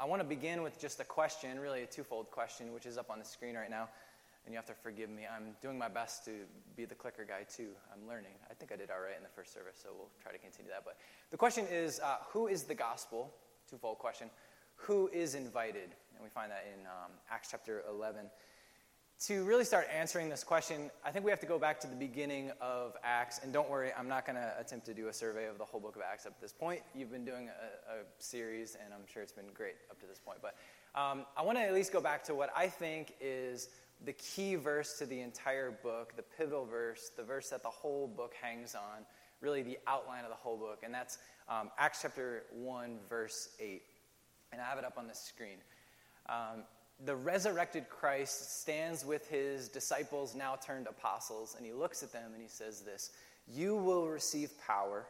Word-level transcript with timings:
I 0.00 0.06
want 0.06 0.22
to 0.22 0.26
begin 0.26 0.62
with 0.62 0.80
just 0.80 0.98
a 1.00 1.04
question, 1.04 1.60
really 1.60 1.82
a 1.82 1.86
twofold 1.86 2.30
question, 2.30 2.72
which 2.72 2.86
is 2.86 2.96
up 2.96 3.10
on 3.10 3.18
the 3.18 3.24
screen 3.24 3.54
right 3.54 3.68
now. 3.68 3.86
And 4.46 4.54
you 4.54 4.56
have 4.56 4.64
to 4.68 4.72
forgive 4.72 5.10
me. 5.10 5.26
I'm 5.30 5.52
doing 5.60 5.76
my 5.76 5.88
best 5.88 6.24
to 6.24 6.30
be 6.74 6.86
the 6.86 6.94
clicker 6.94 7.26
guy, 7.26 7.42
too. 7.54 7.68
I'm 7.92 8.08
learning. 8.08 8.32
I 8.50 8.54
think 8.54 8.72
I 8.72 8.76
did 8.76 8.90
all 8.90 9.02
right 9.02 9.14
in 9.14 9.22
the 9.22 9.28
first 9.28 9.52
service, 9.52 9.76
so 9.82 9.90
we'll 9.94 10.08
try 10.22 10.32
to 10.32 10.38
continue 10.38 10.70
that. 10.70 10.86
But 10.86 10.96
the 11.30 11.36
question 11.36 11.66
is 11.70 12.00
uh, 12.00 12.16
who 12.30 12.46
is 12.46 12.62
the 12.62 12.74
gospel? 12.74 13.30
Twofold 13.68 13.98
question. 13.98 14.30
Who 14.76 15.10
is 15.12 15.34
invited? 15.34 15.90
And 16.14 16.24
we 16.24 16.30
find 16.30 16.50
that 16.50 16.64
in 16.72 16.86
um, 16.86 17.12
Acts 17.30 17.48
chapter 17.50 17.82
11 17.86 18.24
to 19.20 19.44
really 19.44 19.64
start 19.64 19.86
answering 19.94 20.30
this 20.30 20.42
question, 20.42 20.90
I 21.04 21.10
think 21.10 21.26
we 21.26 21.30
have 21.30 21.40
to 21.40 21.46
go 21.46 21.58
back 21.58 21.78
to 21.80 21.86
the 21.86 21.94
beginning 21.94 22.52
of 22.58 22.96
Acts. 23.04 23.40
And 23.42 23.52
don't 23.52 23.68
worry, 23.68 23.90
I'm 23.96 24.08
not 24.08 24.24
going 24.24 24.36
to 24.36 24.54
attempt 24.58 24.86
to 24.86 24.94
do 24.94 25.08
a 25.08 25.12
survey 25.12 25.46
of 25.46 25.58
the 25.58 25.64
whole 25.64 25.78
book 25.78 25.94
of 25.94 26.00
Acts 26.00 26.24
up 26.24 26.34
to 26.36 26.40
this 26.40 26.54
point. 26.54 26.80
You've 26.94 27.12
been 27.12 27.26
doing 27.26 27.48
a, 27.48 27.92
a 27.92 27.96
series, 28.18 28.78
and 28.82 28.94
I'm 28.94 29.06
sure 29.12 29.22
it's 29.22 29.32
been 29.32 29.52
great 29.52 29.74
up 29.90 30.00
to 30.00 30.06
this 30.06 30.18
point. 30.18 30.38
But 30.40 30.54
um, 30.98 31.26
I 31.36 31.42
want 31.42 31.58
to 31.58 31.62
at 31.62 31.74
least 31.74 31.92
go 31.92 32.00
back 32.00 32.24
to 32.24 32.34
what 32.34 32.48
I 32.56 32.68
think 32.68 33.12
is 33.20 33.68
the 34.06 34.14
key 34.14 34.54
verse 34.54 34.96
to 34.98 35.04
the 35.04 35.20
entire 35.20 35.70
book, 35.70 36.16
the 36.16 36.24
pivotal 36.38 36.64
verse, 36.64 37.10
the 37.14 37.22
verse 37.22 37.50
that 37.50 37.62
the 37.62 37.68
whole 37.68 38.08
book 38.08 38.32
hangs 38.40 38.74
on, 38.74 39.04
really 39.42 39.60
the 39.60 39.76
outline 39.86 40.24
of 40.24 40.30
the 40.30 40.36
whole 40.36 40.56
book. 40.56 40.80
And 40.82 40.94
that's 40.94 41.18
um, 41.46 41.68
Acts 41.78 42.00
chapter 42.00 42.44
1, 42.54 42.96
verse 43.10 43.50
8. 43.60 43.82
And 44.52 44.62
I 44.62 44.64
have 44.64 44.78
it 44.78 44.84
up 44.86 44.96
on 44.96 45.06
the 45.06 45.14
screen. 45.14 45.58
Um, 46.26 46.62
the 47.04 47.16
resurrected 47.16 47.88
Christ 47.88 48.60
stands 48.60 49.04
with 49.04 49.28
his 49.28 49.68
disciples, 49.68 50.34
now 50.34 50.56
turned 50.56 50.86
apostles, 50.86 51.54
and 51.56 51.64
he 51.64 51.72
looks 51.72 52.02
at 52.02 52.12
them 52.12 52.32
and 52.32 52.42
he 52.42 52.48
says 52.48 52.80
this 52.80 53.10
You 53.46 53.76
will 53.76 54.08
receive 54.08 54.50
power 54.66 55.06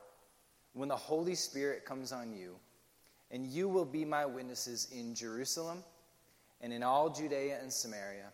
when 0.73 0.89
the 0.89 0.97
Holy 0.97 1.34
Spirit 1.34 1.84
comes 1.84 2.12
on 2.12 2.33
you, 2.33 2.55
and 3.31 3.47
you 3.47 3.69
will 3.69 3.84
be 3.84 4.05
my 4.05 4.25
witnesses 4.25 4.89
in 4.93 5.15
Jerusalem 5.15 5.83
and 6.61 6.73
in 6.73 6.83
all 6.83 7.11
Judea 7.11 7.59
and 7.61 7.73
Samaria 7.73 8.33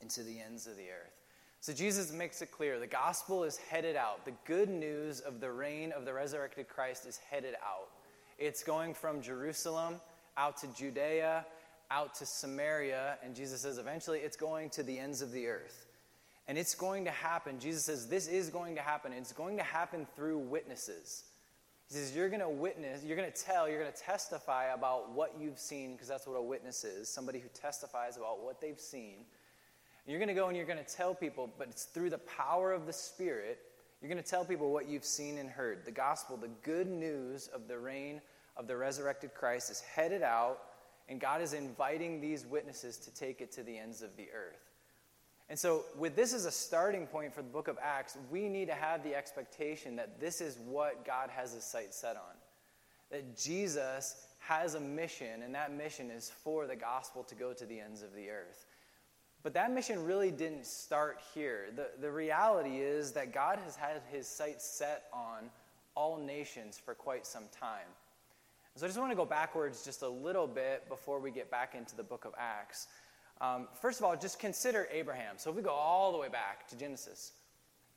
and 0.00 0.10
to 0.10 0.22
the 0.22 0.40
ends 0.40 0.66
of 0.66 0.76
the 0.76 0.90
earth. 0.90 1.12
So 1.60 1.72
Jesus 1.72 2.12
makes 2.12 2.42
it 2.42 2.50
clear 2.50 2.78
the 2.78 2.86
gospel 2.86 3.44
is 3.44 3.56
headed 3.56 3.96
out. 3.96 4.24
The 4.24 4.34
good 4.44 4.68
news 4.68 5.20
of 5.20 5.40
the 5.40 5.50
reign 5.50 5.92
of 5.92 6.04
the 6.04 6.12
resurrected 6.12 6.68
Christ 6.68 7.06
is 7.06 7.18
headed 7.30 7.54
out. 7.54 7.88
It's 8.38 8.62
going 8.62 8.92
from 8.92 9.22
Jerusalem 9.22 10.00
out 10.36 10.56
to 10.58 10.66
Judea 10.74 11.46
out 11.94 12.16
to 12.16 12.26
Samaria, 12.26 13.18
and 13.22 13.36
Jesus 13.36 13.60
says 13.60 13.78
eventually 13.78 14.18
it's 14.18 14.36
going 14.36 14.70
to 14.70 14.82
the 14.82 14.98
ends 14.98 15.22
of 15.22 15.30
the 15.30 15.46
earth. 15.46 15.86
And 16.48 16.58
it's 16.58 16.74
going 16.74 17.04
to 17.04 17.10
happen. 17.10 17.60
Jesus 17.60 17.84
says 17.84 18.08
this 18.08 18.26
is 18.26 18.50
going 18.50 18.74
to 18.74 18.82
happen. 18.82 19.12
It's 19.12 19.32
going 19.32 19.56
to 19.58 19.62
happen 19.62 20.06
through 20.16 20.38
witnesses. 20.38 21.24
He 21.88 21.94
says 21.94 22.14
you're 22.16 22.28
going 22.28 22.40
to 22.40 22.48
witness, 22.48 23.04
you're 23.04 23.16
going 23.16 23.30
to 23.30 23.42
tell, 23.42 23.68
you're 23.68 23.78
going 23.78 23.92
to 23.92 24.02
testify 24.02 24.72
about 24.72 25.12
what 25.12 25.34
you've 25.38 25.58
seen, 25.58 25.92
because 25.92 26.08
that's 26.08 26.26
what 26.26 26.34
a 26.34 26.42
witness 26.42 26.82
is 26.82 27.08
somebody 27.08 27.38
who 27.38 27.48
testifies 27.54 28.16
about 28.16 28.42
what 28.42 28.60
they've 28.60 28.80
seen. 28.80 29.16
And 30.04 30.12
you're 30.12 30.18
going 30.18 30.28
to 30.28 30.34
go 30.34 30.48
and 30.48 30.56
you're 30.56 30.66
going 30.66 30.84
to 30.84 30.94
tell 30.96 31.14
people, 31.14 31.50
but 31.56 31.68
it's 31.68 31.84
through 31.84 32.10
the 32.10 32.18
power 32.18 32.72
of 32.72 32.86
the 32.86 32.92
Spirit. 32.92 33.58
You're 34.00 34.10
going 34.10 34.22
to 34.22 34.28
tell 34.28 34.44
people 34.44 34.72
what 34.72 34.88
you've 34.88 35.04
seen 35.04 35.38
and 35.38 35.48
heard. 35.48 35.84
The 35.84 35.92
gospel, 35.92 36.36
the 36.36 36.50
good 36.62 36.88
news 36.88 37.48
of 37.54 37.68
the 37.68 37.78
reign 37.78 38.20
of 38.56 38.66
the 38.66 38.76
resurrected 38.76 39.34
Christ 39.34 39.70
is 39.70 39.80
headed 39.80 40.22
out 40.22 40.58
and 41.08 41.20
God 41.20 41.42
is 41.42 41.52
inviting 41.52 42.20
these 42.20 42.46
witnesses 42.46 42.96
to 42.98 43.14
take 43.14 43.40
it 43.40 43.52
to 43.52 43.62
the 43.62 43.78
ends 43.78 44.02
of 44.02 44.16
the 44.16 44.28
earth. 44.34 44.70
And 45.50 45.58
so, 45.58 45.84
with 45.98 46.16
this 46.16 46.32
as 46.32 46.46
a 46.46 46.50
starting 46.50 47.06
point 47.06 47.34
for 47.34 47.42
the 47.42 47.48
book 47.48 47.68
of 47.68 47.76
Acts, 47.82 48.16
we 48.30 48.48
need 48.48 48.68
to 48.68 48.74
have 48.74 49.02
the 49.04 49.14
expectation 49.14 49.96
that 49.96 50.18
this 50.18 50.40
is 50.40 50.58
what 50.58 51.04
God 51.04 51.28
has 51.28 51.52
his 51.52 51.64
sight 51.64 51.92
set 51.92 52.16
on. 52.16 52.34
That 53.10 53.36
Jesus 53.36 54.26
has 54.38 54.74
a 54.74 54.80
mission, 54.80 55.42
and 55.42 55.54
that 55.54 55.72
mission 55.72 56.10
is 56.10 56.30
for 56.42 56.66
the 56.66 56.76
gospel 56.76 57.22
to 57.24 57.34
go 57.34 57.52
to 57.52 57.66
the 57.66 57.78
ends 57.78 58.02
of 58.02 58.14
the 58.14 58.30
earth. 58.30 58.64
But 59.42 59.52
that 59.52 59.70
mission 59.70 60.02
really 60.02 60.30
didn't 60.30 60.64
start 60.64 61.20
here. 61.34 61.66
The, 61.76 61.88
the 62.00 62.10
reality 62.10 62.78
is 62.78 63.12
that 63.12 63.34
God 63.34 63.58
has 63.58 63.76
had 63.76 64.00
his 64.10 64.26
sights 64.26 64.64
set 64.64 65.04
on 65.12 65.50
all 65.94 66.16
nations 66.16 66.80
for 66.82 66.94
quite 66.94 67.26
some 67.26 67.44
time. 67.52 67.86
So 68.76 68.86
I 68.86 68.88
just 68.88 68.98
want 68.98 69.12
to 69.12 69.16
go 69.16 69.24
backwards 69.24 69.84
just 69.84 70.02
a 70.02 70.08
little 70.08 70.48
bit 70.48 70.88
before 70.88 71.20
we 71.20 71.30
get 71.30 71.48
back 71.48 71.76
into 71.76 71.94
the 71.94 72.02
book 72.02 72.24
of 72.24 72.32
Acts. 72.36 72.88
Um, 73.40 73.68
first 73.80 74.00
of 74.00 74.04
all, 74.04 74.16
just 74.16 74.40
consider 74.40 74.88
Abraham. 74.90 75.36
So 75.36 75.50
if 75.50 75.56
we 75.56 75.62
go 75.62 75.70
all 75.70 76.10
the 76.10 76.18
way 76.18 76.28
back 76.28 76.66
to 76.70 76.76
Genesis, 76.76 77.32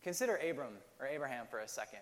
consider 0.03 0.35
Abram 0.35 0.73
or 0.99 1.07
Abraham 1.07 1.47
for 1.49 1.59
a 1.61 1.67
second. 1.67 2.01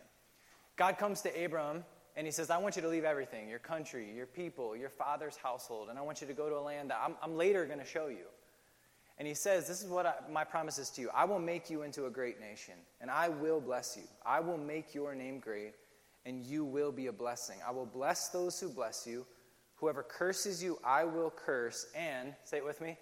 God 0.75 0.97
comes 0.97 1.21
to 1.21 1.45
Abram 1.45 1.85
and 2.17 2.27
he 2.27 2.31
says, 2.31 2.49
I 2.49 2.57
want 2.57 2.75
you 2.75 2.81
to 2.81 2.89
leave 2.89 3.05
everything 3.05 3.47
your 3.47 3.59
country, 3.59 4.11
your 4.13 4.25
people, 4.25 4.75
your 4.75 4.89
father's 4.89 5.37
household, 5.37 5.87
and 5.89 5.97
I 5.97 6.01
want 6.01 6.19
you 6.19 6.27
to 6.27 6.33
go 6.33 6.49
to 6.49 6.57
a 6.57 6.59
land 6.59 6.89
that 6.89 6.99
I'm, 7.01 7.15
I'm 7.23 7.37
later 7.37 7.65
going 7.65 7.79
to 7.79 7.85
show 7.85 8.07
you. 8.07 8.25
And 9.17 9.25
he 9.25 9.33
says, 9.33 9.69
This 9.69 9.81
is 9.81 9.89
what 9.89 10.05
I, 10.05 10.15
my 10.29 10.43
promise 10.43 10.79
is 10.79 10.89
to 10.91 11.01
you 11.01 11.09
I 11.15 11.23
will 11.23 11.39
make 11.39 11.69
you 11.69 11.83
into 11.83 12.07
a 12.07 12.09
great 12.09 12.41
nation, 12.41 12.73
and 12.99 13.09
I 13.09 13.29
will 13.29 13.61
bless 13.61 13.95
you. 13.95 14.03
I 14.25 14.41
will 14.41 14.57
make 14.57 14.93
your 14.93 15.15
name 15.15 15.39
great 15.39 15.75
and 16.25 16.45
you 16.45 16.65
will 16.65 16.91
be 16.91 17.07
a 17.07 17.13
blessing. 17.13 17.57
I 17.65 17.71
will 17.71 17.85
bless 17.85 18.29
those 18.29 18.59
who 18.59 18.69
bless 18.69 19.05
you. 19.05 19.25
Whoever 19.75 20.03
curses 20.03 20.63
you, 20.63 20.79
I 20.83 21.03
will 21.03 21.31
curse. 21.31 21.87
And, 21.95 22.33
say 22.43 22.57
it 22.57 22.65
with 22.65 22.81
me, 22.81 22.97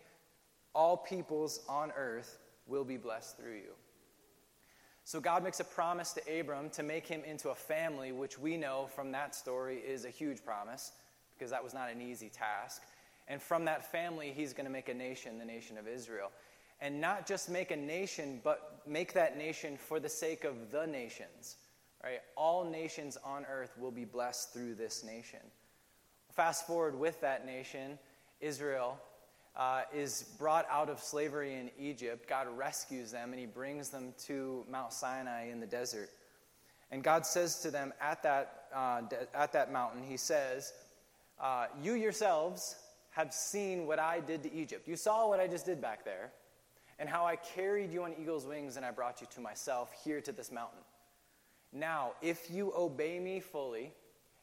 all 0.75 0.97
peoples 0.97 1.62
on 1.69 1.91
earth 1.95 2.38
will 2.67 2.83
be 2.83 2.97
blessed 2.97 3.38
through 3.38 3.56
you. 3.56 3.73
So 5.06 5.19
God 5.19 5.44
makes 5.44 5.59
a 5.59 5.66
promise 5.66 6.13
to 6.13 6.39
Abram 6.39 6.69
to 6.72 6.83
make 6.83 7.06
him 7.06 7.23
into 7.25 7.50
a 7.50 7.56
family, 7.56 8.12
which 8.12 8.39
we 8.39 8.56
know 8.56 8.88
from 8.95 9.12
that 9.12 9.35
story 9.35 9.78
is 9.78 10.06
a 10.06 10.09
huge 10.09 10.44
promise 10.45 10.94
because 11.33 11.51
that 11.51 11.63
was 11.63 11.73
not 11.73 11.91
an 11.91 12.01
easy 12.01 12.29
task. 12.29 12.81
And 13.28 13.41
from 13.41 13.66
that 13.66 13.91
family, 13.91 14.33
he's 14.35 14.53
going 14.53 14.66
to 14.66 14.72
make 14.72 14.89
a 14.89 14.94
nation, 14.94 15.38
the 15.39 15.45
nation 15.45 15.78
of 15.78 15.88
Israel. 15.88 16.31
And 16.81 17.00
not 17.00 17.28
just 17.28 17.50
make 17.50 17.72
a 17.72 17.75
nation, 17.75 18.41
but 18.44 18.81
make 18.88 19.13
that 19.13 19.38
nation 19.38 19.78
for 19.78 20.00
the 20.00 20.09
sake 20.09 20.44
of 20.44 20.72
the 20.72 20.85
nations. 20.85 21.57
Right? 22.03 22.19
All 22.36 22.66
nations 22.66 23.18
on 23.24 23.46
earth 23.46 23.78
will 23.78 23.91
be 23.91 24.06
blessed 24.06 24.52
through 24.53 24.75
this 24.75 25.03
nation. 25.03 25.40
Fast 26.34 26.68
forward 26.68 27.00
with 27.00 27.22
that 27.22 27.46
nation, 27.46 27.97
Israel 28.41 29.00
uh, 29.56 29.84
is 29.94 30.24
brought 30.38 30.66
out 30.69 30.90
of 30.90 31.00
slavery 31.00 31.53
in 31.53 31.69
Egypt. 31.80 32.28
God 32.28 32.47
rescues 32.58 33.12
them 33.12 33.31
and 33.31 33.40
he 33.40 33.46
brings 33.46 33.90
them 33.90 34.13
to 34.25 34.66
Mount 34.69 34.92
Sinai 34.92 35.50
in 35.50 35.59
the 35.59 35.68
desert. 35.68 36.09
And 36.94 37.03
God 37.03 37.25
says 37.25 37.59
to 37.62 37.72
them 37.72 37.92
at 38.00 38.22
that, 38.22 38.66
uh, 38.74 39.02
de- 39.02 39.36
at 39.36 39.52
that 39.53 39.72
mountain, 39.72 40.03
He 40.03 40.16
says, 40.16 40.74
uh, 41.40 41.66
You 41.81 41.94
yourselves 41.94 42.75
have 43.09 43.34
seen 43.34 43.88
what 43.88 43.97
I 43.97 44.19
did 44.19 44.44
to 44.44 44.53
Egypt. 44.53 44.88
You 44.88 44.96
saw 44.96 45.28
what 45.28 45.40
I 45.40 45.47
just 45.47 45.66
did 45.66 45.81
back 45.81 46.06
there, 46.06 46.31
and 47.00 47.09
how 47.09 47.25
I 47.25 47.36
carried 47.36 47.92
you 47.92 48.03
on 48.03 48.13
eagle's 48.19 48.46
wings 48.46 48.78
and 48.78 48.86
I 48.86 48.92
brought 48.92 49.22
you 49.22 49.28
to 49.34 49.42
myself 49.42 49.92
here 50.03 50.22
to 50.22 50.31
this 50.31 50.52
mountain. 50.52 50.80
Now, 51.73 52.11
if 52.22 52.51
you 52.51 52.72
obey 52.75 53.19
me 53.19 53.39
fully 53.39 53.91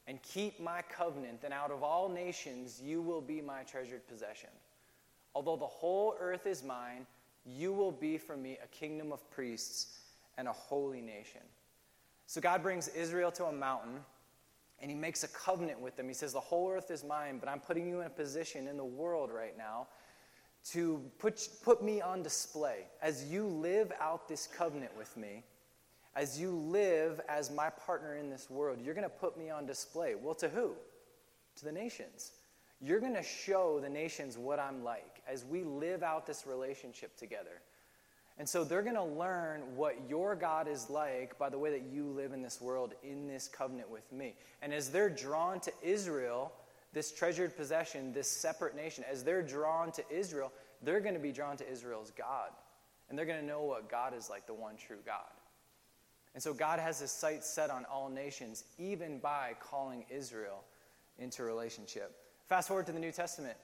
and 0.06 0.20
keep 0.22 0.58
my 0.58 0.82
covenant, 0.82 1.40
then 1.42 1.52
out 1.52 1.70
of 1.70 1.82
all 1.82 2.08
nations 2.08 2.80
you 2.84 3.00
will 3.00 3.20
be 3.20 3.40
my 3.40 3.62
treasured 3.62 4.06
possession. 4.08 4.50
Although 5.34 5.56
the 5.56 5.66
whole 5.66 6.16
earth 6.18 6.46
is 6.46 6.64
mine, 6.64 7.06
you 7.46 7.72
will 7.72 7.92
be 7.92 8.18
for 8.18 8.36
me 8.36 8.58
a 8.62 8.66
kingdom 8.66 9.12
of 9.12 9.28
priests 9.30 10.00
and 10.36 10.48
a 10.48 10.52
holy 10.52 11.00
nation. 11.00 11.42
So 12.26 12.40
God 12.40 12.62
brings 12.62 12.88
Israel 12.88 13.30
to 13.32 13.46
a 13.46 13.52
mountain 13.52 14.00
and 14.80 14.90
he 14.90 14.96
makes 14.96 15.24
a 15.24 15.28
covenant 15.28 15.80
with 15.80 15.96
them. 15.96 16.08
He 16.08 16.14
says, 16.14 16.32
The 16.32 16.40
whole 16.40 16.70
earth 16.70 16.90
is 16.90 17.04
mine, 17.04 17.38
but 17.38 17.48
I'm 17.48 17.60
putting 17.60 17.86
you 17.86 18.00
in 18.00 18.06
a 18.06 18.10
position 18.10 18.66
in 18.66 18.76
the 18.76 18.84
world 18.84 19.30
right 19.30 19.56
now 19.56 19.86
to 20.70 21.02
put, 21.18 21.48
put 21.62 21.82
me 21.82 22.00
on 22.00 22.22
display. 22.22 22.86
As 23.02 23.24
you 23.30 23.46
live 23.46 23.92
out 24.00 24.28
this 24.28 24.46
covenant 24.46 24.96
with 24.96 25.16
me, 25.16 25.44
as 26.14 26.40
you 26.40 26.50
live 26.50 27.20
as 27.28 27.50
my 27.50 27.70
partner 27.70 28.16
in 28.16 28.30
this 28.30 28.50
world, 28.50 28.78
you're 28.82 28.94
going 28.94 29.04
to 29.04 29.08
put 29.08 29.38
me 29.38 29.50
on 29.50 29.66
display. 29.66 30.14
Well, 30.14 30.34
to 30.36 30.48
who? 30.48 30.72
To 31.56 31.64
the 31.64 31.72
nations. 31.72 32.32
You're 32.80 33.00
going 33.00 33.14
to 33.14 33.22
show 33.22 33.78
the 33.80 33.88
nations 33.88 34.38
what 34.38 34.58
I'm 34.58 34.82
like 34.82 35.22
as 35.28 35.44
we 35.44 35.62
live 35.62 36.02
out 36.02 36.26
this 36.26 36.46
relationship 36.46 37.16
together. 37.16 37.60
And 38.38 38.48
so 38.48 38.64
they're 38.64 38.82
going 38.82 38.94
to 38.94 39.04
learn 39.04 39.60
what 39.76 39.96
your 40.08 40.34
God 40.34 40.66
is 40.66 40.88
like 40.88 41.38
by 41.38 41.50
the 41.50 41.58
way 41.58 41.70
that 41.72 41.82
you 41.92 42.06
live 42.06 42.32
in 42.32 42.40
this 42.40 42.58
world 42.58 42.94
in 43.02 43.28
this 43.28 43.48
covenant 43.48 43.90
with 43.90 44.10
me. 44.10 44.34
And 44.62 44.72
as 44.72 44.88
they're 44.88 45.10
drawn 45.10 45.60
to 45.60 45.72
Israel, 45.82 46.50
this 46.94 47.12
treasured 47.12 47.54
possession, 47.54 48.12
this 48.14 48.30
separate 48.30 48.74
nation, 48.74 49.04
as 49.10 49.22
they're 49.22 49.42
drawn 49.42 49.92
to 49.92 50.04
Israel, 50.10 50.52
they're 50.82 51.00
going 51.00 51.14
to 51.14 51.20
be 51.20 51.32
drawn 51.32 51.58
to 51.58 51.70
Israel's 51.70 52.12
God. 52.16 52.50
And 53.10 53.18
they're 53.18 53.26
going 53.26 53.40
to 53.40 53.46
know 53.46 53.62
what 53.62 53.90
God 53.90 54.14
is 54.16 54.30
like, 54.30 54.46
the 54.46 54.54
one 54.54 54.76
true 54.76 55.00
God. 55.04 55.28
And 56.34 56.42
so 56.42 56.54
God 56.54 56.78
has 56.78 57.00
his 57.00 57.10
sights 57.10 57.48
set 57.48 57.70
on 57.70 57.84
all 57.86 58.08
nations, 58.08 58.64
even 58.78 59.18
by 59.18 59.54
calling 59.60 60.04
Israel 60.10 60.64
into 61.18 61.42
relationship. 61.42 62.16
Fast 62.48 62.68
forward 62.68 62.86
to 62.86 62.92
the 62.92 63.00
New 63.00 63.12
Testament. 63.12 63.56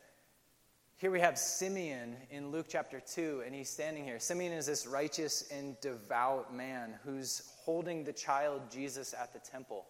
Here 0.99 1.11
we 1.11 1.21
have 1.21 1.37
Simeon 1.37 2.17
in 2.31 2.51
Luke 2.51 2.67
chapter 2.69 3.01
2, 3.01 3.43
and 3.45 3.55
he's 3.55 3.69
standing 3.69 4.03
here. 4.05 4.19
Simeon 4.19 4.53
is 4.53 4.67
this 4.67 4.87
righteous 4.87 5.47
and 5.53 5.79
devout 5.81 6.55
man 6.55 6.95
who's 7.05 7.53
holding 7.59 8.03
the 8.03 8.15
child 8.15 8.63
Jesus 8.71 9.13
at 9.13 9.33
the 9.33 9.39
temple. 9.39 9.85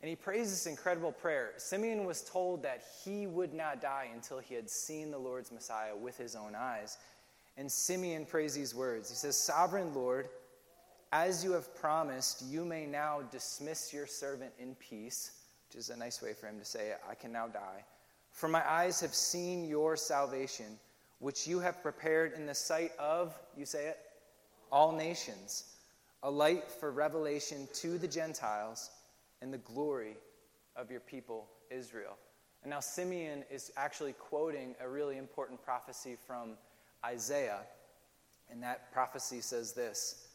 And 0.00 0.08
he 0.08 0.16
prays 0.16 0.50
this 0.50 0.66
incredible 0.66 1.12
prayer. 1.12 1.52
Simeon 1.58 2.04
was 2.04 2.22
told 2.22 2.62
that 2.62 2.82
he 3.04 3.26
would 3.26 3.52
not 3.52 3.80
die 3.80 4.08
until 4.12 4.38
he 4.38 4.54
had 4.54 4.68
seen 4.70 5.10
the 5.10 5.18
Lord's 5.18 5.52
Messiah 5.52 5.94
with 5.94 6.16
his 6.16 6.34
own 6.34 6.54
eyes. 6.56 6.96
And 7.56 7.70
Simeon 7.70 8.24
prays 8.24 8.54
these 8.54 8.74
words 8.74 9.10
He 9.10 9.16
says, 9.16 9.36
Sovereign 9.36 9.92
Lord, 9.94 10.28
as 11.12 11.44
you 11.44 11.52
have 11.52 11.74
promised, 11.74 12.42
you 12.48 12.64
may 12.64 12.86
now 12.86 13.20
dismiss 13.30 13.92
your 13.92 14.06
servant 14.06 14.52
in 14.58 14.74
peace, 14.76 15.32
which 15.68 15.78
is 15.78 15.90
a 15.90 15.96
nice 15.96 16.22
way 16.22 16.32
for 16.32 16.46
him 16.46 16.58
to 16.58 16.64
say, 16.64 16.94
I 17.08 17.14
can 17.14 17.30
now 17.32 17.46
die. 17.48 17.84
For 18.30 18.48
my 18.48 18.68
eyes 18.68 19.00
have 19.00 19.14
seen 19.14 19.68
your 19.68 19.94
salvation, 19.94 20.78
which 21.18 21.46
you 21.46 21.60
have 21.60 21.82
prepared 21.82 22.32
in 22.32 22.46
the 22.46 22.54
sight 22.54 22.92
of, 22.98 23.38
you 23.56 23.66
say 23.66 23.88
it, 23.88 23.98
all 24.72 24.90
nations, 24.90 25.64
a 26.22 26.30
light 26.30 26.70
for 26.70 26.90
revelation 26.90 27.68
to 27.74 27.98
the 27.98 28.08
Gentiles 28.08 28.90
and 29.42 29.52
the 29.52 29.58
glory 29.58 30.16
of 30.76 30.90
your 30.90 31.00
people, 31.00 31.46
Israel. 31.70 32.16
And 32.62 32.70
now 32.70 32.80
Simeon 32.80 33.44
is 33.50 33.70
actually 33.76 34.14
quoting 34.14 34.74
a 34.80 34.88
really 34.88 35.18
important 35.18 35.62
prophecy 35.62 36.16
from 36.26 36.52
Isaiah. 37.04 37.60
And 38.50 38.62
that 38.62 38.92
prophecy 38.92 39.40
says 39.42 39.72
this 39.72 40.28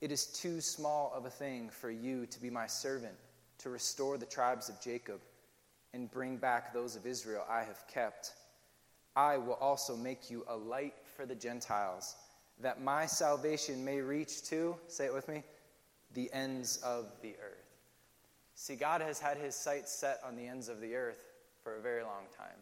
It 0.00 0.12
is 0.12 0.26
too 0.26 0.60
small 0.60 1.12
of 1.14 1.24
a 1.24 1.30
thing 1.30 1.70
for 1.70 1.90
you 1.90 2.26
to 2.26 2.40
be 2.40 2.50
my 2.50 2.66
servant, 2.66 3.14
to 3.58 3.70
restore 3.70 4.18
the 4.18 4.26
tribes 4.26 4.68
of 4.68 4.80
Jacob 4.80 5.20
and 5.94 6.10
bring 6.10 6.36
back 6.36 6.74
those 6.74 6.96
of 6.96 7.06
Israel 7.06 7.44
I 7.48 7.60
have 7.60 7.82
kept. 7.88 8.34
I 9.14 9.38
will 9.38 9.54
also 9.54 9.96
make 9.96 10.30
you 10.30 10.44
a 10.48 10.56
light 10.56 10.94
for 11.16 11.24
the 11.24 11.34
Gentiles, 11.34 12.16
that 12.60 12.82
my 12.82 13.06
salvation 13.06 13.84
may 13.84 14.00
reach 14.00 14.42
to, 14.44 14.76
say 14.88 15.06
it 15.06 15.14
with 15.14 15.28
me, 15.28 15.42
the 16.12 16.30
ends 16.32 16.78
of 16.78 17.06
the 17.22 17.34
earth. 17.42 17.64
See, 18.54 18.76
God 18.76 19.00
has 19.00 19.18
had 19.18 19.38
his 19.38 19.54
sights 19.54 19.92
set 19.92 20.20
on 20.26 20.36
the 20.36 20.46
ends 20.46 20.68
of 20.68 20.80
the 20.80 20.94
earth 20.94 21.24
for 21.62 21.76
a 21.76 21.80
very 21.80 22.02
long 22.02 22.24
time, 22.36 22.58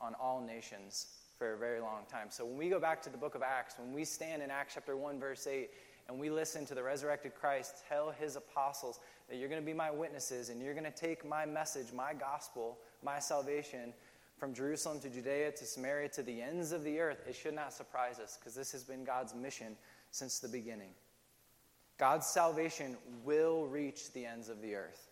on 0.00 0.14
all 0.14 0.40
nations 0.40 1.06
for 1.36 1.54
a 1.54 1.56
very 1.56 1.80
long 1.80 2.02
time. 2.10 2.26
So 2.30 2.44
when 2.44 2.56
we 2.56 2.68
go 2.68 2.80
back 2.80 3.00
to 3.02 3.10
the 3.10 3.16
book 3.16 3.36
of 3.36 3.42
Acts, 3.42 3.76
when 3.78 3.92
we 3.92 4.04
stand 4.04 4.42
in 4.42 4.50
Acts 4.50 4.74
chapter 4.74 4.96
1, 4.96 5.20
verse 5.20 5.46
8, 5.46 5.70
and 6.08 6.18
we 6.18 6.30
listen 6.30 6.64
to 6.66 6.74
the 6.74 6.82
resurrected 6.82 7.34
Christ 7.34 7.84
tell 7.88 8.10
his 8.10 8.36
apostles 8.36 8.98
that 9.28 9.36
you're 9.36 9.48
going 9.48 9.60
to 9.60 9.66
be 9.66 9.74
my 9.74 9.90
witnesses 9.90 10.48
and 10.48 10.60
you're 10.62 10.74
going 10.74 10.84
to 10.84 10.90
take 10.90 11.26
my 11.26 11.44
message, 11.44 11.92
my 11.92 12.14
gospel, 12.14 12.78
my 13.02 13.18
salvation 13.18 13.92
from 14.38 14.54
Jerusalem 14.54 15.00
to 15.00 15.10
Judea 15.10 15.52
to 15.52 15.64
Samaria 15.64 16.08
to 16.10 16.22
the 16.22 16.40
ends 16.40 16.72
of 16.72 16.84
the 16.84 17.00
earth, 17.00 17.24
it 17.28 17.34
should 17.34 17.54
not 17.54 17.72
surprise 17.72 18.18
us 18.20 18.38
because 18.38 18.54
this 18.54 18.72
has 18.72 18.84
been 18.84 19.04
God's 19.04 19.34
mission 19.34 19.76
since 20.10 20.38
the 20.38 20.48
beginning. 20.48 20.90
God's 21.98 22.26
salvation 22.26 22.96
will 23.24 23.66
reach 23.66 24.12
the 24.12 24.24
ends 24.24 24.48
of 24.48 24.62
the 24.62 24.76
earth. 24.76 25.08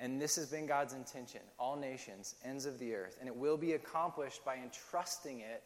And 0.00 0.20
this 0.20 0.34
has 0.36 0.46
been 0.46 0.66
God's 0.66 0.92
intention, 0.92 1.40
all 1.56 1.76
nations, 1.76 2.34
ends 2.44 2.66
of 2.66 2.80
the 2.80 2.94
earth. 2.94 3.16
And 3.20 3.28
it 3.28 3.36
will 3.36 3.56
be 3.56 3.74
accomplished 3.74 4.44
by 4.44 4.56
entrusting 4.56 5.40
it 5.40 5.62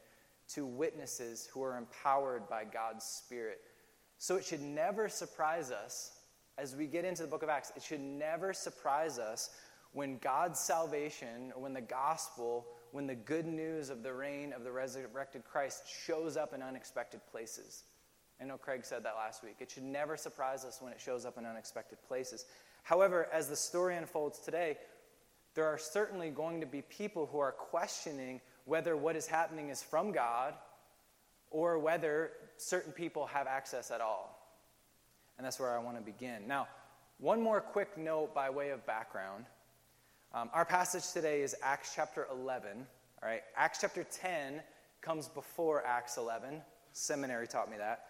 to 0.48 0.66
witnesses 0.66 1.48
who 1.52 1.62
are 1.62 1.78
empowered 1.78 2.46
by 2.48 2.64
God's 2.64 3.04
Spirit. 3.04 3.62
So 4.18 4.36
it 4.36 4.44
should 4.44 4.62
never 4.62 5.08
surprise 5.08 5.70
us 5.70 6.18
as 6.58 6.74
we 6.74 6.86
get 6.86 7.04
into 7.04 7.22
the 7.22 7.28
book 7.28 7.44
of 7.44 7.48
Acts, 7.48 7.72
it 7.76 7.82
should 7.82 8.00
never 8.00 8.52
surprise 8.52 9.18
us 9.18 9.50
when 9.92 10.18
God's 10.18 10.58
salvation, 10.58 11.52
when 11.56 11.72
the 11.72 11.80
gospel, 11.80 12.66
when 12.90 13.06
the 13.06 13.14
good 13.14 13.46
news 13.46 13.90
of 13.90 14.02
the 14.02 14.12
reign 14.12 14.52
of 14.52 14.64
the 14.64 14.72
resurrected 14.72 15.44
Christ 15.44 15.84
shows 16.04 16.36
up 16.36 16.52
in 16.52 16.60
unexpected 16.60 17.20
places. 17.30 17.84
I 18.40 18.44
know 18.44 18.58
Craig 18.58 18.84
said 18.84 19.04
that 19.04 19.14
last 19.14 19.42
week. 19.42 19.56
It 19.60 19.70
should 19.70 19.84
never 19.84 20.16
surprise 20.16 20.64
us 20.64 20.78
when 20.80 20.92
it 20.92 21.00
shows 21.00 21.24
up 21.24 21.38
in 21.38 21.46
unexpected 21.46 21.98
places. 22.06 22.44
However, 22.82 23.28
as 23.32 23.48
the 23.48 23.56
story 23.56 23.96
unfolds 23.96 24.40
today, 24.40 24.78
there 25.54 25.66
are 25.66 25.78
certainly 25.78 26.30
going 26.30 26.60
to 26.60 26.66
be 26.66 26.82
people 26.82 27.26
who 27.26 27.38
are 27.38 27.52
questioning 27.52 28.40
whether 28.64 28.96
what 28.96 29.16
is 29.16 29.26
happening 29.26 29.70
is 29.70 29.82
from 29.82 30.12
God 30.12 30.54
or 31.50 31.78
whether 31.78 32.32
certain 32.60 32.92
people 32.92 33.26
have 33.26 33.46
access 33.46 33.90
at 33.90 34.00
all. 34.00 34.34
And 35.36 35.46
that's 35.46 35.60
where 35.60 35.70
I 35.70 35.78
want 35.78 35.96
to 35.96 36.02
begin. 36.02 36.46
Now, 36.46 36.66
one 37.18 37.40
more 37.40 37.60
quick 37.60 37.96
note 37.96 38.34
by 38.34 38.50
way 38.50 38.70
of 38.70 38.84
background. 38.86 39.44
Um, 40.34 40.50
our 40.52 40.64
passage 40.64 41.12
today 41.12 41.42
is 41.42 41.56
Acts 41.62 41.92
chapter 41.94 42.26
11. 42.30 42.86
All 43.22 43.28
right, 43.28 43.42
Acts 43.56 43.78
chapter 43.80 44.04
10 44.04 44.60
comes 45.00 45.28
before 45.28 45.84
Acts 45.86 46.16
11. 46.16 46.60
Seminary 46.92 47.46
taught 47.46 47.70
me 47.70 47.76
that. 47.78 48.04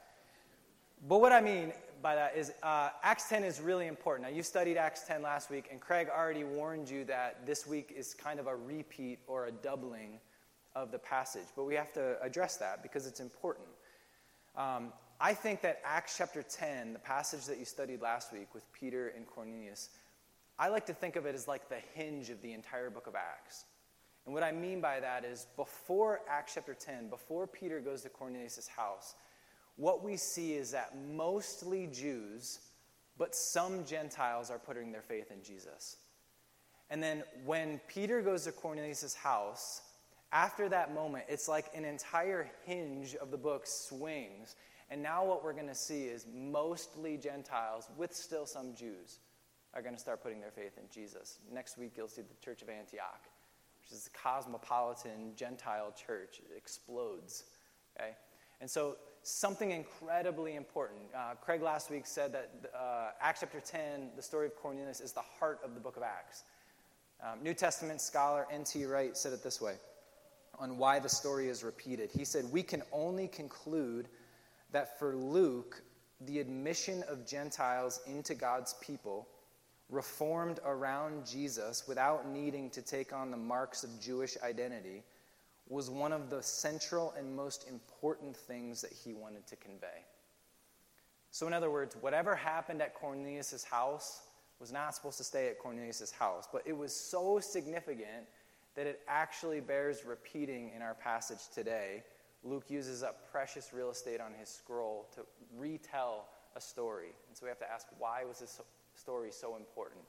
But 1.06 1.20
what 1.20 1.32
I 1.32 1.40
mean 1.40 1.72
by 2.02 2.14
that 2.16 2.36
is 2.36 2.52
uh, 2.62 2.90
Acts 3.02 3.28
10 3.28 3.44
is 3.44 3.60
really 3.60 3.86
important. 3.86 4.28
Now, 4.28 4.34
you 4.34 4.42
studied 4.42 4.76
Acts 4.76 5.04
10 5.06 5.22
last 5.22 5.50
week, 5.50 5.68
and 5.70 5.80
Craig 5.80 6.08
already 6.14 6.44
warned 6.44 6.88
you 6.88 7.04
that 7.04 7.46
this 7.46 7.66
week 7.66 7.94
is 7.96 8.14
kind 8.14 8.40
of 8.40 8.46
a 8.46 8.56
repeat 8.56 9.20
or 9.26 9.46
a 9.46 9.52
doubling 9.52 10.18
of 10.74 10.90
the 10.90 10.98
passage. 10.98 11.46
But 11.56 11.64
we 11.64 11.74
have 11.74 11.92
to 11.92 12.20
address 12.22 12.56
that 12.56 12.82
because 12.82 13.06
it's 13.06 13.20
important. 13.20 13.66
Um, 14.58 14.92
I 15.20 15.34
think 15.34 15.62
that 15.62 15.80
Acts 15.84 16.16
chapter 16.18 16.42
10, 16.42 16.92
the 16.92 16.98
passage 16.98 17.44
that 17.46 17.58
you 17.58 17.64
studied 17.64 18.02
last 18.02 18.32
week 18.32 18.52
with 18.54 18.64
Peter 18.72 19.12
and 19.16 19.24
Cornelius, 19.24 19.88
I 20.58 20.68
like 20.68 20.84
to 20.86 20.94
think 20.94 21.14
of 21.14 21.26
it 21.26 21.36
as 21.36 21.46
like 21.46 21.68
the 21.68 21.78
hinge 21.94 22.28
of 22.28 22.42
the 22.42 22.52
entire 22.52 22.90
book 22.90 23.06
of 23.06 23.14
Acts. 23.14 23.64
And 24.26 24.34
what 24.34 24.42
I 24.42 24.50
mean 24.50 24.80
by 24.80 24.98
that 24.98 25.24
is 25.24 25.46
before 25.56 26.22
Acts 26.28 26.54
chapter 26.54 26.74
10, 26.74 27.08
before 27.08 27.46
Peter 27.46 27.80
goes 27.80 28.02
to 28.02 28.08
Cornelius' 28.08 28.66
house, 28.66 29.14
what 29.76 30.02
we 30.02 30.16
see 30.16 30.54
is 30.54 30.72
that 30.72 30.92
mostly 31.08 31.86
Jews, 31.86 32.58
but 33.16 33.36
some 33.36 33.84
Gentiles 33.84 34.50
are 34.50 34.58
putting 34.58 34.90
their 34.90 35.02
faith 35.02 35.30
in 35.30 35.40
Jesus. 35.40 35.98
And 36.90 37.00
then 37.00 37.22
when 37.44 37.80
Peter 37.86 38.22
goes 38.22 38.42
to 38.44 38.52
Cornelius' 38.52 39.14
house, 39.14 39.82
after 40.32 40.68
that 40.68 40.94
moment, 40.94 41.24
it's 41.28 41.48
like 41.48 41.66
an 41.74 41.84
entire 41.84 42.50
hinge 42.64 43.14
of 43.14 43.30
the 43.30 43.38
book 43.38 43.66
swings. 43.66 44.56
And 44.90 45.02
now 45.02 45.24
what 45.24 45.42
we're 45.42 45.52
going 45.52 45.68
to 45.68 45.74
see 45.74 46.04
is 46.04 46.26
mostly 46.34 47.16
Gentiles, 47.16 47.88
with 47.96 48.14
still 48.14 48.46
some 48.46 48.74
Jews, 48.74 49.20
are 49.74 49.82
going 49.82 49.94
to 49.94 50.00
start 50.00 50.22
putting 50.22 50.40
their 50.40 50.50
faith 50.50 50.78
in 50.78 50.84
Jesus. 50.92 51.38
Next 51.52 51.78
week, 51.78 51.92
you'll 51.96 52.08
see 52.08 52.22
the 52.22 52.44
Church 52.44 52.62
of 52.62 52.68
Antioch, 52.68 53.22
which 53.82 53.92
is 53.92 54.08
a 54.12 54.18
cosmopolitan 54.18 55.32
Gentile 55.36 55.92
church. 55.92 56.40
It 56.40 56.56
explodes. 56.56 57.44
Okay? 57.98 58.12
And 58.60 58.70
so 58.70 58.96
something 59.22 59.70
incredibly 59.70 60.56
important. 60.56 61.00
Uh, 61.14 61.34
Craig 61.40 61.62
last 61.62 61.90
week 61.90 62.06
said 62.06 62.32
that 62.32 62.50
uh, 62.74 63.10
Acts 63.20 63.40
chapter 63.40 63.60
10, 63.60 64.10
the 64.16 64.22
story 64.22 64.46
of 64.46 64.56
Cornelius, 64.56 65.00
is 65.00 65.12
the 65.12 65.22
heart 65.38 65.60
of 65.64 65.74
the 65.74 65.80
book 65.80 65.96
of 65.96 66.02
Acts. 66.02 66.44
Um, 67.22 67.42
New 67.42 67.54
Testament 67.54 68.00
scholar 68.00 68.46
N.T. 68.50 68.84
Wright 68.84 69.16
said 69.16 69.32
it 69.32 69.42
this 69.42 69.60
way 69.60 69.74
on 70.58 70.76
why 70.76 70.98
the 70.98 71.08
story 71.08 71.48
is 71.48 71.62
repeated. 71.62 72.10
He 72.10 72.24
said, 72.24 72.50
We 72.50 72.62
can 72.62 72.82
only 72.92 73.28
conclude 73.28 74.08
that 74.72 74.98
for 74.98 75.16
Luke, 75.16 75.82
the 76.22 76.40
admission 76.40 77.04
of 77.08 77.26
Gentiles 77.26 78.00
into 78.06 78.34
God's 78.34 78.74
people, 78.80 79.28
reformed 79.88 80.60
around 80.64 81.26
Jesus 81.26 81.88
without 81.88 82.28
needing 82.28 82.68
to 82.70 82.82
take 82.82 83.12
on 83.12 83.30
the 83.30 83.36
marks 83.36 83.84
of 83.84 84.00
Jewish 84.00 84.36
identity, 84.42 85.02
was 85.68 85.90
one 85.90 86.12
of 86.12 86.30
the 86.30 86.42
central 86.42 87.14
and 87.16 87.34
most 87.34 87.68
important 87.68 88.36
things 88.36 88.80
that 88.82 88.92
he 88.92 89.14
wanted 89.14 89.46
to 89.46 89.56
convey. 89.56 90.04
So, 91.30 91.46
in 91.46 91.52
other 91.52 91.70
words, 91.70 91.96
whatever 92.00 92.34
happened 92.34 92.80
at 92.82 92.94
Cornelius' 92.94 93.64
house 93.64 94.22
was 94.60 94.72
not 94.72 94.94
supposed 94.94 95.18
to 95.18 95.24
stay 95.24 95.48
at 95.48 95.58
Cornelius' 95.58 96.10
house, 96.10 96.48
but 96.50 96.62
it 96.66 96.76
was 96.76 96.94
so 96.94 97.38
significant 97.38 98.26
that 98.78 98.86
it 98.86 99.00
actually 99.08 99.58
bears 99.58 100.04
repeating 100.06 100.70
in 100.72 100.82
our 100.82 100.94
passage 100.94 101.48
today. 101.52 102.04
Luke 102.44 102.66
uses 102.68 103.02
up 103.02 103.28
precious 103.32 103.72
real 103.72 103.90
estate 103.90 104.20
on 104.20 104.32
his 104.38 104.48
scroll 104.48 105.08
to 105.16 105.22
retell 105.56 106.28
a 106.54 106.60
story. 106.60 107.08
And 107.26 107.36
so 107.36 107.44
we 107.44 107.48
have 107.48 107.58
to 107.58 107.68
ask 107.68 107.88
why 107.98 108.22
was 108.22 108.38
this 108.38 108.60
story 108.94 109.30
so 109.32 109.56
important? 109.56 110.02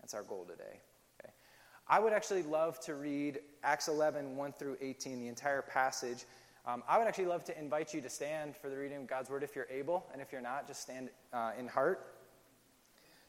That's 0.00 0.12
our 0.12 0.24
goal 0.24 0.44
today. 0.44 0.80
I 1.86 2.00
would 2.00 2.12
actually 2.12 2.42
love 2.42 2.80
to 2.80 2.94
read 2.96 3.38
Acts 3.62 3.86
11, 3.86 4.36
1 4.36 4.52
through 4.54 4.76
18, 4.80 5.20
the 5.20 5.28
entire 5.28 5.62
passage. 5.62 6.24
Um, 6.66 6.82
I 6.88 6.98
would 6.98 7.06
actually 7.06 7.26
love 7.26 7.44
to 7.44 7.56
invite 7.56 7.94
you 7.94 8.00
to 8.00 8.10
stand 8.10 8.56
for 8.56 8.70
the 8.70 8.76
reading 8.76 8.96
of 8.96 9.06
God's 9.06 9.30
Word 9.30 9.44
if 9.44 9.54
you're 9.54 9.68
able, 9.70 10.04
and 10.12 10.20
if 10.20 10.32
you're 10.32 10.40
not, 10.40 10.66
just 10.66 10.82
stand 10.82 11.10
uh, 11.32 11.52
in 11.56 11.68
heart. 11.68 12.16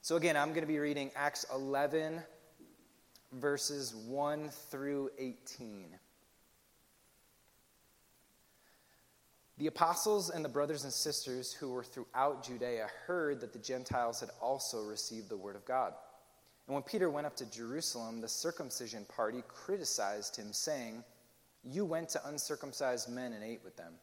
So, 0.02 0.16
again, 0.16 0.38
I'm 0.38 0.50
going 0.50 0.62
to 0.62 0.68
be 0.68 0.80
reading 0.80 1.12
Acts 1.16 1.46
11, 1.54 2.22
verses 3.40 3.94
1 3.96 4.50
through 4.70 5.10
18. 5.18 5.88
The 9.58 9.68
apostles 9.68 10.30
and 10.30 10.44
the 10.44 10.50
brothers 10.50 10.84
and 10.84 10.92
sisters 10.92 11.54
who 11.54 11.70
were 11.70 11.84
throughout 11.84 12.44
Judea 12.44 12.88
heard 13.06 13.40
that 13.42 13.54
the 13.54 13.60
Gentiles 13.60 14.20
had 14.20 14.30
also 14.42 14.84
received 14.84 15.30
the 15.30 15.38
Word 15.38 15.56
of 15.56 15.66
God. 15.66 15.94
And 16.68 16.74
when 16.74 16.84
Peter 16.84 17.10
went 17.10 17.28
up 17.28 17.36
to 17.38 17.50
Jerusalem, 17.50 18.20
the 18.20 18.28
circumcision 18.28 19.06
party 19.06 19.44
criticized 19.48 20.36
him, 20.36 20.52
saying, 20.52 21.04
You 21.64 21.86
went 21.86 22.10
to 22.10 22.28
uncircumcised 22.28 23.10
men 23.10 23.34
and 23.34 23.44
ate 23.44 23.62
with 23.64 23.78
them. 23.78 23.94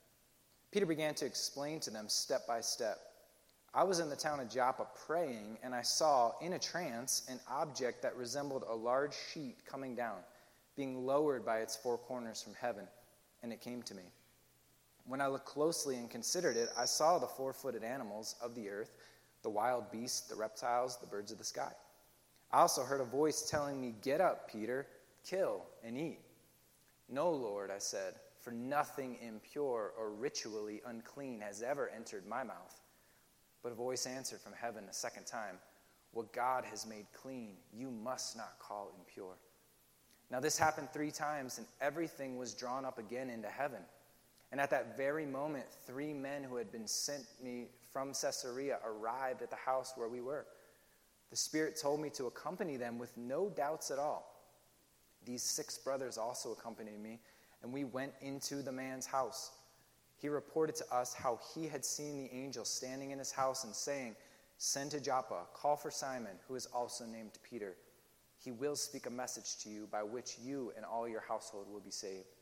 Peter 0.71 0.87
began 0.87 1.15
to 1.15 1.27
explain 1.27 1.81
to 1.81 1.91
them 1.91 2.09
step 2.09 2.47
by 2.47 2.61
step 2.61 3.12
I 3.75 3.85
was 3.85 4.01
in 4.01 4.11
the 4.11 4.17
town 4.17 4.39
of 4.39 4.51
Joppa 4.51 4.87
praying, 5.07 5.57
and 5.63 5.75
I 5.75 5.81
saw 5.81 6.33
in 6.43 6.53
a 6.53 6.59
trance 6.59 7.23
an 7.29 7.41
object 7.49 8.03
that 8.03 8.15
resembled 8.17 8.65
a 8.69 8.75
large 8.75 9.15
sheet 9.33 9.65
coming 9.65 9.95
down, 9.95 10.19
being 10.77 11.07
lowered 11.07 11.45
by 11.45 11.61
its 11.61 11.75
four 11.75 11.97
corners 11.97 12.43
from 12.43 12.53
heaven, 12.55 12.87
and 13.43 13.51
it 13.51 13.63
came 13.63 13.83
to 13.85 13.95
me. 13.95 14.03
When 15.07 15.23
I 15.23 15.27
looked 15.29 15.47
closely 15.47 15.97
and 15.97 16.11
considered 16.11 16.57
it, 16.57 16.69
I 16.77 16.85
saw 16.85 17.19
the 17.19 17.27
four 17.27 17.55
footed 17.55 17.83
animals 17.83 18.37
of 18.43 18.55
the 18.55 18.69
earth, 18.69 18.93
the 19.43 19.49
wild 19.51 19.91
beasts, 19.91 20.29
the 20.29 20.37
reptiles, 20.37 20.99
the 20.99 21.07
birds 21.07 21.33
of 21.33 21.39
the 21.39 21.45
sky. 21.45 21.73
I 22.53 22.61
also 22.61 22.83
heard 22.83 23.01
a 23.01 23.05
voice 23.05 23.49
telling 23.49 23.81
me, 23.81 23.95
Get 24.03 24.21
up, 24.21 24.53
Peter, 24.53 24.87
kill 25.25 25.65
and 25.83 25.97
eat. 25.97 26.21
No, 27.09 27.31
Lord, 27.31 27.71
I 27.71 27.79
said, 27.79 28.17
for 28.39 28.51
nothing 28.51 29.17
impure 29.27 29.93
or 29.99 30.11
ritually 30.11 30.83
unclean 30.87 31.41
has 31.41 31.63
ever 31.63 31.89
entered 31.89 32.27
my 32.27 32.45
mouth. 32.45 32.82
But 33.63 33.73
a 33.73 33.77
voice 33.77 34.07
answered 34.07 34.41
from 34.41 34.53
heaven 34.53 34.85
a 34.91 34.93
second 34.93 35.27
time, 35.27 35.57
What 36.13 36.33
God 36.33 36.65
has 36.65 36.87
made 36.87 37.07
clean, 37.13 37.57
you 37.73 37.91
must 37.91 38.37
not 38.37 38.59
call 38.59 38.93
impure. 38.99 39.37
Now, 40.31 40.41
this 40.41 40.59
happened 40.59 40.89
three 40.93 41.11
times, 41.11 41.59
and 41.59 41.67
everything 41.81 42.39
was 42.39 42.55
drawn 42.55 42.85
up 42.85 42.99
again 42.99 43.29
into 43.29 43.49
heaven. 43.49 43.83
And 44.51 44.61
at 44.61 44.71
that 44.71 44.97
very 44.97 45.27
moment, 45.27 45.65
three 45.87 46.13
men 46.13 46.43
who 46.43 46.57
had 46.57 46.73
been 46.73 46.87
sent 46.87 47.25
me 47.43 47.69
from 47.93 48.13
Caesarea 48.13 48.79
arrived 48.85 49.43
at 49.43 49.51
the 49.51 49.57
house 49.57 49.93
where 49.97 50.09
we 50.09 50.21
were. 50.21 50.47
The 51.31 51.37
Spirit 51.37 51.79
told 51.81 52.01
me 52.01 52.11
to 52.11 52.27
accompany 52.27 52.77
them 52.77 52.99
with 52.99 53.17
no 53.17 53.49
doubts 53.49 53.91
at 53.91 53.99
all. 53.99 54.33
These 55.25 55.43
six 55.43 55.79
brothers 55.79 56.19
also 56.19 56.53
accompanied 56.53 57.01
me, 57.01 57.21
and 57.63 57.73
we 57.73 57.85
went 57.85 58.13
into 58.21 58.63
the 58.63 58.73
man's 58.73 59.07
house. 59.07 59.53
He 60.23 60.29
reported 60.29 60.77
to 60.77 60.95
us 60.95 61.13
how 61.13 61.41
he 61.53 61.67
had 61.67 61.85
seen 61.85 62.17
the 62.17 62.33
angel 62.33 62.65
standing 62.65 63.11
in 63.11 63.19
his 63.19 63.33
house 63.33 63.65
and 63.65 63.75
saying, 63.75 64.15
Send 64.57 64.93
to 64.93 65.01
Joppa, 65.01 65.47
call 65.53 65.75
for 65.75 65.91
Simon, 65.91 66.37
who 66.47 66.55
is 66.55 66.67
also 66.67 67.05
named 67.05 67.33
Peter. 67.43 67.75
He 68.39 68.53
will 68.53 68.77
speak 68.77 69.07
a 69.07 69.11
message 69.11 69.59
to 69.65 69.69
you 69.69 69.89
by 69.91 70.05
which 70.05 70.39
you 70.41 70.73
and 70.77 70.85
all 70.85 71.09
your 71.09 71.25
household 71.27 71.67
will 71.69 71.81
be 71.81 71.91
saved. 71.91 72.37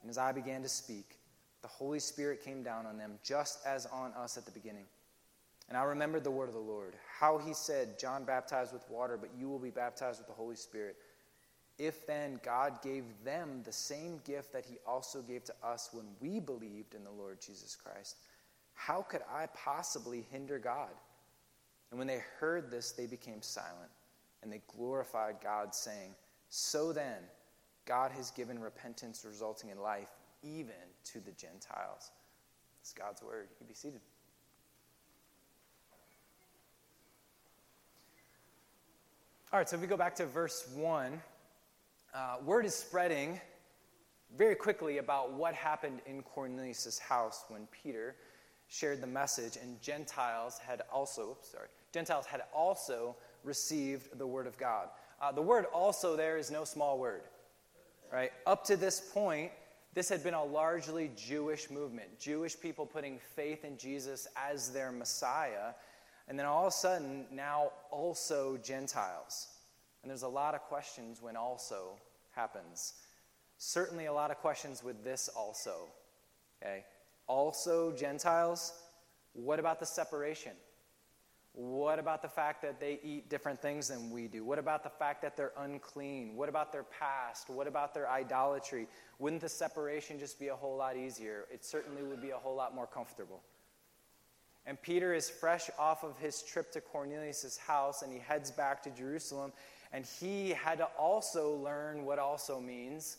And 0.00 0.08
as 0.08 0.16
I 0.16 0.32
began 0.32 0.62
to 0.62 0.68
speak, 0.68 1.18
the 1.60 1.68
Holy 1.68 2.00
Spirit 2.00 2.42
came 2.42 2.62
down 2.62 2.86
on 2.86 2.96
them, 2.96 3.18
just 3.22 3.58
as 3.66 3.84
on 3.84 4.14
us 4.14 4.38
at 4.38 4.46
the 4.46 4.50
beginning. 4.50 4.86
And 5.68 5.76
I 5.76 5.82
remembered 5.82 6.24
the 6.24 6.30
word 6.30 6.48
of 6.48 6.54
the 6.54 6.60
Lord, 6.60 6.94
how 7.18 7.36
he 7.36 7.52
said, 7.52 7.98
John 7.98 8.24
baptized 8.24 8.72
with 8.72 8.88
water, 8.88 9.18
but 9.18 9.28
you 9.38 9.46
will 9.46 9.58
be 9.58 9.68
baptized 9.68 10.20
with 10.20 10.26
the 10.26 10.32
Holy 10.32 10.56
Spirit. 10.56 10.96
If 11.80 12.06
then 12.06 12.38
God 12.44 12.82
gave 12.82 13.04
them 13.24 13.62
the 13.64 13.72
same 13.72 14.20
gift 14.26 14.52
that 14.52 14.66
he 14.66 14.76
also 14.86 15.22
gave 15.22 15.44
to 15.44 15.54
us 15.64 15.88
when 15.94 16.04
we 16.20 16.38
believed 16.38 16.94
in 16.94 17.02
the 17.04 17.10
Lord 17.10 17.40
Jesus 17.40 17.74
Christ, 17.74 18.18
how 18.74 19.00
could 19.00 19.22
I 19.34 19.46
possibly 19.54 20.26
hinder 20.30 20.58
God? 20.58 20.90
And 21.90 21.98
when 21.98 22.06
they 22.06 22.22
heard 22.38 22.70
this, 22.70 22.92
they 22.92 23.06
became 23.06 23.40
silent, 23.40 23.90
and 24.42 24.52
they 24.52 24.60
glorified 24.76 25.36
God, 25.42 25.74
saying, 25.74 26.14
So 26.50 26.92
then, 26.92 27.16
God 27.86 28.12
has 28.12 28.30
given 28.30 28.58
repentance 28.58 29.24
resulting 29.26 29.70
in 29.70 29.80
life 29.80 30.10
even 30.42 30.74
to 31.04 31.20
the 31.20 31.32
Gentiles. 31.32 32.10
It's 32.82 32.92
God's 32.92 33.22
word. 33.22 33.48
You 33.58 33.66
be 33.66 33.72
seated. 33.72 34.02
All 39.50 39.58
right, 39.58 39.68
so 39.68 39.76
if 39.76 39.82
we 39.82 39.88
go 39.88 39.96
back 39.96 40.14
to 40.16 40.26
verse 40.26 40.68
1, 40.74 41.20
uh, 42.14 42.36
word 42.44 42.64
is 42.64 42.74
spreading 42.74 43.40
very 44.36 44.54
quickly 44.54 44.98
about 44.98 45.32
what 45.32 45.54
happened 45.54 46.00
in 46.06 46.22
Cornelius' 46.22 46.98
house 46.98 47.44
when 47.48 47.66
Peter 47.70 48.16
shared 48.68 49.00
the 49.00 49.06
message, 49.06 49.56
and 49.60 49.80
Gentiles 49.82 50.58
had 50.58 50.82
also, 50.92 51.36
sorry, 51.42 51.68
Gentiles 51.92 52.26
had 52.26 52.42
also 52.54 53.16
received 53.42 54.16
the 54.18 54.26
word 54.26 54.46
of 54.46 54.56
God. 54.58 54.88
Uh, 55.20 55.32
the 55.32 55.42
word 55.42 55.66
also 55.72 56.16
there 56.16 56.38
is 56.38 56.50
no 56.50 56.64
small 56.64 56.98
word, 56.98 57.22
right? 58.12 58.32
Up 58.46 58.64
to 58.64 58.76
this 58.76 59.00
point, 59.00 59.50
this 59.92 60.08
had 60.08 60.22
been 60.22 60.34
a 60.34 60.44
largely 60.44 61.10
Jewish 61.16 61.68
movement, 61.68 62.18
Jewish 62.20 62.58
people 62.58 62.86
putting 62.86 63.18
faith 63.34 63.64
in 63.64 63.76
Jesus 63.76 64.28
as 64.36 64.70
their 64.70 64.92
Messiah, 64.92 65.72
and 66.28 66.38
then 66.38 66.46
all 66.46 66.66
of 66.66 66.68
a 66.68 66.76
sudden, 66.76 67.26
now 67.32 67.72
also 67.90 68.56
Gentiles. 68.58 69.48
And 70.02 70.10
there's 70.10 70.22
a 70.22 70.28
lot 70.28 70.54
of 70.54 70.62
questions 70.62 71.20
when 71.20 71.36
also 71.36 71.96
happens. 72.32 72.94
Certainly, 73.58 74.06
a 74.06 74.12
lot 74.12 74.30
of 74.30 74.38
questions 74.38 74.82
with 74.82 75.04
this 75.04 75.28
also. 75.28 75.88
Okay? 76.62 76.84
Also, 77.26 77.92
Gentiles, 77.92 78.72
what 79.34 79.58
about 79.58 79.78
the 79.78 79.86
separation? 79.86 80.52
What 81.52 81.98
about 81.98 82.22
the 82.22 82.28
fact 82.28 82.62
that 82.62 82.78
they 82.78 83.00
eat 83.02 83.28
different 83.28 83.60
things 83.60 83.88
than 83.88 84.10
we 84.10 84.28
do? 84.28 84.44
What 84.44 84.58
about 84.58 84.84
the 84.84 84.90
fact 84.90 85.20
that 85.22 85.36
they're 85.36 85.52
unclean? 85.58 86.36
What 86.36 86.48
about 86.48 86.72
their 86.72 86.84
past? 86.84 87.50
What 87.50 87.66
about 87.66 87.92
their 87.92 88.08
idolatry? 88.08 88.86
Wouldn't 89.18 89.42
the 89.42 89.48
separation 89.48 90.18
just 90.18 90.38
be 90.38 90.48
a 90.48 90.54
whole 90.54 90.76
lot 90.76 90.96
easier? 90.96 91.46
It 91.52 91.64
certainly 91.64 92.02
would 92.02 92.22
be 92.22 92.30
a 92.30 92.36
whole 92.36 92.54
lot 92.54 92.74
more 92.74 92.86
comfortable. 92.86 93.42
And 94.64 94.80
Peter 94.80 95.12
is 95.12 95.28
fresh 95.28 95.70
off 95.78 96.04
of 96.04 96.16
his 96.18 96.42
trip 96.42 96.70
to 96.72 96.80
Cornelius' 96.80 97.58
house 97.58 98.02
and 98.02 98.12
he 98.12 98.20
heads 98.20 98.50
back 98.50 98.82
to 98.84 98.90
Jerusalem 98.90 99.52
and 99.92 100.04
he 100.04 100.50
had 100.50 100.78
to 100.78 100.84
also 100.98 101.54
learn 101.56 102.04
what 102.04 102.18
also 102.18 102.60
means. 102.60 103.18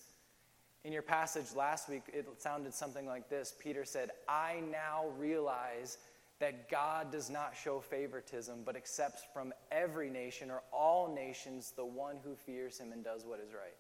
In 0.83 0.91
your 0.91 1.01
passage 1.01 1.55
last 1.55 1.89
week, 1.89 2.03
it 2.07 2.27
sounded 2.37 2.73
something 2.73 3.05
like 3.05 3.29
this 3.29 3.53
Peter 3.59 3.85
said, 3.85 4.11
I 4.27 4.61
now 4.71 5.05
realize 5.17 5.97
that 6.39 6.69
God 6.69 7.11
does 7.11 7.29
not 7.29 7.53
show 7.55 7.79
favoritism, 7.79 8.63
but 8.65 8.75
accepts 8.75 9.21
from 9.31 9.53
every 9.71 10.09
nation 10.09 10.49
or 10.49 10.63
all 10.73 11.13
nations 11.13 11.71
the 11.75 11.85
one 11.85 12.17
who 12.23 12.35
fears 12.35 12.79
him 12.79 12.91
and 12.91 13.03
does 13.03 13.25
what 13.25 13.39
is 13.39 13.53
right. 13.53 13.77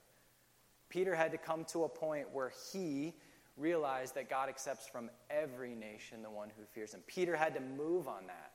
Peter 0.89 1.15
had 1.15 1.31
to 1.31 1.39
come 1.39 1.65
to 1.65 1.85
a 1.85 1.89
point 1.89 2.27
where 2.31 2.51
he 2.71 3.15
realized 3.57 4.13
that 4.15 4.29
God 4.29 4.47
accepts 4.47 4.87
from 4.87 5.09
every 5.29 5.73
nation 5.73 6.21
the 6.21 6.29
one 6.29 6.49
who 6.55 6.63
fears 6.65 6.93
him. 6.93 7.01
Peter 7.07 7.35
had 7.35 7.55
to 7.55 7.61
move 7.61 8.07
on 8.07 8.27
that. 8.27 8.51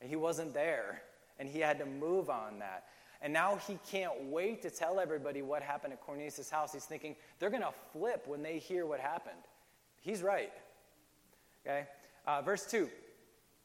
And 0.00 0.08
he 0.08 0.16
wasn't 0.16 0.54
there, 0.54 1.02
and 1.40 1.48
he 1.48 1.58
had 1.58 1.78
to 1.80 1.86
move 1.86 2.30
on 2.30 2.60
that. 2.60 2.84
And 3.20 3.32
now 3.32 3.56
he 3.66 3.78
can't 3.90 4.24
wait 4.24 4.62
to 4.62 4.70
tell 4.70 5.00
everybody 5.00 5.42
what 5.42 5.62
happened 5.62 5.92
at 5.92 6.00
Cornelius' 6.00 6.48
house. 6.48 6.72
He's 6.72 6.84
thinking 6.84 7.16
they're 7.38 7.50
going 7.50 7.62
to 7.62 7.74
flip 7.92 8.24
when 8.26 8.42
they 8.42 8.58
hear 8.58 8.86
what 8.86 9.00
happened. 9.00 9.40
He's 10.00 10.22
right. 10.22 10.52
Okay? 11.66 11.86
Uh, 12.26 12.42
verse 12.42 12.64
2 12.70 12.88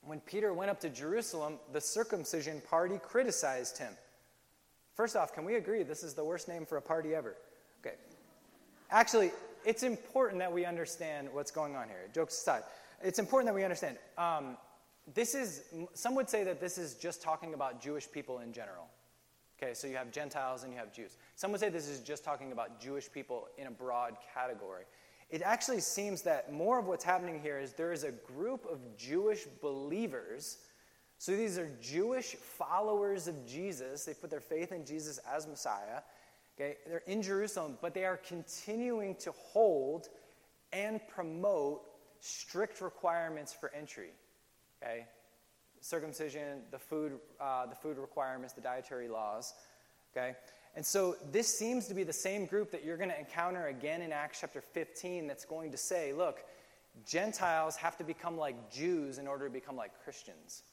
When 0.01 0.19
Peter 0.21 0.53
went 0.53 0.71
up 0.71 0.79
to 0.81 0.89
Jerusalem, 0.89 1.59
the 1.71 1.81
circumcision 1.81 2.61
party 2.67 2.99
criticized 3.01 3.77
him. 3.77 3.93
First 4.95 5.15
off, 5.15 5.33
can 5.33 5.45
we 5.45 5.55
agree 5.55 5.83
this 5.83 6.03
is 6.03 6.13
the 6.13 6.23
worst 6.23 6.47
name 6.47 6.65
for 6.65 6.77
a 6.77 6.81
party 6.81 7.13
ever? 7.13 7.35
Okay. 7.85 7.95
Actually, 8.89 9.31
it's 9.65 9.83
important 9.83 10.39
that 10.39 10.51
we 10.51 10.65
understand 10.65 11.29
what's 11.31 11.51
going 11.51 11.75
on 11.75 11.87
here. 11.87 12.09
Jokes 12.13 12.37
aside, 12.37 12.63
it's 13.03 13.19
important 13.19 13.47
that 13.47 13.55
we 13.55 13.63
understand. 13.63 13.97
Um, 14.17 14.57
this 15.13 15.35
is, 15.35 15.63
some 15.93 16.15
would 16.15 16.29
say 16.29 16.43
that 16.43 16.61
this 16.61 16.77
is 16.77 16.95
just 16.95 17.21
talking 17.21 17.53
about 17.53 17.81
Jewish 17.81 18.09
people 18.09 18.39
in 18.39 18.53
general. 18.53 18.87
Okay, 19.63 19.73
so 19.73 19.87
you 19.87 19.95
have 19.95 20.11
Gentiles 20.11 20.63
and 20.63 20.73
you 20.73 20.77
have 20.77 20.91
Jews. 20.91 21.15
Some 21.35 21.51
would 21.51 21.61
say 21.61 21.69
this 21.69 21.87
is 21.87 22.01
just 22.01 22.25
talking 22.25 22.51
about 22.51 22.81
Jewish 22.81 23.09
people 23.09 23.47
in 23.57 23.67
a 23.67 23.71
broad 23.71 24.17
category. 24.33 24.83
It 25.29 25.41
actually 25.41 25.79
seems 25.79 26.21
that 26.23 26.51
more 26.51 26.79
of 26.79 26.87
what's 26.87 27.05
happening 27.05 27.39
here 27.39 27.57
is 27.57 27.71
there 27.71 27.93
is 27.93 28.03
a 28.03 28.11
group 28.11 28.65
of 28.69 28.79
Jewish 28.97 29.45
believers. 29.61 30.57
So 31.17 31.33
these 31.33 31.57
are 31.57 31.71
Jewish 31.81 32.35
followers 32.35 33.29
of 33.29 33.47
Jesus. 33.47 34.03
They 34.03 34.13
put 34.13 34.29
their 34.29 34.41
faith 34.41 34.73
in 34.73 34.85
Jesus 34.85 35.17
as 35.33 35.47
Messiah. 35.47 36.01
Okay, 36.59 36.75
they're 36.85 37.03
in 37.07 37.21
Jerusalem, 37.21 37.77
but 37.81 37.93
they 37.93 38.03
are 38.03 38.17
continuing 38.17 39.15
to 39.15 39.31
hold 39.31 40.09
and 40.73 40.99
promote 41.07 41.83
strict 42.19 42.81
requirements 42.81 43.53
for 43.53 43.71
entry. 43.73 44.09
Okay, 44.83 45.05
circumcision, 45.83 46.61
the 46.71 46.79
food, 46.79 47.19
uh, 47.41 47.65
the 47.65 47.75
food 47.75 47.97
requirements, 47.97 48.53
the 48.53 48.61
dietary 48.61 49.09
laws. 49.09 49.53
Okay? 50.15 50.35
And 50.75 50.85
so 50.85 51.17
this 51.31 51.47
seems 51.47 51.87
to 51.87 51.93
be 51.93 52.03
the 52.03 52.13
same 52.13 52.45
group 52.45 52.71
that 52.71 52.85
you're 52.85 52.97
going 52.97 53.09
to 53.09 53.19
encounter 53.19 53.67
again 53.67 54.01
in 54.01 54.11
Acts 54.11 54.39
chapter 54.41 54.61
15 54.61 55.27
that's 55.27 55.45
going 55.45 55.71
to 55.71 55.77
say, 55.77 56.13
look, 56.13 56.39
Gentiles 57.05 57.75
have 57.75 57.97
to 57.97 58.03
become 58.03 58.37
like 58.37 58.71
Jews 58.71 59.17
in 59.17 59.27
order 59.27 59.45
to 59.45 59.51
become 59.51 59.75
like 59.75 59.91
Christians. 60.03 60.63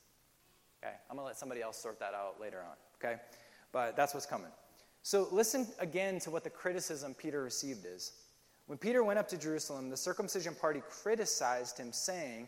Okay? 0.82 0.94
I'm 1.10 1.16
going 1.16 1.24
to 1.24 1.26
let 1.26 1.36
somebody 1.36 1.60
else 1.60 1.76
sort 1.76 1.98
that 1.98 2.14
out 2.14 2.40
later 2.40 2.60
on. 2.60 2.76
Okay? 3.02 3.20
But 3.72 3.96
that's 3.96 4.14
what's 4.14 4.26
coming. 4.26 4.50
So 5.02 5.26
listen 5.32 5.66
again 5.80 6.20
to 6.20 6.30
what 6.30 6.44
the 6.44 6.50
criticism 6.50 7.14
Peter 7.14 7.42
received 7.42 7.84
is. 7.84 8.12
When 8.66 8.78
Peter 8.78 9.02
went 9.02 9.18
up 9.18 9.26
to 9.28 9.36
Jerusalem, 9.36 9.90
the 9.90 9.96
circumcision 9.96 10.54
party 10.54 10.82
criticized 10.88 11.78
him, 11.78 11.92
saying, 11.92 12.46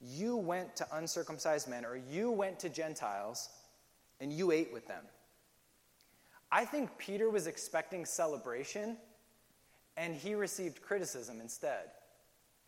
you 0.00 0.36
went 0.36 0.76
to 0.76 0.86
uncircumcised 0.92 1.68
men 1.68 1.84
or 1.84 1.96
you 1.96 2.30
went 2.30 2.58
to 2.60 2.68
Gentiles 2.68 3.48
and 4.20 4.32
you 4.32 4.50
ate 4.50 4.72
with 4.72 4.86
them. 4.86 5.04
I 6.52 6.64
think 6.64 6.96
Peter 6.98 7.30
was 7.30 7.46
expecting 7.46 8.04
celebration 8.04 8.96
and 9.96 10.14
he 10.14 10.34
received 10.34 10.82
criticism 10.82 11.40
instead. 11.40 11.90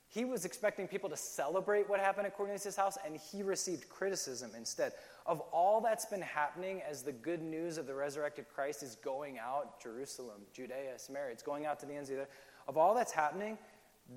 He 0.09 0.25
was 0.25 0.45
expecting 0.45 0.87
people 0.87 1.11
to 1.11 1.17
celebrate 1.17 1.89
what 1.89 1.99
happened 1.99 2.27
at 2.27 2.37
Cornelius' 2.37 2.77
house, 2.77 2.97
and 3.05 3.17
he 3.17 3.43
received 3.43 3.89
criticism 3.89 4.53
instead. 4.57 4.93
Of 5.27 5.41
all 5.53 5.81
that's 5.81 6.07
been 6.07 6.23
happening 6.23 6.81
as 6.89 7.03
the 7.03 7.13
good 7.13 7.43
news 7.43 7.77
of 7.77 7.87
the 7.87 7.95
resurrected 7.95 8.47
Christ 8.49 8.85
is 8.85 8.95
going 8.97 9.39
out, 9.39 9.83
Jerusalem, 9.83 10.43
Judea, 10.53 10.99
Samaria, 10.99 11.33
it's 11.33 11.43
going 11.43 11.67
out 11.67 11.81
to 11.81 11.87
the 11.87 11.95
ends 11.95 12.09
of 12.11 12.17
the 12.17 12.23
earth. 12.23 12.31
Of 12.69 12.77
all 12.77 12.95
that's 12.95 13.13
happening, 13.13 13.59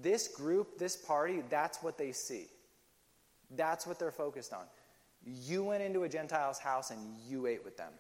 this 0.02 0.28
group, 0.28 0.78
this 0.78 0.96
party, 0.96 1.42
that's 1.50 1.82
what 1.82 1.98
they 1.98 2.12
see. 2.12 2.48
That's 3.56 3.88
what 3.88 4.00
they're 4.00 4.12
focused 4.12 4.54
on. 4.54 4.66
You 5.26 5.64
went 5.64 5.84
into 5.84 6.04
a 6.04 6.10
Gentile's 6.10 6.60
house 6.60 6.92
and 6.92 7.18
you 7.28 7.48
ate 7.48 7.64
with 7.64 7.78
them. 7.78 7.92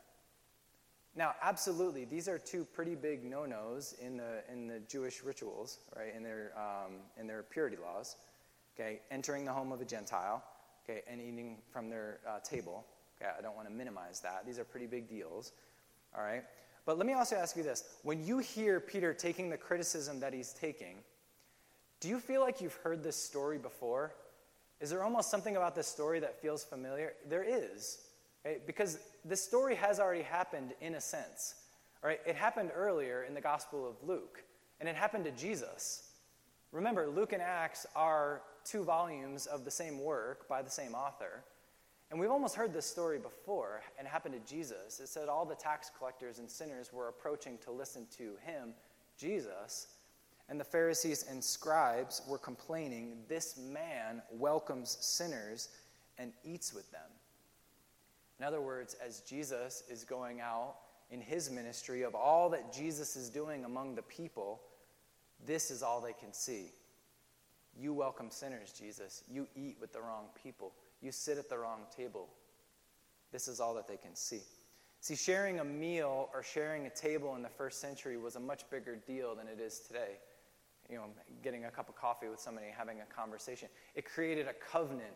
Now, 1.15 1.33
absolutely, 1.41 2.05
these 2.05 2.27
are 2.27 2.37
two 2.37 2.63
pretty 2.63 2.95
big 2.95 3.25
no-nos 3.25 3.93
in 3.99 4.15
the 4.17 4.43
in 4.51 4.67
the 4.67 4.79
Jewish 4.87 5.23
rituals, 5.23 5.79
right? 5.95 6.15
In 6.15 6.23
their 6.23 6.53
um, 6.57 6.93
in 7.19 7.27
their 7.27 7.43
purity 7.43 7.77
laws. 7.77 8.15
Okay, 8.79 9.01
entering 9.11 9.43
the 9.43 9.51
home 9.51 9.73
of 9.73 9.81
a 9.81 9.85
Gentile, 9.85 10.41
okay, 10.83 11.01
and 11.09 11.19
eating 11.19 11.57
from 11.71 11.89
their 11.89 12.19
uh, 12.27 12.39
table. 12.39 12.85
Okay, 13.19 13.29
I 13.37 13.41
don't 13.41 13.55
want 13.55 13.67
to 13.67 13.73
minimize 13.73 14.21
that. 14.21 14.45
These 14.45 14.59
are 14.59 14.63
pretty 14.63 14.85
big 14.85 15.09
deals. 15.09 15.51
All 16.15 16.23
right, 16.23 16.43
but 16.85 16.97
let 16.97 17.05
me 17.05 17.13
also 17.13 17.35
ask 17.35 17.57
you 17.57 17.63
this: 17.63 17.83
When 18.03 18.23
you 18.23 18.37
hear 18.37 18.79
Peter 18.79 19.13
taking 19.13 19.49
the 19.49 19.57
criticism 19.57 20.19
that 20.21 20.31
he's 20.31 20.53
taking, 20.53 20.99
do 21.99 22.07
you 22.07 22.19
feel 22.19 22.39
like 22.39 22.61
you've 22.61 22.75
heard 22.75 23.03
this 23.03 23.17
story 23.17 23.57
before? 23.57 24.13
Is 24.79 24.89
there 24.89 25.03
almost 25.03 25.29
something 25.29 25.55
about 25.57 25.75
this 25.75 25.87
story 25.87 26.19
that 26.21 26.41
feels 26.41 26.63
familiar? 26.63 27.13
There 27.27 27.43
is. 27.43 27.99
Right? 28.45 28.65
Because 28.65 28.99
this 29.25 29.43
story 29.43 29.75
has 29.75 29.99
already 29.99 30.23
happened 30.23 30.73
in 30.81 30.95
a 30.95 31.01
sense. 31.01 31.55
Right? 32.03 32.19
It 32.25 32.35
happened 32.35 32.71
earlier 32.73 33.23
in 33.23 33.33
the 33.33 33.41
Gospel 33.41 33.87
of 33.87 33.95
Luke, 34.07 34.41
and 34.79 34.87
it 34.87 34.95
happened 34.95 35.25
to 35.25 35.31
Jesus. 35.31 36.09
Remember, 36.71 37.07
Luke 37.07 37.33
and 37.33 37.41
Acts 37.41 37.85
are 37.95 38.41
two 38.63 38.83
volumes 38.83 39.47
of 39.47 39.65
the 39.65 39.71
same 39.71 40.01
work 40.01 40.47
by 40.47 40.61
the 40.61 40.69
same 40.69 40.93
author. 40.93 41.43
And 42.11 42.19
we've 42.19 42.31
almost 42.31 42.55
heard 42.55 42.73
this 42.73 42.85
story 42.85 43.19
before, 43.19 43.81
and 43.97 44.07
it 44.07 44.09
happened 44.09 44.33
to 44.33 44.51
Jesus. 44.51 44.99
It 44.99 45.09
said 45.09 45.27
all 45.27 45.45
the 45.45 45.55
tax 45.55 45.91
collectors 45.97 46.39
and 46.39 46.49
sinners 46.49 46.91
were 46.91 47.07
approaching 47.07 47.57
to 47.65 47.71
listen 47.71 48.07
to 48.17 48.35
him, 48.45 48.73
Jesus, 49.17 49.87
and 50.49 50.59
the 50.59 50.65
Pharisees 50.65 51.25
and 51.29 51.43
scribes 51.43 52.23
were 52.27 52.39
complaining, 52.39 53.17
This 53.27 53.57
man 53.57 54.21
welcomes 54.31 54.97
sinners 54.99 55.69
and 56.17 56.33
eats 56.43 56.73
with 56.73 56.91
them. 56.91 57.01
In 58.39 58.45
other 58.45 58.61
words, 58.61 58.95
as 59.05 59.21
Jesus 59.21 59.83
is 59.89 60.03
going 60.03 60.41
out 60.41 60.75
in 61.11 61.21
his 61.21 61.51
ministry 61.51 62.01
of 62.01 62.15
all 62.15 62.49
that 62.49 62.73
Jesus 62.73 63.15
is 63.15 63.29
doing 63.29 63.63
among 63.63 63.95
the 63.95 64.01
people, 64.01 64.61
this 65.45 65.69
is 65.69 65.83
all 65.83 66.01
they 66.01 66.13
can 66.13 66.33
see. 66.33 66.71
You 67.77 67.93
welcome 67.93 68.31
sinners, 68.31 68.73
Jesus. 68.73 69.23
You 69.31 69.47
eat 69.55 69.77
with 69.79 69.93
the 69.93 70.01
wrong 70.01 70.25
people. 70.41 70.73
You 71.01 71.11
sit 71.11 71.37
at 71.37 71.49
the 71.49 71.57
wrong 71.57 71.81
table. 71.95 72.27
This 73.31 73.47
is 73.47 73.59
all 73.59 73.73
that 73.75 73.87
they 73.87 73.97
can 73.97 74.15
see. 74.15 74.41
See, 75.01 75.15
sharing 75.15 75.59
a 75.59 75.63
meal 75.63 76.29
or 76.33 76.43
sharing 76.43 76.87
a 76.87 76.89
table 76.89 77.35
in 77.35 77.41
the 77.41 77.49
first 77.49 77.79
century 77.79 78.17
was 78.17 78.35
a 78.35 78.39
much 78.39 78.69
bigger 78.69 78.97
deal 79.07 79.35
than 79.35 79.47
it 79.47 79.59
is 79.59 79.79
today. 79.79 80.17
You 80.89 80.97
know, 80.97 81.05
getting 81.43 81.65
a 81.65 81.71
cup 81.71 81.89
of 81.89 81.95
coffee 81.95 82.27
with 82.27 82.39
somebody, 82.39 82.67
having 82.75 82.97
a 83.01 83.13
conversation. 83.13 83.69
It 83.95 84.05
created 84.05 84.47
a 84.47 84.53
covenant 84.53 85.13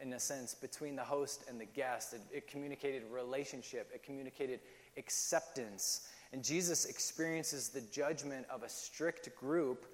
in 0.00 0.12
a 0.12 0.20
sense, 0.20 0.54
between 0.54 0.96
the 0.96 1.02
host 1.02 1.44
and 1.48 1.60
the 1.60 1.64
guest. 1.64 2.14
It, 2.14 2.20
it, 2.32 2.48
communicated 2.48 3.02
relationship, 3.10 3.90
it 3.94 4.02
communicated 4.02 4.60
acceptance. 4.96 6.08
And 6.32 6.42
Jesus 6.42 6.84
experiences 6.86 7.68
the 7.68 7.80
judgment 7.80 8.46
of 8.50 8.62
a 8.62 8.68
strict 8.68 9.34
group 9.36 9.86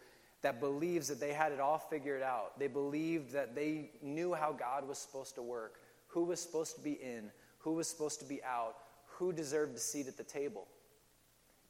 that 0.42 0.58
believes 0.58 1.08
that 1.08 1.20
they 1.20 1.32
had 1.32 1.52
it 1.52 1.60
all 1.60 1.78
figured 1.78 2.22
out. 2.22 2.58
They 2.58 2.66
believed 2.66 3.32
that 3.32 3.54
they 3.54 3.90
knew 4.02 4.32
how 4.32 4.52
God 4.52 4.88
was 4.88 4.98
supposed 4.98 5.34
to 5.34 5.42
work, 5.42 5.80
who 6.08 6.24
was 6.24 6.40
supposed 6.40 6.76
to 6.76 6.80
be 6.80 6.92
in, 6.92 7.30
who 7.58 7.74
was 7.74 7.88
supposed 7.88 8.20
to 8.20 8.26
be 8.26 8.42
out, 8.42 8.76
who 9.06 9.32
deserved 9.32 9.76
a 9.76 9.80
seat 9.80 10.08
at 10.08 10.16
the 10.16 10.24
table. 10.24 10.66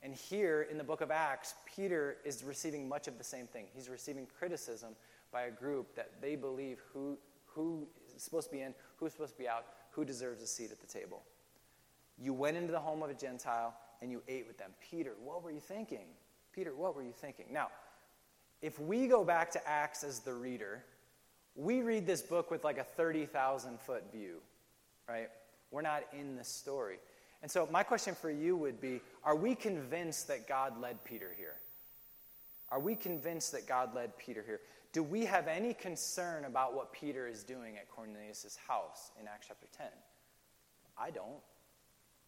And 0.03 0.15
here 0.15 0.67
in 0.71 0.79
the 0.79 0.85
book 0.85 1.03
of 1.03 1.11
Acts, 1.11 1.55
Peter 1.67 2.17
is 2.25 2.43
receiving 2.43 2.89
much 2.89 3.07
of 3.07 3.19
the 3.19 3.25
same 3.25 3.47
thing. 3.47 3.67
He's 3.75 3.89
receiving 3.89 4.27
criticism 4.39 4.95
by 5.31 5.43
a 5.43 5.51
group 5.51 5.95
that 5.95 6.21
they 6.23 6.37
believe 6.37 6.79
who, 6.93 7.19
who 7.47 7.87
supposed 8.17 8.49
to 8.49 8.57
be 8.57 8.63
in, 8.63 8.75
who's 8.97 9.13
supposed 9.13 9.33
to 9.33 9.39
be 9.39 9.49
out, 9.49 9.67
who 9.91 10.05
deserves 10.05 10.43
a 10.43 10.47
seat 10.47 10.71
at 10.71 10.81
the 10.81 10.87
table. 10.87 11.23
You 12.19 12.33
went 12.33 12.57
into 12.57 12.73
the 12.73 12.81
home 12.81 13.03
of 13.03 13.11
a 13.11 13.15
Gentile 13.15 13.75
and 14.01 14.11
you 14.11 14.23
ate 14.29 14.47
with 14.47 14.59
them. 14.59 14.71
Peter, 14.91 15.15
what 15.23 15.43
were 15.43 15.51
you 15.51 15.61
thinking? 15.61 16.07
Peter, 16.53 16.75
what 16.75 16.97
were 16.97 17.03
you 17.03 17.13
thinking? 17.13 17.47
Now, 17.51 17.69
if 18.63 18.79
we 18.79 19.07
go 19.07 19.25
back 19.25 19.51
to 19.53 19.69
Acts 19.69 20.05
as 20.05 20.21
the 20.21 20.35
reader, 20.35 20.85
we 21.55 21.81
read 21.83 22.07
this 22.07 22.23
book 22.23 22.51
with 22.51 22.65
like 22.65 22.79
a 22.79 22.85
30,000 22.85 23.81
foot 23.81 24.11
view, 24.13 24.37
right? 25.09 25.29
We're 25.71 25.83
not 25.83 26.05
in 26.13 26.37
the 26.37 26.45
story. 26.45 26.99
And 27.43 27.51
so, 27.51 27.69
my 27.71 27.83
question 27.83 28.15
for 28.15 28.31
you 28.31 28.57
would 28.57 28.81
be 28.81 29.01
Are 29.25 29.37
we 29.37 29.55
convinced 29.55 30.29
that 30.29 30.47
God 30.47 30.81
led 30.81 31.03
Peter 31.05 31.31
here? 31.37 31.55
Are 32.71 32.81
we 32.81 32.95
convinced 32.95 33.53
that 33.53 33.67
God 33.67 33.95
led 33.95 34.17
Peter 34.19 34.45
here? 34.47 34.61
Do 34.93 35.03
we 35.03 35.25
have 35.25 35.49
any 35.49 35.75
concern 35.75 36.45
about 36.45 36.75
what 36.75 36.93
Peter 36.93 37.27
is 37.27 37.43
doing 37.43 37.77
at 37.77 37.89
Cornelius' 37.89 38.59
house 38.67 39.13
in 39.21 39.27
Acts 39.29 39.47
chapter 39.49 39.67
10? 39.77 39.87
I 40.99 41.11
don't, 41.11 41.41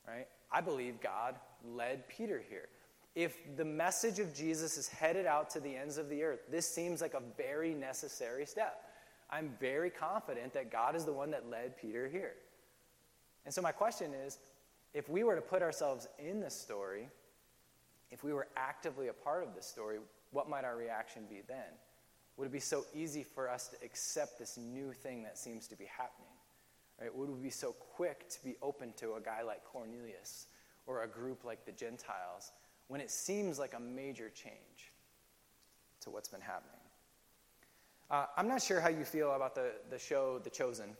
right? 0.07 0.27
I 0.51 0.61
believe 0.61 1.01
God 1.01 1.37
led 1.65 2.09
Peter 2.09 2.43
here. 2.49 2.69
If 3.15 3.37
the 3.57 3.65
message 3.65 4.19
of 4.21 4.35
Jesus 4.35 4.79
is 4.79 4.89
headed 4.89 5.27
out 5.27 5.51
to 5.51 5.61
the 5.61 5.77
ends 5.77 5.99
of 5.99 6.09
the 6.09 6.23
earth, 6.23 6.41
this 6.51 6.67
seems 6.67 7.01
like 7.03 7.15
a 7.15 7.23
very 7.37 7.75
necessary 7.75 8.47
step. 8.47 8.85
I'm 9.29 9.55
very 9.61 9.91
confident 9.91 10.55
that 10.55 10.71
God 10.71 10.97
is 10.97 11.05
the 11.05 11.13
one 11.13 11.31
that 11.33 11.51
led 11.51 11.77
Peter 11.77 12.09
here. 12.09 12.35
And 13.45 13.53
so, 13.53 13.61
my 13.61 13.73
question 13.73 14.13
is 14.15 14.39
if 14.95 15.09
we 15.09 15.25
were 15.25 15.35
to 15.35 15.43
put 15.43 15.63
ourselves 15.63 16.07
in 16.19 16.41
this 16.41 16.55
story, 16.55 17.09
if 18.11 18.23
we 18.23 18.33
were 18.33 18.49
actively 18.57 19.09
a 19.09 19.13
part 19.13 19.43
of 19.43 19.55
this 19.55 19.67
story, 19.67 19.99
what 20.31 20.49
might 20.49 20.65
our 20.65 20.77
reaction 20.77 21.25
be 21.29 21.41
then? 21.47 21.73
Would 22.37 22.47
it 22.47 22.53
be 22.53 22.61
so 22.61 22.85
easy 22.95 23.23
for 23.23 23.49
us 23.49 23.69
to 23.69 23.77
accept 23.85 24.39
this 24.39 24.57
new 24.57 24.93
thing 24.93 25.23
that 25.23 25.39
seems 25.39 25.67
to 25.69 25.77
be 25.77 25.85
happening? 25.85 26.29
Right? 27.01 27.15
Would 27.15 27.31
we 27.31 27.41
be 27.41 27.51
so 27.51 27.73
quick 27.73 28.29
to 28.31 28.45
be 28.45 28.57
open 28.63 28.93
to 28.99 29.15
a 29.15 29.21
guy 29.21 29.43
like 29.43 29.65
Cornelius 29.65 30.47
or 30.87 31.03
a 31.03 31.09
group 31.09 31.45
like 31.45 31.65
the 31.65 31.73
Gentiles 31.73 32.53
when 32.89 33.01
it 33.01 33.11
seems 33.11 33.59
like 33.59 33.75
a 33.75 33.81
major 33.81 34.31
change 34.31 34.93
to 36.01 36.11
what's 36.11 36.29
been 36.29 36.41
happening? 36.41 36.77
Uh, 38.11 38.27
I'm 38.37 38.49
not 38.49 38.63
sure 38.63 38.81
how 38.81 38.91
you 38.91 39.05
feel 39.05 39.33
about 39.33 39.55
the, 39.55 39.73
the 39.89 39.99
show 39.99 40.39
The 40.39 40.51
Chosen, 40.51 40.97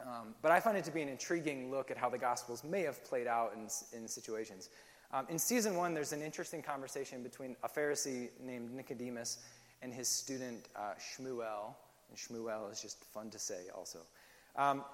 um, 0.00 0.34
but 0.42 0.52
I 0.52 0.60
find 0.60 0.76
it 0.76 0.84
to 0.84 0.90
be 0.90 1.02
an 1.02 1.08
intriguing 1.08 1.70
look 1.70 1.90
at 1.90 1.96
how 1.96 2.08
the 2.08 2.18
Gospels 2.18 2.62
may 2.62 2.82
have 2.82 3.04
played 3.04 3.26
out 3.26 3.52
in, 3.54 3.68
in 3.98 4.06
situations. 4.06 4.70
Um, 5.12 5.26
in 5.28 5.38
season 5.38 5.76
one, 5.76 5.94
there's 5.94 6.12
an 6.12 6.22
interesting 6.22 6.62
conversation 6.62 7.22
between 7.22 7.56
a 7.62 7.68
Pharisee 7.68 8.28
named 8.40 8.72
Nicodemus 8.72 9.38
and 9.82 9.92
his 9.92 10.08
student 10.08 10.68
uh, 10.76 10.94
Shmuel. 10.98 11.74
And 12.10 12.18
Shmuel 12.18 12.70
is 12.70 12.80
just 12.80 13.04
fun 13.04 13.30
to 13.30 13.38
say 13.38 13.64
also. 13.74 14.00
Um, 14.56 14.84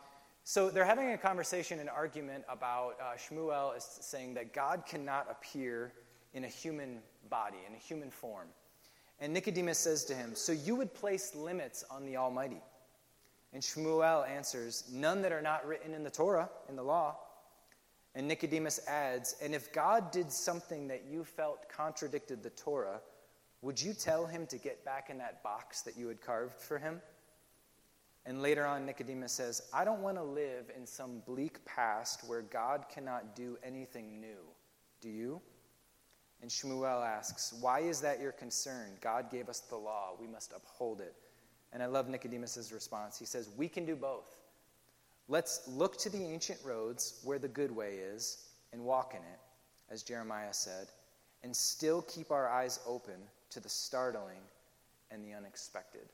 so 0.45 0.71
they're 0.71 0.85
having 0.85 1.13
a 1.13 1.19
conversation, 1.19 1.81
an 1.81 1.89
argument 1.89 2.45
about 2.49 2.97
uh, 3.01 3.17
Shmuel 3.17 3.77
is 3.77 3.85
saying 3.85 4.35
that 4.35 4.53
God 4.53 4.85
cannot 4.87 5.27
appear 5.31 5.93
in 6.35 6.45
a 6.45 6.49
human 6.49 6.99
body, 7.31 7.59
in 7.67 7.75
a 7.75 7.79
human 7.79 8.11
form. 8.11 8.49
And 9.21 9.33
Nicodemus 9.33 9.79
says 9.79 10.05
to 10.07 10.15
him, 10.15 10.35
So 10.35 10.53
you 10.53 10.77
would 10.77 10.93
place 10.93 11.35
limits 11.35 11.85
on 11.91 12.05
the 12.05 12.17
Almighty? 12.17 12.61
And 13.55 13.63
Shmuel 13.63 14.29
answers, 14.29 14.85
None 14.93 15.23
that 15.23 15.33
are 15.33 15.41
not 15.41 15.67
written 15.67 15.95
in 15.95 16.03
the 16.03 16.11
Torah, 16.11 16.51
in 16.69 16.75
the 16.75 16.83
law. 16.83 17.17
And 18.17 18.29
Nicodemus 18.29 18.81
adds, 18.89 19.37
And 19.41 19.55
if 19.55 19.73
God 19.73 20.11
did 20.11 20.31
something 20.31 20.89
that 20.89 21.05
you 21.09 21.25
felt 21.25 21.69
contradicted 21.69 22.43
the 22.43 22.51
Torah, 22.51 23.01
would 23.63 23.81
you 23.81 23.95
tell 23.95 24.27
him 24.27 24.47
to 24.49 24.59
get 24.59 24.85
back 24.85 25.09
in 25.09 25.19
that 25.19 25.43
box 25.43 25.83
that 25.83 25.97
you 25.97 26.09
had 26.09 26.21
carved 26.21 26.61
for 26.61 26.79
him? 26.79 27.01
And 28.27 28.43
later 28.43 28.67
on, 28.67 28.87
Nicodemus 28.87 29.33
says, 29.33 29.63
I 29.73 29.85
don't 29.85 30.01
want 30.01 30.17
to 30.17 30.23
live 30.23 30.71
in 30.77 30.87
some 30.87 31.23
bleak 31.25 31.65
past 31.65 32.23
where 32.27 32.43
God 32.43 32.87
cannot 32.93 33.37
do 33.37 33.57
anything 33.63 34.21
new. 34.21 34.41
Do 35.01 35.09
you? 35.11 35.41
And 36.43 36.51
Shmuel 36.51 37.07
asks, 37.07 37.55
Why 37.61 37.81
is 37.81 38.01
that 38.01 38.21
your 38.21 38.33
concern? 38.33 38.99
God 39.01 39.31
gave 39.31 39.49
us 39.49 39.61
the 39.61 39.77
law. 39.77 40.17
We 40.21 40.27
must 40.27 40.53
uphold 40.55 41.01
it. 41.01 41.15
And 41.75 41.83
I 41.83 41.87
love 41.87 42.09
Nicodemus' 42.09 42.73
response. 42.73 43.19
He 43.19 43.27
says, 43.27 43.51
We 43.57 43.69
can 43.69 43.85
do 43.85 43.97
both. 43.97 44.39
Let's 45.29 45.67
look 45.67 45.99
to 45.99 46.09
the 46.09 46.23
ancient 46.23 46.61
roads 46.65 47.21
where 47.25 47.39
the 47.39 47.49
good 47.49 47.75
way 47.75 47.97
is 47.97 48.47
and 48.73 48.85
walk 48.85 49.15
in 49.15 49.21
it, 49.21 49.41
as 49.91 50.03
Jeremiah 50.03 50.53
said, 50.53 50.89
and 51.43 51.55
still 51.55 52.03
keep 52.03 52.31
our 52.31 52.49
eyes 52.49 52.79
open 52.87 53.17
to 53.51 53.61
the 53.61 53.69
startling 53.69 54.41
and 55.11 55.25
the 55.25 55.33
unexpected. 55.33 56.09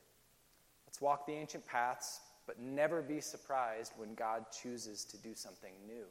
Let's 0.87 0.99
walk 0.99 1.27
the 1.27 1.33
ancient 1.33 1.65
paths, 1.67 2.21
but 2.47 2.59
never 2.59 3.01
be 3.01 3.21
surprised 3.21 3.93
when 3.97 4.15
God 4.15 4.45
chooses 4.51 5.05
to 5.05 5.17
do 5.17 5.35
something 5.35 5.73
new 5.85 6.05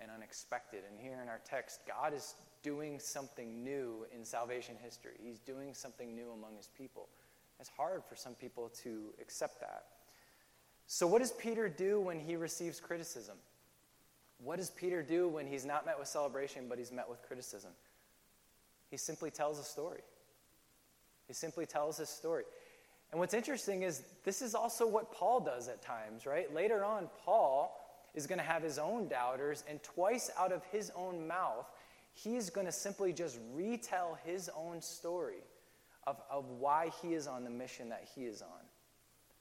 and 0.00 0.10
unexpected. 0.10 0.82
And 0.88 1.00
here 1.00 1.20
in 1.22 1.28
our 1.28 1.40
text, 1.44 1.80
God 1.86 2.14
is 2.14 2.34
doing 2.62 2.98
something 2.98 3.64
new 3.64 4.06
in 4.14 4.24
salvation 4.24 4.76
history. 4.82 5.14
He's 5.22 5.38
doing 5.40 5.74
something 5.74 6.14
new 6.14 6.30
among 6.30 6.56
his 6.56 6.68
people. 6.76 7.08
It's 7.62 7.70
hard 7.76 8.02
for 8.08 8.16
some 8.16 8.34
people 8.34 8.72
to 8.82 9.14
accept 9.20 9.60
that. 9.60 9.84
So, 10.88 11.06
what 11.06 11.20
does 11.20 11.30
Peter 11.30 11.68
do 11.68 12.00
when 12.00 12.18
he 12.18 12.34
receives 12.34 12.80
criticism? 12.80 13.36
What 14.42 14.56
does 14.56 14.70
Peter 14.70 15.00
do 15.00 15.28
when 15.28 15.46
he's 15.46 15.64
not 15.64 15.86
met 15.86 15.96
with 15.96 16.08
celebration, 16.08 16.64
but 16.68 16.76
he's 16.76 16.90
met 16.90 17.08
with 17.08 17.22
criticism? 17.22 17.70
He 18.90 18.96
simply 18.96 19.30
tells 19.30 19.60
a 19.60 19.62
story. 19.62 20.00
He 21.28 21.34
simply 21.34 21.64
tells 21.64 21.98
his 21.98 22.08
story. 22.08 22.42
And 23.12 23.20
what's 23.20 23.32
interesting 23.32 23.84
is 23.84 24.02
this 24.24 24.42
is 24.42 24.56
also 24.56 24.84
what 24.84 25.12
Paul 25.12 25.38
does 25.38 25.68
at 25.68 25.82
times, 25.82 26.26
right? 26.26 26.52
Later 26.52 26.84
on, 26.84 27.08
Paul 27.24 27.78
is 28.12 28.26
going 28.26 28.40
to 28.40 28.44
have 28.44 28.64
his 28.64 28.76
own 28.76 29.06
doubters, 29.06 29.62
and 29.70 29.80
twice 29.84 30.32
out 30.36 30.50
of 30.50 30.64
his 30.72 30.90
own 30.96 31.28
mouth, 31.28 31.70
he's 32.12 32.50
going 32.50 32.66
to 32.66 32.72
simply 32.72 33.12
just 33.12 33.38
retell 33.54 34.18
his 34.24 34.50
own 34.56 34.82
story 34.82 35.44
of, 36.06 36.20
of 36.30 36.48
why 36.58 36.90
he 37.00 37.14
is 37.14 37.26
on 37.26 37.44
the 37.44 37.50
mission 37.50 37.88
that 37.88 38.08
he 38.14 38.22
is 38.22 38.42
on. 38.42 38.66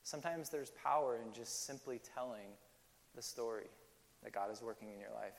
Sometimes 0.03 0.49
there's 0.49 0.71
power 0.83 1.17
in 1.17 1.33
just 1.33 1.65
simply 1.65 1.99
telling 2.15 2.55
the 3.15 3.21
story 3.21 3.67
that 4.23 4.33
God 4.33 4.51
is 4.51 4.61
working 4.61 4.89
in 4.89 4.99
your 4.99 5.11
life. 5.13 5.33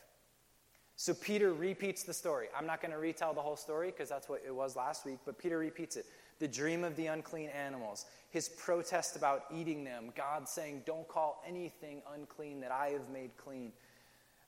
So 0.96 1.14
Peter 1.14 1.52
repeats 1.52 2.02
the 2.02 2.12
story. 2.12 2.46
I'm 2.56 2.66
not 2.66 2.80
going 2.80 2.92
to 2.92 2.98
retell 2.98 3.34
the 3.34 3.40
whole 3.40 3.56
story 3.56 3.90
because 3.90 4.08
that's 4.08 4.28
what 4.28 4.42
it 4.46 4.54
was 4.54 4.76
last 4.76 5.04
week, 5.04 5.18
but 5.24 5.38
Peter 5.38 5.58
repeats 5.58 5.96
it. 5.96 6.06
The 6.38 6.48
dream 6.48 6.84
of 6.84 6.96
the 6.96 7.06
unclean 7.06 7.48
animals, 7.50 8.06
his 8.30 8.48
protest 8.48 9.16
about 9.16 9.44
eating 9.54 9.84
them, 9.84 10.12
God 10.16 10.48
saying, 10.48 10.82
Don't 10.86 11.08
call 11.08 11.42
anything 11.46 12.02
unclean 12.14 12.60
that 12.60 12.72
I 12.72 12.88
have 12.88 13.08
made 13.10 13.36
clean. 13.36 13.72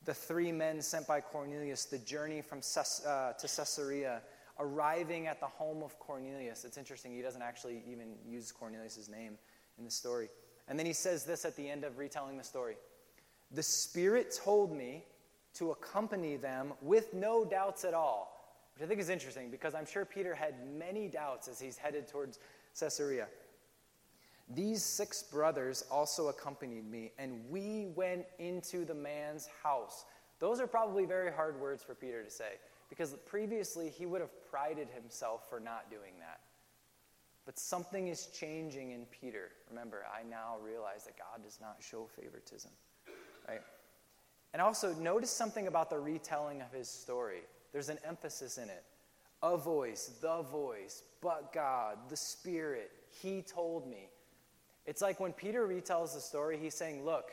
The 0.04 0.14
three 0.14 0.52
men 0.52 0.82
sent 0.82 1.06
by 1.06 1.20
Cornelius, 1.20 1.86
the 1.86 1.98
journey 1.98 2.42
from 2.42 2.60
Ces- 2.60 3.04
uh, 3.06 3.32
to 3.38 3.46
Caesarea, 3.46 4.20
arriving 4.58 5.26
at 5.26 5.40
the 5.40 5.46
home 5.46 5.82
of 5.82 5.98
Cornelius. 5.98 6.64
It's 6.64 6.78
interesting, 6.78 7.14
he 7.14 7.22
doesn't 7.22 7.42
actually 7.42 7.82
even 7.90 8.14
use 8.26 8.52
Cornelius' 8.52 9.08
name 9.08 9.36
in 9.78 9.84
the 9.84 9.90
story. 9.90 10.28
And 10.68 10.78
then 10.78 10.86
he 10.86 10.92
says 10.92 11.24
this 11.24 11.44
at 11.44 11.56
the 11.56 11.68
end 11.68 11.84
of 11.84 11.98
retelling 11.98 12.36
the 12.36 12.44
story 12.44 12.76
The 13.50 13.62
Spirit 13.62 14.38
told 14.44 14.76
me 14.76 15.04
to 15.54 15.70
accompany 15.70 16.36
them 16.36 16.72
with 16.82 17.14
no 17.14 17.44
doubts 17.44 17.84
at 17.84 17.94
all, 17.94 18.56
which 18.74 18.84
I 18.84 18.88
think 18.88 19.00
is 19.00 19.08
interesting 19.08 19.50
because 19.50 19.74
I'm 19.74 19.86
sure 19.86 20.04
Peter 20.04 20.34
had 20.34 20.54
many 20.76 21.08
doubts 21.08 21.48
as 21.48 21.60
he's 21.60 21.76
headed 21.76 22.08
towards 22.08 22.38
Caesarea. 22.78 23.26
These 24.54 24.82
six 24.82 25.22
brothers 25.22 25.84
also 25.90 26.28
accompanied 26.28 26.90
me, 26.90 27.12
and 27.18 27.40
we 27.48 27.86
went 27.94 28.26
into 28.38 28.84
the 28.84 28.94
man's 28.94 29.48
house. 29.62 30.04
Those 30.38 30.60
are 30.60 30.66
probably 30.66 31.06
very 31.06 31.32
hard 31.32 31.58
words 31.58 31.82
for 31.82 31.94
Peter 31.94 32.22
to 32.22 32.30
say 32.30 32.58
because 32.94 33.12
previously 33.26 33.90
he 33.90 34.06
would 34.06 34.20
have 34.20 34.30
prided 34.50 34.86
himself 34.94 35.48
for 35.50 35.58
not 35.58 35.90
doing 35.90 36.12
that. 36.20 36.38
But 37.44 37.58
something 37.58 38.06
is 38.06 38.26
changing 38.26 38.92
in 38.92 39.04
Peter. 39.06 39.50
Remember, 39.68 40.04
I 40.08 40.22
now 40.22 40.56
realize 40.64 41.04
that 41.06 41.18
God 41.18 41.42
does 41.42 41.58
not 41.60 41.78
show 41.80 42.08
favoritism. 42.16 42.70
Right? 43.48 43.60
And 44.52 44.62
also, 44.62 44.94
notice 44.94 45.30
something 45.30 45.66
about 45.66 45.90
the 45.90 45.98
retelling 45.98 46.62
of 46.62 46.70
his 46.70 46.88
story. 46.88 47.40
There's 47.72 47.88
an 47.88 47.98
emphasis 48.06 48.58
in 48.58 48.68
it. 48.68 48.84
A 49.42 49.56
voice, 49.56 50.12
the 50.22 50.42
voice, 50.42 51.02
but 51.20 51.52
God, 51.52 51.98
the 52.08 52.16
Spirit, 52.16 52.92
He 53.10 53.42
told 53.42 53.90
me. 53.90 54.08
It's 54.86 55.02
like 55.02 55.18
when 55.18 55.32
Peter 55.32 55.66
retells 55.66 56.14
the 56.14 56.20
story, 56.20 56.58
he's 56.58 56.74
saying, 56.74 57.04
Look, 57.04 57.32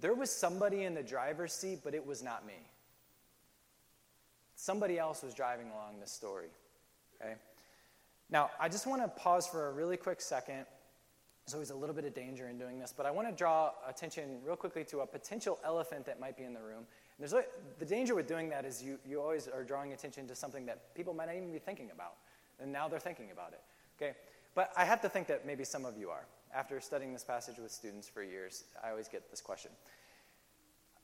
there 0.00 0.14
was 0.14 0.30
somebody 0.30 0.84
in 0.84 0.94
the 0.94 1.02
driver's 1.02 1.52
seat, 1.52 1.80
but 1.82 1.94
it 1.94 2.06
was 2.06 2.22
not 2.22 2.46
me. 2.46 2.69
Somebody 4.60 4.98
else 4.98 5.22
was 5.22 5.32
driving 5.32 5.70
along 5.70 6.00
this 6.00 6.12
story. 6.12 6.48
Okay? 7.18 7.32
Now, 8.28 8.50
I 8.60 8.68
just 8.68 8.86
want 8.86 9.00
to 9.00 9.08
pause 9.08 9.46
for 9.46 9.68
a 9.68 9.72
really 9.72 9.96
quick 9.96 10.20
second. 10.20 10.66
There's 11.46 11.54
always 11.54 11.70
a 11.70 11.74
little 11.74 11.94
bit 11.94 12.04
of 12.04 12.14
danger 12.14 12.46
in 12.46 12.58
doing 12.58 12.78
this, 12.78 12.92
but 12.94 13.06
I 13.06 13.10
want 13.10 13.26
to 13.26 13.34
draw 13.34 13.70
attention 13.88 14.38
real 14.44 14.56
quickly 14.56 14.84
to 14.84 15.00
a 15.00 15.06
potential 15.06 15.58
elephant 15.64 16.04
that 16.04 16.20
might 16.20 16.36
be 16.36 16.44
in 16.44 16.52
the 16.52 16.60
room. 16.60 16.84
And 17.16 17.20
there's 17.26 17.42
the 17.78 17.86
danger 17.86 18.14
with 18.14 18.28
doing 18.28 18.50
that 18.50 18.66
is 18.66 18.82
you, 18.82 18.98
you 19.06 19.22
always 19.22 19.48
are 19.48 19.64
drawing 19.64 19.94
attention 19.94 20.28
to 20.28 20.34
something 20.34 20.66
that 20.66 20.94
people 20.94 21.14
might 21.14 21.28
not 21.28 21.36
even 21.36 21.50
be 21.50 21.58
thinking 21.58 21.88
about, 21.90 22.16
and 22.60 22.70
now 22.70 22.86
they're 22.86 23.00
thinking 23.00 23.30
about 23.32 23.54
it. 23.54 23.62
Okay, 23.96 24.14
but 24.54 24.72
I 24.76 24.84
have 24.84 25.00
to 25.00 25.08
think 25.08 25.26
that 25.28 25.46
maybe 25.46 25.64
some 25.64 25.86
of 25.86 25.96
you 25.96 26.10
are. 26.10 26.26
After 26.54 26.78
studying 26.82 27.14
this 27.14 27.24
passage 27.24 27.56
with 27.56 27.70
students 27.70 28.10
for 28.10 28.22
years, 28.22 28.64
I 28.84 28.90
always 28.90 29.08
get 29.08 29.30
this 29.30 29.40
question: 29.40 29.70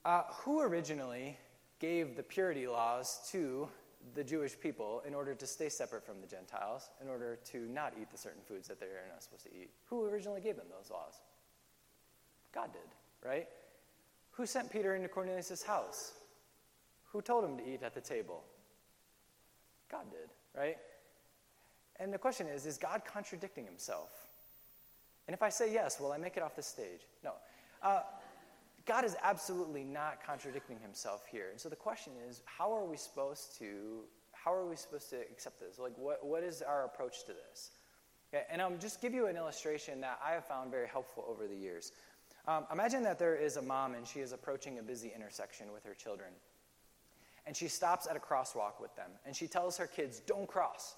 uh, 0.04 0.24
Who 0.44 0.60
originally 0.60 1.38
gave 1.78 2.16
the 2.16 2.22
purity 2.22 2.66
laws 2.66 3.28
to 3.30 3.68
the 4.14 4.24
Jewish 4.24 4.58
people 4.58 5.02
in 5.06 5.14
order 5.14 5.34
to 5.34 5.46
stay 5.46 5.68
separate 5.68 6.04
from 6.04 6.20
the 6.20 6.26
Gentiles, 6.26 6.90
in 7.02 7.08
order 7.08 7.38
to 7.50 7.58
not 7.68 7.94
eat 8.00 8.10
the 8.10 8.18
certain 8.18 8.42
foods 8.42 8.68
that 8.68 8.78
they're 8.78 9.08
not 9.10 9.22
supposed 9.22 9.44
to 9.44 9.50
eat. 9.50 9.70
Who 9.86 10.06
originally 10.06 10.40
gave 10.40 10.56
them 10.56 10.66
those 10.70 10.90
laws? 10.90 11.14
God 12.54 12.72
did, 12.72 13.28
right? 13.28 13.48
Who 14.32 14.46
sent 14.46 14.70
Peter 14.70 14.94
into 14.94 15.08
Cornelius' 15.08 15.62
house? 15.62 16.12
Who 17.12 17.20
told 17.20 17.44
him 17.44 17.56
to 17.58 17.68
eat 17.68 17.82
at 17.82 17.94
the 17.94 18.00
table? 18.00 18.44
God 19.90 20.10
did, 20.10 20.30
right? 20.58 20.76
And 21.98 22.12
the 22.12 22.18
question 22.18 22.46
is 22.46 22.66
is 22.66 22.78
God 22.78 23.02
contradicting 23.04 23.64
himself? 23.64 24.10
And 25.26 25.34
if 25.34 25.42
I 25.42 25.48
say 25.48 25.72
yes, 25.72 25.98
will 26.00 26.12
I 26.12 26.18
make 26.18 26.36
it 26.36 26.42
off 26.42 26.54
the 26.54 26.62
stage? 26.62 27.00
No. 27.24 27.32
Uh, 27.82 28.02
God 28.86 29.04
is 29.04 29.16
absolutely 29.22 29.82
not 29.82 30.24
contradicting 30.24 30.78
himself 30.78 31.26
here. 31.30 31.48
And 31.50 31.60
so 31.60 31.68
the 31.68 31.76
question 31.76 32.12
is, 32.28 32.40
how 32.44 32.72
are 32.72 32.84
we 32.84 32.96
supposed 32.96 33.58
to 33.58 34.04
how 34.32 34.54
are 34.54 34.64
we 34.64 34.76
supposed 34.76 35.10
to 35.10 35.16
accept 35.16 35.58
this? 35.58 35.76
Like 35.76 35.98
what, 35.98 36.24
what 36.24 36.44
is 36.44 36.62
our 36.62 36.84
approach 36.84 37.24
to 37.24 37.32
this? 37.32 37.72
Okay, 38.32 38.44
and 38.48 38.62
I'll 38.62 38.76
just 38.76 39.02
give 39.02 39.12
you 39.12 39.26
an 39.26 39.36
illustration 39.36 40.00
that 40.02 40.20
I 40.24 40.32
have 40.32 40.44
found 40.44 40.70
very 40.70 40.86
helpful 40.86 41.24
over 41.28 41.48
the 41.48 41.56
years. 41.56 41.90
Um, 42.46 42.64
imagine 42.72 43.02
that 43.02 43.18
there 43.18 43.34
is 43.34 43.56
a 43.56 43.62
mom 43.62 43.94
and 43.94 44.06
she 44.06 44.20
is 44.20 44.30
approaching 44.30 44.78
a 44.78 44.82
busy 44.82 45.10
intersection 45.12 45.72
with 45.72 45.84
her 45.84 45.94
children. 45.94 46.28
And 47.44 47.56
she 47.56 47.66
stops 47.66 48.06
at 48.08 48.16
a 48.16 48.20
crosswalk 48.20 48.80
with 48.80 48.94
them 48.94 49.10
and 49.24 49.34
she 49.34 49.48
tells 49.48 49.76
her 49.78 49.86
kids, 49.88 50.20
Don't 50.20 50.46
cross. 50.46 50.94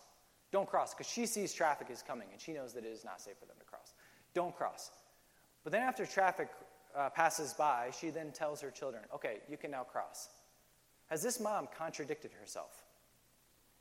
Don't 0.52 0.68
cross, 0.68 0.94
because 0.94 1.10
she 1.10 1.24
sees 1.24 1.54
traffic 1.54 1.88
is 1.90 2.02
coming 2.02 2.28
and 2.32 2.40
she 2.40 2.52
knows 2.52 2.74
that 2.74 2.84
it 2.84 2.88
is 2.88 3.04
not 3.04 3.20
safe 3.20 3.38
for 3.38 3.46
them 3.46 3.56
to 3.58 3.64
cross. 3.64 3.94
Don't 4.34 4.54
cross. 4.54 4.90
But 5.64 5.72
then 5.72 5.82
after 5.82 6.04
traffic 6.04 6.48
uh, 6.98 7.08
passes 7.10 7.54
by, 7.54 7.90
she 7.98 8.10
then 8.10 8.32
tells 8.32 8.60
her 8.60 8.70
children, 8.70 9.02
okay, 9.14 9.38
you 9.48 9.56
can 9.56 9.70
now 9.70 9.84
cross. 9.84 10.28
Has 11.06 11.22
this 11.22 11.38
mom 11.38 11.68
contradicted 11.76 12.32
herself? 12.38 12.84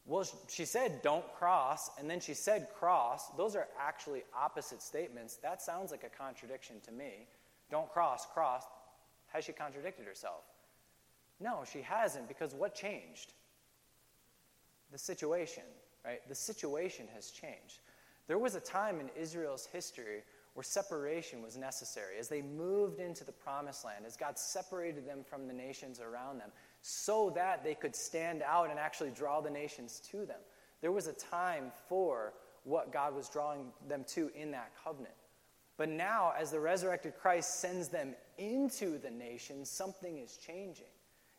Well, 0.05 0.25
she 0.47 0.63
said, 0.63 1.01
don't 1.01 1.25
cross, 1.33 1.89
and 1.99 2.09
then 2.09 2.21
she 2.21 2.33
said, 2.33 2.69
cross. 2.79 3.29
Those 3.35 3.55
are 3.57 3.67
actually 3.77 4.23
opposite 4.33 4.81
statements. 4.81 5.35
That 5.35 5.61
sounds 5.61 5.91
like 5.91 6.03
a 6.03 6.23
contradiction 6.23 6.77
to 6.85 6.91
me. 6.93 7.27
Don't 7.69 7.91
cross, 7.91 8.25
cross. 8.33 8.63
Has 9.33 9.43
she 9.43 9.51
contradicted 9.51 10.05
herself? 10.05 10.43
No, 11.41 11.63
she 11.69 11.81
hasn't, 11.81 12.29
because 12.29 12.53
what 12.53 12.73
changed? 12.73 13.33
The 14.91 14.97
situation, 14.97 15.63
right? 16.05 16.21
The 16.29 16.35
situation 16.35 17.07
has 17.13 17.31
changed. 17.31 17.79
There 18.27 18.37
was 18.37 18.55
a 18.55 18.61
time 18.61 19.01
in 19.01 19.09
Israel's 19.21 19.65
history 19.65 20.23
where 20.57 20.63
separation 20.63 21.43
was 21.43 21.55
necessary. 21.55 22.17
As 22.19 22.29
they 22.29 22.41
moved 22.41 22.99
into 22.99 23.23
the 23.23 23.31
promised 23.31 23.85
land, 23.85 24.05
as 24.07 24.17
God 24.17 24.39
separated 24.39 25.07
them 25.07 25.19
from 25.23 25.47
the 25.47 25.53
nations 25.53 25.99
around 25.99 26.39
them, 26.39 26.49
so 26.81 27.31
that 27.35 27.63
they 27.63 27.75
could 27.75 27.95
stand 27.95 28.41
out 28.41 28.71
and 28.71 28.79
actually 28.79 29.11
draw 29.11 29.39
the 29.39 29.51
nations 29.51 30.01
to 30.09 30.25
them. 30.25 30.39
There 30.81 30.91
was 30.91 31.05
a 31.05 31.13
time 31.13 31.71
for 31.87 32.33
what 32.63 32.91
God 32.91 33.15
was 33.15 33.29
drawing 33.29 33.67
them 33.87 34.03
to 34.15 34.31
in 34.33 34.49
that 34.49 34.71
covenant. 34.83 35.13
But 35.77 35.89
now, 35.89 36.33
as 36.35 36.49
the 36.49 36.59
resurrected 36.59 37.13
Christ 37.21 37.59
sends 37.59 37.87
them 37.87 38.15
into 38.39 38.97
the 38.97 39.11
nations, 39.11 39.69
something 39.69 40.17
is 40.17 40.37
changing. 40.37 40.87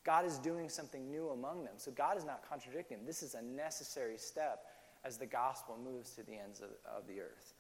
God 0.05 0.27
is 0.27 0.39
doing 0.39 0.69
something 0.69 1.11
new 1.11 1.31
among 1.31 1.65
them. 1.65 1.75
So 1.77 1.91
God 1.91 2.17
is 2.17 2.25
not 2.25 2.49
contradicting. 2.49 2.99
This 3.05 3.25
is 3.25 3.35
a 3.35 3.43
necessary 3.43 4.17
step 4.17 4.61
as 5.05 5.19
the 5.19 5.27
gospel 5.27 5.77
moves 5.77 6.11
to 6.11 6.23
the 6.23 6.37
ends 6.37 6.61
of, 6.61 6.69
of 6.87 7.09
the 7.09 7.19
earth. 7.21 7.55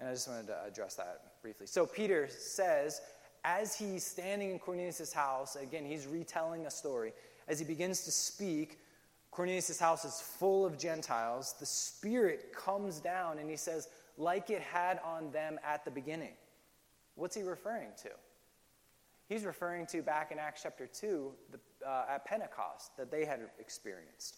And 0.00 0.08
I 0.08 0.12
just 0.12 0.28
wanted 0.28 0.48
to 0.48 0.64
address 0.64 0.94
that 0.96 1.40
briefly. 1.42 1.66
So 1.66 1.86
Peter 1.86 2.28
says, 2.28 3.00
as 3.44 3.76
he's 3.76 4.04
standing 4.04 4.50
in 4.50 4.58
Cornelius' 4.58 5.12
house, 5.12 5.56
again, 5.56 5.84
he's 5.84 6.06
retelling 6.06 6.66
a 6.66 6.70
story. 6.70 7.12
As 7.46 7.58
he 7.58 7.64
begins 7.64 8.04
to 8.04 8.10
speak, 8.10 8.78
Cornelius' 9.30 9.78
house 9.78 10.04
is 10.04 10.20
full 10.20 10.64
of 10.64 10.78
Gentiles. 10.78 11.54
The 11.58 11.66
Spirit 11.66 12.52
comes 12.54 13.00
down 13.00 13.38
and 13.38 13.50
he 13.50 13.56
says, 13.56 13.88
like 14.16 14.50
it 14.50 14.62
had 14.62 15.00
on 15.04 15.30
them 15.32 15.58
at 15.64 15.84
the 15.84 15.90
beginning. 15.90 16.34
What's 17.16 17.36
he 17.36 17.42
referring 17.42 17.90
to? 18.02 18.10
He's 19.28 19.44
referring 19.44 19.86
to 19.86 20.02
back 20.02 20.32
in 20.32 20.38
Acts 20.38 20.62
chapter 20.62 20.86
2 20.86 21.32
the, 21.50 21.88
uh, 21.88 22.04
at 22.08 22.24
Pentecost 22.24 22.96
that 22.96 23.10
they 23.10 23.24
had 23.24 23.40
experienced. 23.58 24.36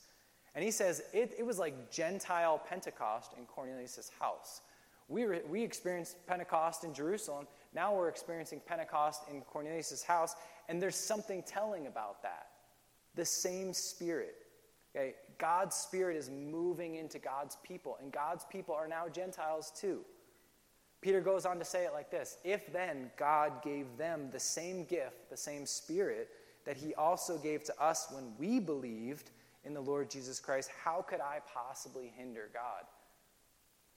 And 0.55 0.65
he 0.65 0.71
says 0.71 1.03
it, 1.13 1.35
it 1.39 1.45
was 1.45 1.59
like 1.59 1.91
Gentile 1.91 2.59
Pentecost 2.59 3.33
in 3.37 3.45
Cornelius' 3.45 4.11
house. 4.19 4.63
We, 5.09 5.25
re, 5.25 5.41
we 5.49 5.63
experienced 5.63 6.17
Pentecost 6.27 6.85
in 6.85 6.93
Jerusalem. 6.93 7.47
Now 7.75 7.95
we're 7.95 8.09
experiencing 8.09 8.61
Pentecost 8.67 9.23
in 9.31 9.43
Cornelius' 9.43 10.03
house, 10.03 10.35
and 10.69 10.83
there's 10.83 10.97
something 10.97 11.43
telling 11.43 11.87
about 11.87 12.23
that. 12.23 12.49
The 13.15 13.25
same 13.25 13.73
Spirit. 13.73 14.35
Okay? 14.95 15.15
God's 15.39 15.77
Spirit 15.77 16.17
is 16.17 16.31
moving 16.31 16.97
into 16.97 17.19
God's 17.19 17.57
people, 17.63 17.99
and 18.03 18.11
God's 18.11 18.45
people 18.51 18.75
are 18.75 18.89
now 18.89 19.09
Gentiles 19.09 19.73
too. 19.79 20.01
Peter 21.01 21.21
goes 21.21 21.47
on 21.47 21.59
to 21.59 21.65
say 21.65 21.85
it 21.85 21.93
like 21.93 22.11
this 22.11 22.39
If 22.43 22.73
then 22.73 23.11
God 23.17 23.63
gave 23.63 23.87
them 23.97 24.29
the 24.33 24.41
same 24.41 24.85
gift, 24.85 25.31
the 25.31 25.37
same 25.37 25.67
Spirit, 25.67 26.31
that 26.65 26.77
He 26.77 26.95
also 26.95 27.39
gave 27.39 27.63
to 27.65 27.83
us 27.83 28.09
when 28.11 28.33
we 28.39 28.59
believed 28.59 29.31
in 29.65 29.75
the 29.75 29.81
Lord 29.81 30.11
Jesus 30.11 30.41
Christ, 30.41 30.71
how 30.85 31.03
could 31.03 31.21
I 31.21 31.41
possibly 31.53 32.13
hinder 32.17 32.49
God? 32.53 32.85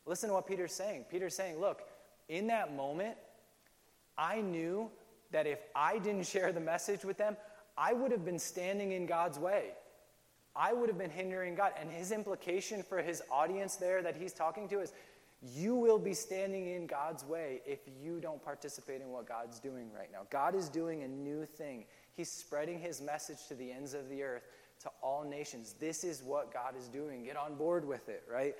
Listen 0.05 0.29
to 0.29 0.33
what 0.33 0.47
Peter's 0.47 0.73
saying. 0.73 1.05
Peter's 1.09 1.35
saying, 1.35 1.59
Look, 1.59 1.81
in 2.27 2.47
that 2.47 2.75
moment, 2.75 3.15
I 4.17 4.41
knew 4.41 4.89
that 5.31 5.47
if 5.47 5.59
I 5.75 5.99
didn't 5.99 6.25
share 6.25 6.51
the 6.51 6.59
message 6.59 7.03
with 7.03 7.17
them, 7.17 7.37
I 7.77 7.93
would 7.93 8.11
have 8.11 8.25
been 8.25 8.39
standing 8.39 8.91
in 8.91 9.05
God's 9.05 9.39
way. 9.39 9.71
I 10.55 10.73
would 10.73 10.89
have 10.89 10.97
been 10.97 11.11
hindering 11.11 11.55
God. 11.55 11.73
And 11.79 11.89
his 11.89 12.11
implication 12.11 12.83
for 12.83 13.01
his 13.01 13.21
audience 13.31 13.75
there 13.77 14.01
that 14.01 14.17
he's 14.17 14.33
talking 14.33 14.67
to 14.69 14.81
is 14.81 14.91
you 15.41 15.75
will 15.75 15.99
be 15.99 16.13
standing 16.13 16.67
in 16.67 16.85
God's 16.85 17.23
way 17.23 17.61
if 17.65 17.79
you 18.03 18.19
don't 18.19 18.43
participate 18.43 19.01
in 19.01 19.09
what 19.09 19.27
God's 19.27 19.59
doing 19.59 19.89
right 19.97 20.11
now. 20.11 20.27
God 20.29 20.53
is 20.53 20.67
doing 20.67 21.03
a 21.03 21.07
new 21.07 21.45
thing. 21.45 21.85
He's 22.13 22.29
spreading 22.29 22.79
his 22.79 23.01
message 23.01 23.47
to 23.47 23.55
the 23.55 23.71
ends 23.71 23.93
of 23.93 24.09
the 24.09 24.21
earth, 24.23 24.43
to 24.81 24.89
all 25.01 25.23
nations. 25.23 25.75
This 25.79 26.03
is 26.03 26.21
what 26.21 26.53
God 26.53 26.75
is 26.77 26.89
doing. 26.89 27.23
Get 27.23 27.37
on 27.37 27.55
board 27.55 27.87
with 27.87 28.09
it, 28.09 28.23
right? 28.29 28.55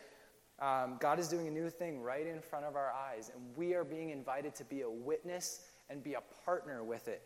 Um, 0.62 0.98
God 1.00 1.20
is 1.20 1.28
doing 1.28 1.48
a 1.48 1.52
new 1.52 1.70
thing 1.70 2.02
right 2.02 2.28
in 2.28 2.42
front 2.42 2.66
of 2.66 2.76
our 2.76 2.92
eyes, 2.92 3.32
and 3.34 3.44
we 3.56 3.74
are 3.74 3.84
being 3.84 4.10
invited 4.10 4.56
to 4.56 4.66
be 4.66 4.82
a 4.82 4.90
witness 4.90 5.62
and 5.90 6.04
be 6.04 6.16
a 6.16 6.22
partner 6.46 6.84
with 6.84 7.08
it. 7.08 7.22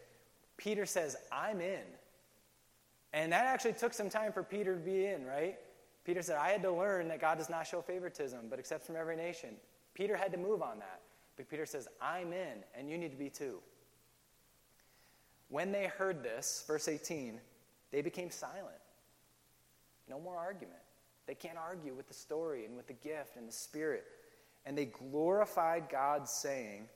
Peter 0.58 0.86
says, 0.86 1.16
I'm 1.32 1.60
in. 1.60 1.82
And 3.12 3.32
that 3.32 3.46
actually 3.46 3.74
took 3.74 3.94
some 3.94 4.10
time 4.10 4.32
for 4.32 4.44
Peter 4.44 4.76
to 4.76 4.82
be 4.82 5.06
in, 5.06 5.26
right? 5.26 5.58
Peter 6.06 6.22
said, 6.22 6.38
I 6.38 6.50
had 6.50 6.62
to 6.64 6.72
learn 6.72 7.08
that 7.08 7.22
God 7.22 7.38
does 7.38 7.50
not 7.50 7.66
show 7.66 7.82
favoritism, 7.82 8.48
but 8.50 8.60
accepts 8.60 8.88
from 8.88 8.96
every 8.96 9.16
nation. 9.16 9.56
Peter 9.94 10.16
had 10.16 10.32
to 10.32 10.38
move 10.38 10.62
on 10.62 10.80
that. 10.80 11.02
But 11.36 11.50
Peter 11.50 11.66
says, 11.66 11.88
I'm 12.02 12.34
in, 12.34 12.64
and 12.78 12.90
you 12.90 12.98
need 12.98 13.12
to 13.12 13.18
be 13.18 13.30
too. 13.30 13.60
When 15.50 15.72
they 15.72 15.88
heard 15.88 16.24
this, 16.24 16.64
verse 16.68 16.88
18, 16.88 17.40
they 17.92 18.02
became 18.02 18.30
silent. 18.30 18.76
No 20.10 20.20
more 20.20 20.38
argument. 20.38 20.83
They 21.28 21.36
can't 21.36 21.58
argue 21.58 21.94
with 21.94 22.08
the 22.08 22.14
story 22.14 22.66
and 22.66 22.76
with 22.76 22.88
the 22.88 22.94
gift 22.94 23.38
and 23.38 23.48
the 23.48 23.54
Spirit. 23.54 24.04
And 24.66 24.78
they 24.78 24.86
glorified 24.86 25.90
God, 25.90 26.28
saying, 26.28 26.88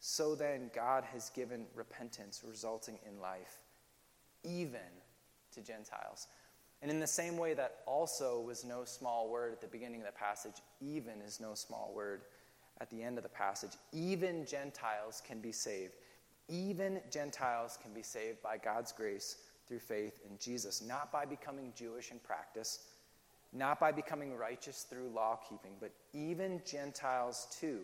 So 0.00 0.34
then 0.34 0.70
God 0.74 1.04
has 1.12 1.30
given 1.30 1.66
repentance 1.74 2.42
resulting 2.46 2.98
in 3.06 3.20
life, 3.20 3.60
even 4.44 4.80
to 5.54 5.62
Gentiles. 5.62 6.26
And 6.82 6.90
in 6.90 7.00
the 7.00 7.06
same 7.06 7.38
way 7.38 7.54
that 7.54 7.78
also 7.86 8.40
was 8.40 8.64
no 8.64 8.84
small 8.84 9.28
word 9.28 9.52
at 9.52 9.60
the 9.60 9.66
beginning 9.66 10.00
of 10.00 10.06
the 10.06 10.12
passage, 10.12 10.60
even 10.80 11.20
is 11.26 11.40
no 11.40 11.54
small 11.54 11.92
word 11.94 12.22
at 12.80 12.90
the 12.90 13.02
end 13.02 13.16
of 13.16 13.22
the 13.22 13.30
passage. 13.30 13.72
Even 13.92 14.44
Gentiles 14.44 15.22
can 15.26 15.40
be 15.40 15.52
saved. 15.52 15.94
Even 16.48 17.00
Gentiles 17.10 17.78
can 17.82 17.92
be 17.92 18.02
saved 18.02 18.42
by 18.42 18.58
God's 18.58 18.92
grace 18.92 19.38
through 19.66 19.80
faith 19.80 20.20
in 20.28 20.38
Jesus, 20.38 20.82
not 20.82 21.10
by 21.10 21.24
becoming 21.24 21.72
Jewish 21.74 22.10
in 22.10 22.18
practice, 22.20 22.86
not 23.56 23.80
by 23.80 23.92
becoming 23.92 24.36
righteous 24.36 24.86
through 24.88 25.08
law 25.14 25.38
keeping, 25.48 25.72
but 25.80 25.92
even 26.12 26.60
Gentiles 26.64 27.46
too 27.60 27.80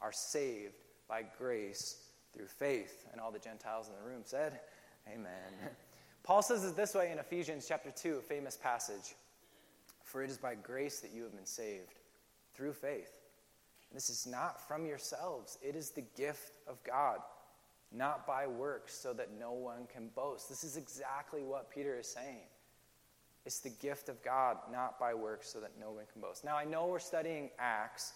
are 0.00 0.12
saved 0.12 0.74
by 1.08 1.24
grace 1.38 2.08
through 2.34 2.46
faith. 2.46 3.06
And 3.12 3.20
all 3.20 3.30
the 3.30 3.38
Gentiles 3.38 3.88
in 3.88 3.94
the 4.02 4.08
room 4.08 4.22
said, 4.24 4.60
Amen. 5.08 5.52
Paul 6.22 6.42
says 6.42 6.64
it 6.64 6.76
this 6.76 6.94
way 6.94 7.10
in 7.10 7.18
Ephesians 7.18 7.66
chapter 7.66 7.90
2, 7.90 8.16
a 8.16 8.22
famous 8.22 8.56
passage 8.56 9.14
For 10.04 10.22
it 10.22 10.30
is 10.30 10.38
by 10.38 10.54
grace 10.54 11.00
that 11.00 11.12
you 11.12 11.22
have 11.22 11.34
been 11.34 11.46
saved, 11.46 11.98
through 12.54 12.72
faith. 12.72 13.18
And 13.90 13.96
this 13.96 14.10
is 14.10 14.26
not 14.26 14.66
from 14.68 14.86
yourselves, 14.86 15.58
it 15.62 15.74
is 15.74 15.90
the 15.90 16.04
gift 16.16 16.52
of 16.68 16.82
God, 16.84 17.18
not 17.92 18.26
by 18.26 18.46
works, 18.46 18.94
so 18.94 19.12
that 19.14 19.30
no 19.38 19.52
one 19.52 19.86
can 19.92 20.10
boast. 20.14 20.48
This 20.48 20.62
is 20.62 20.76
exactly 20.76 21.42
what 21.42 21.70
Peter 21.70 21.98
is 21.98 22.06
saying. 22.06 22.46
It's 23.50 23.58
the 23.58 23.68
gift 23.68 24.08
of 24.08 24.22
God, 24.22 24.58
not 24.70 25.00
by 25.00 25.12
works, 25.12 25.52
so 25.52 25.58
that 25.58 25.72
no 25.80 25.90
one 25.90 26.04
can 26.12 26.22
boast. 26.22 26.44
Now, 26.44 26.56
I 26.56 26.64
know 26.64 26.86
we're 26.86 27.00
studying 27.00 27.50
Acts, 27.58 28.12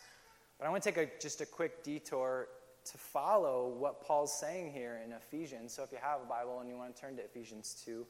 but 0.60 0.64
I 0.64 0.70
want 0.70 0.84
to 0.84 0.92
take 0.92 1.08
a, 1.08 1.10
just 1.20 1.40
a 1.40 1.46
quick 1.46 1.82
detour 1.82 2.46
to 2.84 2.98
follow 2.98 3.74
what 3.76 4.00
Paul's 4.00 4.32
saying 4.32 4.70
here 4.70 5.00
in 5.04 5.10
Ephesians. 5.10 5.72
So 5.72 5.82
if 5.82 5.90
you 5.90 5.98
have 6.00 6.20
a 6.22 6.24
Bible 6.24 6.60
and 6.60 6.68
you 6.68 6.76
want 6.76 6.94
to 6.94 7.02
turn 7.02 7.16
to 7.16 7.24
Ephesians 7.24 7.82
2, 7.84 8.06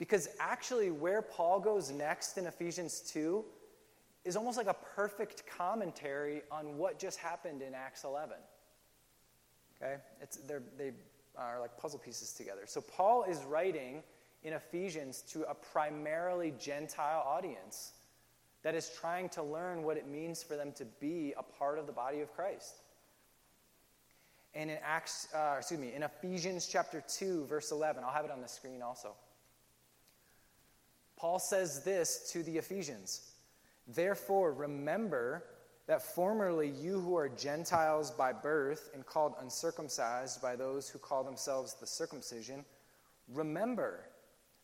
because 0.00 0.30
actually 0.40 0.90
where 0.90 1.22
Paul 1.22 1.60
goes 1.60 1.92
next 1.92 2.36
in 2.38 2.46
Ephesians 2.46 3.08
2 3.12 3.44
is 4.24 4.34
almost 4.34 4.58
like 4.58 4.66
a 4.66 4.76
perfect 4.96 5.46
commentary 5.46 6.42
on 6.50 6.76
what 6.76 6.98
just 6.98 7.20
happened 7.20 7.62
in 7.62 7.72
Acts 7.72 8.02
11. 8.02 8.34
Okay? 9.80 9.94
It's, 10.20 10.38
they 10.38 10.90
are 11.38 11.60
like 11.60 11.78
puzzle 11.78 12.00
pieces 12.00 12.32
together. 12.32 12.62
So 12.66 12.80
Paul 12.80 13.26
is 13.28 13.44
writing 13.44 14.02
in 14.44 14.52
Ephesians 14.52 15.22
to 15.32 15.42
a 15.48 15.54
primarily 15.54 16.52
Gentile 16.58 17.22
audience 17.26 17.92
that 18.62 18.74
is 18.74 18.90
trying 19.00 19.28
to 19.30 19.42
learn 19.42 19.82
what 19.82 19.96
it 19.96 20.08
means 20.08 20.42
for 20.42 20.56
them 20.56 20.72
to 20.72 20.84
be 21.00 21.34
a 21.36 21.42
part 21.42 21.78
of 21.78 21.86
the 21.86 21.92
body 21.92 22.20
of 22.20 22.32
Christ. 22.34 22.74
And 24.54 24.70
in 24.70 24.78
Acts, 24.84 25.28
uh, 25.34 25.56
excuse 25.58 25.80
me, 25.80 25.94
in 25.94 26.02
Ephesians 26.02 26.68
chapter 26.70 27.02
2, 27.08 27.46
verse 27.46 27.72
11, 27.72 28.04
I'll 28.04 28.10
have 28.10 28.24
it 28.24 28.30
on 28.30 28.40
the 28.40 28.48
screen 28.48 28.82
also. 28.82 29.12
Paul 31.16 31.38
says 31.38 31.82
this 31.84 32.30
to 32.32 32.42
the 32.42 32.58
Ephesians 32.58 33.32
Therefore, 33.88 34.52
remember 34.52 35.44
that 35.86 36.02
formerly 36.02 36.68
you 36.68 37.00
who 37.00 37.16
are 37.16 37.28
Gentiles 37.28 38.10
by 38.10 38.32
birth 38.32 38.90
and 38.94 39.04
called 39.04 39.34
uncircumcised 39.40 40.40
by 40.40 40.54
those 40.54 40.88
who 40.88 40.98
call 40.98 41.24
themselves 41.24 41.74
the 41.74 41.86
circumcision, 41.86 42.64
remember 43.28 44.04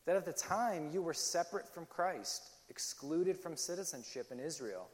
that 0.09 0.15
at 0.15 0.25
the 0.25 0.33
time 0.33 0.89
you 0.91 1.03
were 1.03 1.13
separate 1.13 1.71
from 1.71 1.85
Christ, 1.85 2.49
excluded 2.71 3.37
from 3.37 3.55
citizenship 3.55 4.31
in 4.31 4.39
Israel, 4.39 4.89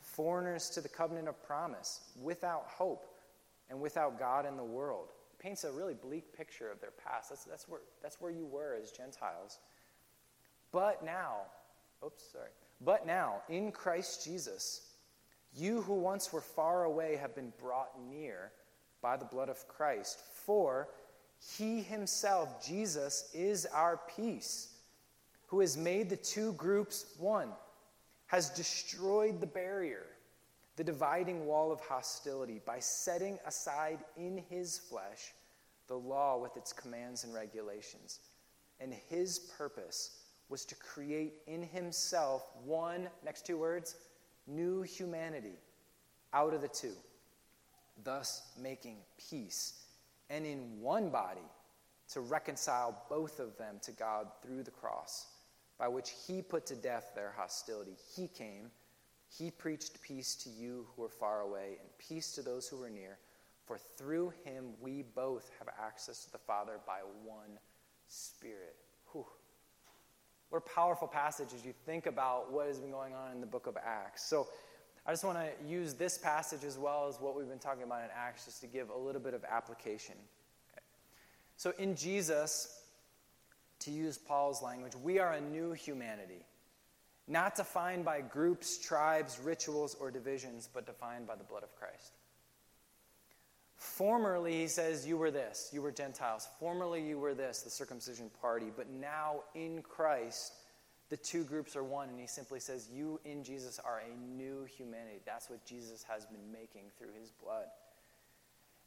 foreigners 0.00 0.70
to 0.70 0.80
the 0.80 0.88
covenant 0.88 1.26
of 1.26 1.42
promise, 1.42 2.02
without 2.22 2.66
hope 2.68 3.04
and 3.68 3.80
without 3.80 4.16
God 4.16 4.46
in 4.46 4.56
the 4.56 4.62
world. 4.62 5.08
It 5.32 5.42
paints 5.42 5.64
a 5.64 5.72
really 5.72 5.94
bleak 5.94 6.32
picture 6.36 6.70
of 6.70 6.80
their 6.80 6.92
past. 6.92 7.30
That's, 7.30 7.42
that's, 7.42 7.68
where, 7.68 7.80
that's 8.00 8.20
where 8.20 8.30
you 8.30 8.46
were 8.46 8.78
as 8.80 8.92
Gentiles. 8.92 9.58
But 10.70 11.04
now, 11.04 11.38
oops, 12.06 12.22
sorry. 12.30 12.50
But 12.80 13.04
now, 13.04 13.42
in 13.48 13.72
Christ 13.72 14.24
Jesus, 14.24 14.82
you 15.52 15.82
who 15.82 15.94
once 15.94 16.32
were 16.32 16.40
far 16.40 16.84
away 16.84 17.16
have 17.16 17.34
been 17.34 17.52
brought 17.60 17.90
near 18.08 18.52
by 19.02 19.16
the 19.16 19.24
blood 19.24 19.48
of 19.48 19.66
Christ. 19.66 20.22
For 20.46 20.90
he 21.56 21.82
himself, 21.82 22.64
Jesus, 22.64 23.30
is 23.32 23.66
our 23.66 24.00
peace, 24.16 24.68
who 25.46 25.60
has 25.60 25.76
made 25.76 26.08
the 26.08 26.16
two 26.16 26.52
groups 26.52 27.06
one, 27.18 27.50
has 28.26 28.50
destroyed 28.50 29.40
the 29.40 29.46
barrier 29.46 30.06
the 30.80 30.84
dividing 30.84 31.44
wall 31.44 31.70
of 31.70 31.78
hostility 31.80 32.58
by 32.64 32.78
setting 32.78 33.38
aside 33.46 33.98
in 34.16 34.42
his 34.48 34.78
flesh 34.78 35.32
the 35.88 35.94
law 35.94 36.38
with 36.38 36.56
its 36.56 36.72
commands 36.72 37.22
and 37.22 37.34
regulations. 37.34 38.20
And 38.80 38.94
his 38.94 39.40
purpose 39.58 40.22
was 40.48 40.64
to 40.64 40.74
create 40.76 41.34
in 41.46 41.62
himself 41.62 42.46
one, 42.64 43.08
next 43.22 43.44
two 43.44 43.58
words, 43.58 43.96
new 44.46 44.80
humanity 44.80 45.58
out 46.32 46.54
of 46.54 46.62
the 46.62 46.68
two, 46.68 46.94
thus 48.02 48.40
making 48.58 48.96
peace, 49.18 49.84
and 50.30 50.46
in 50.46 50.80
one 50.80 51.10
body 51.10 51.40
to 52.12 52.20
reconcile 52.20 53.04
both 53.10 53.38
of 53.38 53.58
them 53.58 53.76
to 53.82 53.92
God 53.92 54.28
through 54.42 54.62
the 54.62 54.70
cross, 54.70 55.26
by 55.78 55.88
which 55.88 56.14
he 56.26 56.40
put 56.40 56.64
to 56.66 56.74
death 56.74 57.10
their 57.14 57.34
hostility. 57.36 57.96
He 58.16 58.28
came 58.28 58.70
he 59.30 59.50
preached 59.50 60.02
peace 60.02 60.34
to 60.36 60.50
you 60.50 60.86
who 60.94 61.04
are 61.04 61.08
far 61.08 61.42
away 61.42 61.78
and 61.80 61.88
peace 61.98 62.32
to 62.32 62.42
those 62.42 62.66
who 62.66 62.82
are 62.82 62.90
near. 62.90 63.18
For 63.64 63.78
through 63.78 64.32
him 64.44 64.72
we 64.80 65.02
both 65.02 65.50
have 65.58 65.68
access 65.80 66.24
to 66.24 66.32
the 66.32 66.38
Father 66.38 66.80
by 66.86 67.00
one 67.24 67.58
Spirit. 68.08 68.74
Whew. 69.12 69.26
What 70.48 70.58
a 70.58 70.74
powerful 70.74 71.06
passage 71.06 71.54
as 71.54 71.64
you 71.64 71.72
think 71.86 72.06
about 72.06 72.52
what 72.52 72.66
has 72.66 72.80
been 72.80 72.90
going 72.90 73.14
on 73.14 73.30
in 73.30 73.40
the 73.40 73.46
book 73.46 73.68
of 73.68 73.76
Acts. 73.76 74.24
So 74.24 74.48
I 75.06 75.12
just 75.12 75.24
want 75.24 75.38
to 75.38 75.68
use 75.68 75.94
this 75.94 76.18
passage 76.18 76.64
as 76.64 76.78
well 76.78 77.08
as 77.08 77.20
what 77.20 77.36
we've 77.36 77.48
been 77.48 77.58
talking 77.58 77.82
about 77.82 78.04
in 78.04 78.10
Acts 78.14 78.44
just 78.44 78.60
to 78.60 78.66
give 78.66 78.90
a 78.90 78.96
little 78.96 79.20
bit 79.20 79.34
of 79.34 79.44
application. 79.44 80.14
So 81.56 81.72
in 81.78 81.96
Jesus, 81.96 82.82
to 83.80 83.90
use 83.90 84.18
Paul's 84.18 84.62
language, 84.62 84.92
we 85.02 85.18
are 85.18 85.32
a 85.32 85.40
new 85.40 85.72
humanity 85.72 86.44
not 87.30 87.54
defined 87.54 88.04
by 88.04 88.20
groups, 88.20 88.76
tribes, 88.76 89.38
rituals, 89.42 89.94
or 89.94 90.10
divisions, 90.10 90.68
but 90.72 90.84
defined 90.84 91.28
by 91.28 91.36
the 91.36 91.44
blood 91.44 91.62
of 91.62 91.74
Christ. 91.76 92.12
Formerly, 93.76 94.52
he 94.52 94.66
says, 94.66 95.06
you 95.06 95.16
were 95.16 95.30
this, 95.30 95.70
you 95.72 95.80
were 95.80 95.92
Gentiles. 95.92 96.48
Formerly, 96.58 97.06
you 97.06 97.18
were 97.18 97.32
this, 97.32 97.62
the 97.62 97.70
circumcision 97.70 98.30
party. 98.40 98.66
But 98.76 98.90
now, 98.90 99.44
in 99.54 99.80
Christ, 99.82 100.54
the 101.10 101.16
two 101.16 101.44
groups 101.44 101.76
are 101.76 101.84
one. 101.84 102.08
And 102.08 102.18
he 102.18 102.26
simply 102.26 102.60
says, 102.60 102.88
You 102.92 103.20
in 103.24 103.44
Jesus 103.44 103.78
are 103.84 104.00
a 104.00 104.36
new 104.36 104.64
humanity. 104.64 105.20
That's 105.26 105.50
what 105.50 105.64
Jesus 105.66 106.04
has 106.08 106.24
been 106.24 106.50
making 106.52 106.84
through 106.98 107.12
his 107.20 107.30
blood. 107.30 107.66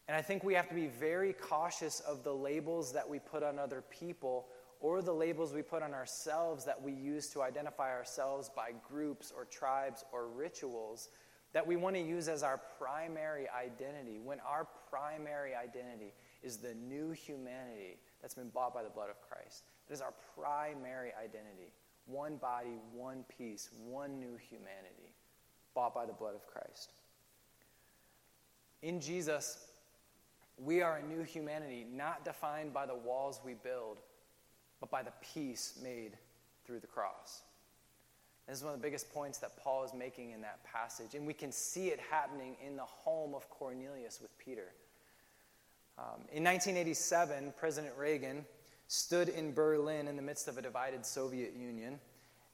And 0.08 0.18
I 0.18 0.22
think 0.22 0.44
we 0.44 0.54
have 0.56 0.68
to 0.70 0.76
be 0.76 0.88
very 0.88 1.34
cautious 1.34 2.00
of 2.02 2.24
the 2.24 2.34
labels 2.34 2.94
that 2.94 3.08
we 3.08 3.20
put 3.20 3.44
on 3.44 3.60
other 3.60 3.84
people 3.90 4.48
or 4.82 5.02
the 5.02 5.14
labels 5.14 5.54
we 5.54 5.62
put 5.62 5.82
on 5.82 5.94
ourselves 5.94 6.66
that 6.66 6.82
we 6.82 6.92
use 6.92 7.30
to 7.30 7.42
identify 7.42 7.92
ourselves 7.92 8.50
by 8.54 8.72
groups 8.86 9.32
or 9.36 9.46
tribes 9.46 10.04
or 10.12 10.28
rituals 10.28 11.10
that 11.54 11.66
we 11.66 11.78
want 11.78 11.96
to 11.96 12.02
use 12.02 12.28
as 12.28 12.44
our 12.44 12.60
primary 12.78 13.48
identity 13.50 14.20
when 14.20 14.40
our 14.42 14.68
primary 14.90 15.54
identity 15.56 16.14
is 16.42 16.58
the 16.58 16.74
new 16.74 17.12
humanity 17.12 17.98
that's 18.22 18.34
been 18.34 18.50
bought 18.50 18.74
by 18.74 18.84
the 18.84 18.90
blood 18.90 19.10
of 19.10 19.22
Christ. 19.22 19.64
That 19.88 19.94
is 19.94 20.02
our 20.02 20.14
primary 20.38 21.12
identity. 21.18 21.72
One 22.06 22.38
body, 22.38 22.80
one 22.94 23.24
peace, 23.38 23.70
one 23.86 24.20
new 24.20 24.36
humanity, 24.38 25.14
bought 25.74 25.96
by 25.96 26.06
the 26.06 26.14
blood 26.14 26.36
of 26.36 26.46
Christ. 26.48 26.94
In 28.82 29.00
Jesus, 29.00 29.68
we 30.58 30.82
are 30.82 30.98
a 30.98 31.04
new 31.04 31.24
humanity, 31.24 31.86
not 31.92 32.26
defined 32.26 32.74
by 32.74 32.86
the 32.86 32.96
walls 32.96 33.40
we 33.44 33.54
build, 33.54 34.00
but 34.80 34.92
by 34.92 35.02
the 35.02 35.14
peace 35.34 35.80
made 35.82 36.18
through 36.66 36.80
the 36.80 36.88
cross. 36.88 37.44
This 38.48 38.58
is 38.58 38.64
one 38.64 38.74
of 38.74 38.82
the 38.82 38.86
biggest 38.86 39.14
points 39.14 39.38
that 39.40 39.56
Paul 39.58 39.86
is 39.86 39.94
making 39.94 40.32
in 40.32 40.42
that 40.42 40.64
passage. 40.66 41.16
And 41.16 41.26
we 41.26 41.34
can 41.34 41.52
see 41.52 41.88
it 41.88 42.00
happening 42.12 42.58
in 42.66 42.76
the 42.76 42.84
home 42.84 43.34
of 43.34 43.50
Cornelius 43.50 44.20
with 44.22 44.38
Peter. 44.38 44.74
Um, 45.98 46.26
in 46.32 46.44
1987, 46.44 47.54
President 47.58 47.94
Reagan 47.98 48.46
stood 48.94 49.30
in 49.30 49.54
Berlin 49.54 50.08
in 50.08 50.16
the 50.16 50.22
midst 50.22 50.48
of 50.48 50.58
a 50.58 50.62
divided 50.62 51.04
Soviet 51.04 51.56
Union 51.56 52.00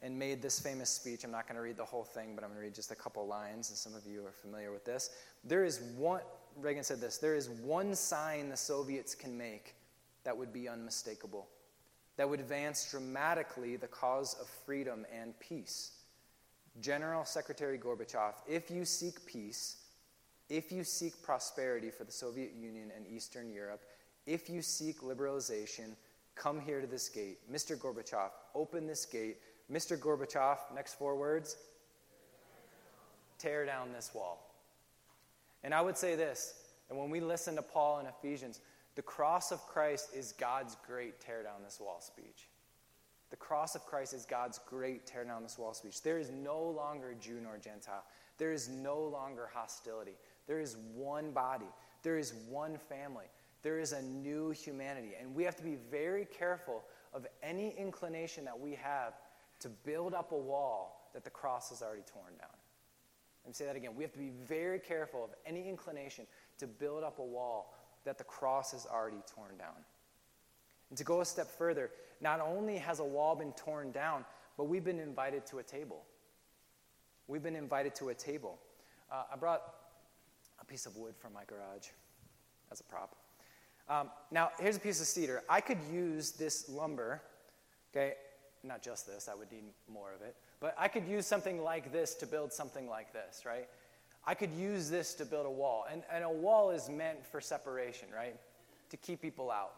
and 0.01 0.17
made 0.17 0.41
this 0.41 0.57
famous 0.57 0.89
speech. 0.89 1.25
I'm 1.25 1.31
not 1.31 1.47
going 1.47 1.57
to 1.57 1.61
read 1.61 1.75
the 1.75 1.83
whole 1.83 2.05
thing, 2.05 2.33
but 2.33 2.43
I'm 2.45 2.51
going 2.51 2.61
to 2.61 2.65
read 2.65 2.73
just 2.73 2.91
a 2.91 2.95
couple 2.95 3.27
lines, 3.27 3.69
and 3.69 3.77
some 3.77 3.93
of 3.93 4.05
you 4.05 4.25
are 4.25 4.31
familiar 4.31 4.71
with 4.71 4.85
this. 4.85 5.09
There 5.43 5.65
is 5.65 5.81
one, 5.97 6.21
Reagan 6.55 6.83
said 6.83 7.01
this, 7.01 7.17
there 7.17 7.35
is 7.35 7.49
one 7.49 7.93
sign 7.93 8.47
the 8.47 8.55
Soviets 8.55 9.15
can 9.15 9.37
make 9.37 9.75
that 10.23 10.37
would 10.37 10.53
be 10.53 10.69
unmistakable 10.69 11.49
that 12.19 12.29
would 12.29 12.41
advance 12.41 12.91
dramatically 12.91 13.77
the 13.77 13.87
cause 13.87 14.35
of 14.41 14.47
freedom 14.65 15.05
and 15.09 15.39
peace. 15.39 15.91
General 16.81 17.23
Secretary 17.23 17.77
Gorbachev, 17.77 18.33
if 18.45 18.69
you 18.69 18.83
seek 18.83 19.25
peace, 19.25 19.77
if 20.49 20.69
you 20.69 20.83
seek 20.83 21.21
prosperity 21.21 21.89
for 21.89 22.03
the 22.03 22.11
Soviet 22.11 22.51
Union 22.53 22.91
and 22.93 23.07
Eastern 23.07 23.49
Europe, 23.49 23.83
if 24.25 24.49
you 24.49 24.61
seek 24.61 24.99
liberalization, 24.99 25.95
come 26.39 26.59
here 26.59 26.81
to 26.81 26.87
this 26.87 27.09
gate. 27.09 27.37
Mr. 27.51 27.77
Gorbachev, 27.77 28.31
open 28.55 28.87
this 28.87 29.05
gate. 29.05 29.37
Mr. 29.71 29.97
Gorbachev, 29.97 30.57
next 30.73 30.95
four 30.95 31.15
words 31.15 31.57
tear 33.37 33.65
down 33.65 33.93
this 33.93 34.11
wall. 34.13 34.45
And 35.63 35.73
I 35.73 35.81
would 35.81 35.97
say 35.97 36.15
this, 36.15 36.53
and 36.89 36.97
when 36.97 37.09
we 37.09 37.19
listen 37.19 37.55
to 37.55 37.61
Paul 37.61 37.99
in 37.99 38.05
Ephesians, 38.05 38.59
the 38.95 39.01
cross 39.01 39.51
of 39.51 39.59
Christ 39.67 40.09
is 40.15 40.33
God's 40.33 40.75
great 40.85 41.19
tear 41.21 41.43
down 41.43 41.63
this 41.63 41.79
wall 41.79 42.01
speech. 42.01 42.47
The 43.29 43.37
cross 43.37 43.75
of 43.75 43.85
Christ 43.85 44.13
is 44.13 44.25
God's 44.25 44.59
great 44.67 45.05
tear 45.05 45.23
down 45.23 45.43
this 45.43 45.57
wall 45.57 45.73
speech. 45.73 46.01
There 46.01 46.17
is 46.17 46.31
no 46.31 46.61
longer 46.61 47.15
Jew 47.19 47.39
nor 47.41 47.57
Gentile. 47.57 48.03
There 48.37 48.51
is 48.51 48.67
no 48.69 48.99
longer 48.99 49.49
hostility. 49.53 50.17
There 50.47 50.59
is 50.59 50.77
one 50.95 51.31
body. 51.31 51.67
There 52.01 52.17
is 52.17 52.33
one 52.49 52.77
family. 52.77 53.25
There 53.61 53.79
is 53.79 53.91
a 53.91 54.01
new 54.01 54.51
humanity. 54.51 55.11
And 55.19 55.35
we 55.35 55.43
have 55.43 55.55
to 55.57 55.63
be 55.63 55.77
very 55.91 56.25
careful 56.25 56.83
of 57.13 57.27
any 57.43 57.73
inclination 57.77 58.45
that 58.45 58.59
we 58.59 58.75
have 58.75 59.13
to 59.59 59.69
build 59.69 60.13
up 60.13 60.31
a 60.31 60.37
wall 60.37 61.09
that 61.13 61.23
the 61.23 61.29
cross 61.29 61.69
has 61.69 61.81
already 61.81 62.03
torn 62.03 62.33
down. 62.39 62.49
Let 63.43 63.49
me 63.49 63.53
say 63.53 63.65
that 63.65 63.75
again. 63.75 63.95
We 63.95 64.03
have 64.03 64.13
to 64.13 64.19
be 64.19 64.31
very 64.47 64.79
careful 64.79 65.23
of 65.23 65.31
any 65.45 65.67
inclination 65.67 66.27
to 66.59 66.67
build 66.67 67.03
up 67.03 67.19
a 67.19 67.23
wall 67.23 67.73
that 68.05 68.17
the 68.17 68.23
cross 68.23 68.71
has 68.71 68.85
already 68.85 69.21
torn 69.27 69.57
down. 69.57 69.75
And 70.89 70.97
to 70.97 71.03
go 71.03 71.21
a 71.21 71.25
step 71.25 71.47
further, 71.47 71.91
not 72.21 72.39
only 72.41 72.77
has 72.77 72.99
a 72.99 73.03
wall 73.03 73.35
been 73.35 73.53
torn 73.53 73.91
down, 73.91 74.25
but 74.57 74.65
we've 74.65 74.83
been 74.83 74.99
invited 74.99 75.45
to 75.47 75.59
a 75.59 75.63
table. 75.63 76.03
We've 77.27 77.43
been 77.43 77.55
invited 77.55 77.95
to 77.95 78.09
a 78.09 78.13
table. 78.13 78.59
Uh, 79.11 79.23
I 79.31 79.35
brought 79.35 79.61
a 80.59 80.65
piece 80.65 80.85
of 80.85 80.95
wood 80.97 81.15
from 81.17 81.33
my 81.33 81.43
garage 81.45 81.87
as 82.71 82.79
a 82.79 82.83
prop. 82.83 83.15
Um, 83.89 84.09
now, 84.29 84.51
here's 84.59 84.77
a 84.77 84.79
piece 84.79 85.01
of 85.01 85.07
cedar. 85.07 85.41
I 85.49 85.61
could 85.61 85.79
use 85.91 86.31
this 86.31 86.69
lumber, 86.69 87.21
okay, 87.91 88.13
not 88.63 88.83
just 88.83 89.07
this, 89.07 89.27
I 89.27 89.33
would 89.33 89.51
need 89.51 89.63
more 89.91 90.13
of 90.13 90.21
it, 90.21 90.35
but 90.59 90.75
I 90.77 90.87
could 90.87 91.07
use 91.07 91.25
something 91.25 91.63
like 91.63 91.91
this 91.91 92.13
to 92.15 92.27
build 92.27 92.53
something 92.53 92.87
like 92.87 93.11
this, 93.13 93.43
right? 93.45 93.67
I 94.25 94.35
could 94.35 94.51
use 94.51 94.89
this 94.89 95.15
to 95.15 95.25
build 95.25 95.47
a 95.47 95.51
wall. 95.51 95.85
And, 95.91 96.03
and 96.11 96.23
a 96.23 96.29
wall 96.29 96.69
is 96.69 96.87
meant 96.87 97.25
for 97.25 97.41
separation, 97.41 98.09
right? 98.15 98.35
To 98.91 98.97
keep 98.97 99.21
people 99.21 99.49
out. 99.49 99.73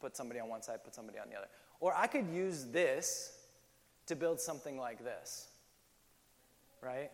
Put 0.00 0.16
somebody 0.16 0.40
on 0.40 0.48
one 0.48 0.62
side, 0.62 0.82
put 0.82 0.94
somebody 0.94 1.18
on 1.18 1.28
the 1.30 1.36
other. 1.36 1.48
Or 1.78 1.94
I 1.94 2.08
could 2.08 2.26
use 2.28 2.64
this 2.64 3.32
to 4.06 4.16
build 4.16 4.40
something 4.40 4.78
like 4.78 5.04
this, 5.04 5.48
right? 6.82 7.10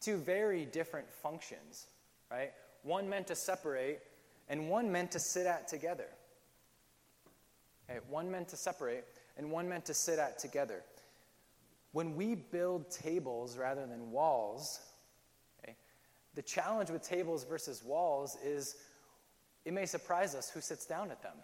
Two 0.00 0.16
very 0.16 0.64
different 0.64 1.10
functions, 1.10 1.86
right? 2.30 2.52
One 2.82 3.08
meant 3.08 3.26
to 3.26 3.34
separate, 3.34 4.00
and 4.48 4.68
one 4.68 4.90
meant 4.90 5.12
to 5.12 5.18
sit 5.18 5.46
at 5.46 5.68
together. 5.68 6.08
Okay, 7.88 8.00
one 8.08 8.30
meant 8.30 8.48
to 8.48 8.56
separate, 8.56 9.04
and 9.36 9.50
one 9.50 9.68
meant 9.68 9.84
to 9.86 9.94
sit 9.94 10.18
at 10.18 10.38
together. 10.38 10.82
When 11.92 12.16
we 12.16 12.34
build 12.34 12.90
tables 12.90 13.56
rather 13.56 13.86
than 13.86 14.10
walls, 14.10 14.80
the 16.36 16.42
challenge 16.42 16.90
with 16.90 17.02
tables 17.02 17.44
versus 17.44 17.82
walls 17.82 18.36
is 18.44 18.76
it 19.64 19.72
may 19.72 19.86
surprise 19.86 20.34
us 20.34 20.50
who 20.50 20.60
sits 20.60 20.86
down 20.86 21.10
at 21.10 21.22
them. 21.22 21.36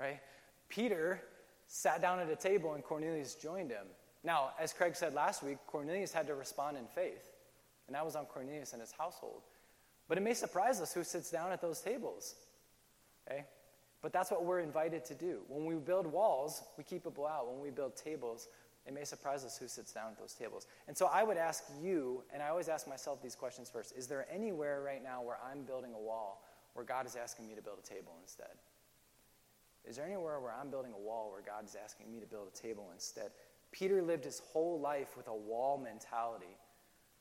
Right? 0.00 0.20
Peter 0.68 1.20
sat 1.66 2.00
down 2.00 2.20
at 2.20 2.30
a 2.30 2.36
table 2.36 2.74
and 2.74 2.84
Cornelius 2.84 3.34
joined 3.34 3.70
him. 3.70 3.86
Now, 4.22 4.52
as 4.58 4.72
Craig 4.72 4.96
said 4.96 5.12
last 5.12 5.42
week, 5.42 5.58
Cornelius 5.66 6.12
had 6.12 6.26
to 6.28 6.34
respond 6.34 6.78
in 6.78 6.86
faith, 6.94 7.28
and 7.86 7.94
that 7.94 8.04
was 8.04 8.16
on 8.16 8.24
Cornelius 8.26 8.72
and 8.72 8.80
his 8.80 8.92
household. 8.92 9.42
But 10.08 10.18
it 10.18 10.22
may 10.22 10.34
surprise 10.34 10.80
us 10.80 10.92
who 10.92 11.04
sits 11.04 11.30
down 11.30 11.52
at 11.52 11.60
those 11.60 11.80
tables. 11.80 12.34
Okay? 13.26 13.44
But 14.02 14.12
that's 14.12 14.30
what 14.30 14.44
we're 14.44 14.60
invited 14.60 15.04
to 15.06 15.14
do. 15.14 15.40
When 15.48 15.64
we 15.64 15.74
build 15.76 16.06
walls, 16.06 16.62
we 16.76 16.84
keep 16.84 17.04
people 17.04 17.26
out. 17.26 17.50
When 17.50 17.60
we 17.60 17.70
build 17.70 17.96
tables, 17.96 18.48
it 18.86 18.92
may 18.92 19.04
surprise 19.04 19.44
us 19.44 19.56
who 19.56 19.66
sits 19.66 19.92
down 19.92 20.10
at 20.10 20.18
those 20.18 20.34
tables. 20.34 20.66
And 20.88 20.96
so 20.96 21.06
I 21.06 21.22
would 21.22 21.38
ask 21.38 21.64
you, 21.80 22.22
and 22.32 22.42
I 22.42 22.48
always 22.48 22.68
ask 22.68 22.86
myself 22.86 23.22
these 23.22 23.34
questions 23.34 23.70
first 23.70 23.96
Is 23.96 24.06
there 24.06 24.26
anywhere 24.30 24.82
right 24.82 25.02
now 25.02 25.22
where 25.22 25.38
I'm 25.50 25.62
building 25.62 25.92
a 25.94 25.98
wall 25.98 26.44
where 26.74 26.84
God 26.84 27.06
is 27.06 27.16
asking 27.16 27.48
me 27.48 27.54
to 27.54 27.62
build 27.62 27.78
a 27.82 27.86
table 27.86 28.12
instead? 28.20 28.52
Is 29.88 29.96
there 29.96 30.06
anywhere 30.06 30.40
where 30.40 30.52
I'm 30.52 30.70
building 30.70 30.92
a 30.92 31.00
wall 31.00 31.30
where 31.30 31.42
God 31.42 31.64
is 31.64 31.76
asking 31.82 32.10
me 32.10 32.20
to 32.20 32.26
build 32.26 32.48
a 32.52 32.56
table 32.56 32.90
instead? 32.92 33.30
Peter 33.72 34.02
lived 34.02 34.24
his 34.24 34.40
whole 34.52 34.80
life 34.80 35.16
with 35.16 35.28
a 35.28 35.34
wall 35.34 35.78
mentality 35.82 36.56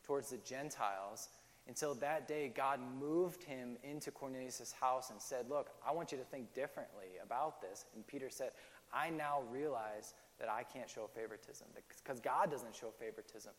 towards 0.03 0.29
the 0.29 0.37
Gentiles 0.37 1.29
until 1.67 1.95
that 1.95 2.27
day 2.27 2.51
God 2.53 2.79
moved 2.99 3.43
him 3.43 3.77
into 3.83 4.11
Cornelius' 4.11 4.73
house 4.73 5.09
and 5.11 5.21
said, 5.21 5.49
Look, 5.49 5.71
I 5.87 5.91
want 5.91 6.11
you 6.11 6.17
to 6.17 6.23
think 6.23 6.53
differently 6.53 7.17
about 7.23 7.61
this. 7.61 7.85
And 7.95 8.05
Peter 8.05 8.29
said, 8.29 8.51
I 8.93 9.09
now 9.09 9.41
realize 9.51 10.13
that 10.39 10.49
I 10.49 10.63
can't 10.63 10.89
show 10.89 11.09
favoritism 11.13 11.67
because 11.75 12.19
God 12.19 12.51
doesn't 12.51 12.75
show 12.75 12.91
favoritism. 12.99 13.53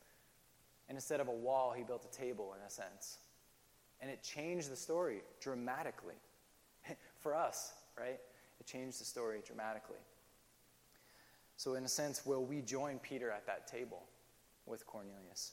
And 0.88 0.96
instead 0.96 1.20
of 1.20 1.28
a 1.28 1.32
wall, 1.32 1.72
he 1.76 1.82
built 1.82 2.04
a 2.04 2.16
table 2.16 2.54
in 2.58 2.64
a 2.66 2.70
sense. 2.70 3.18
And 4.00 4.10
it 4.10 4.22
changed 4.22 4.70
the 4.70 4.76
story 4.76 5.22
dramatically. 5.40 6.16
For 7.20 7.34
us, 7.34 7.72
right? 7.98 8.20
It 8.60 8.66
changed 8.66 9.00
the 9.00 9.04
story 9.04 9.40
dramatically. 9.44 9.98
So, 11.56 11.74
in 11.74 11.84
a 11.84 11.88
sense, 11.88 12.26
will 12.26 12.44
we 12.44 12.60
join 12.60 12.98
Peter 12.98 13.30
at 13.30 13.46
that 13.46 13.66
table 13.66 14.02
with 14.66 14.86
Cornelius? 14.86 15.52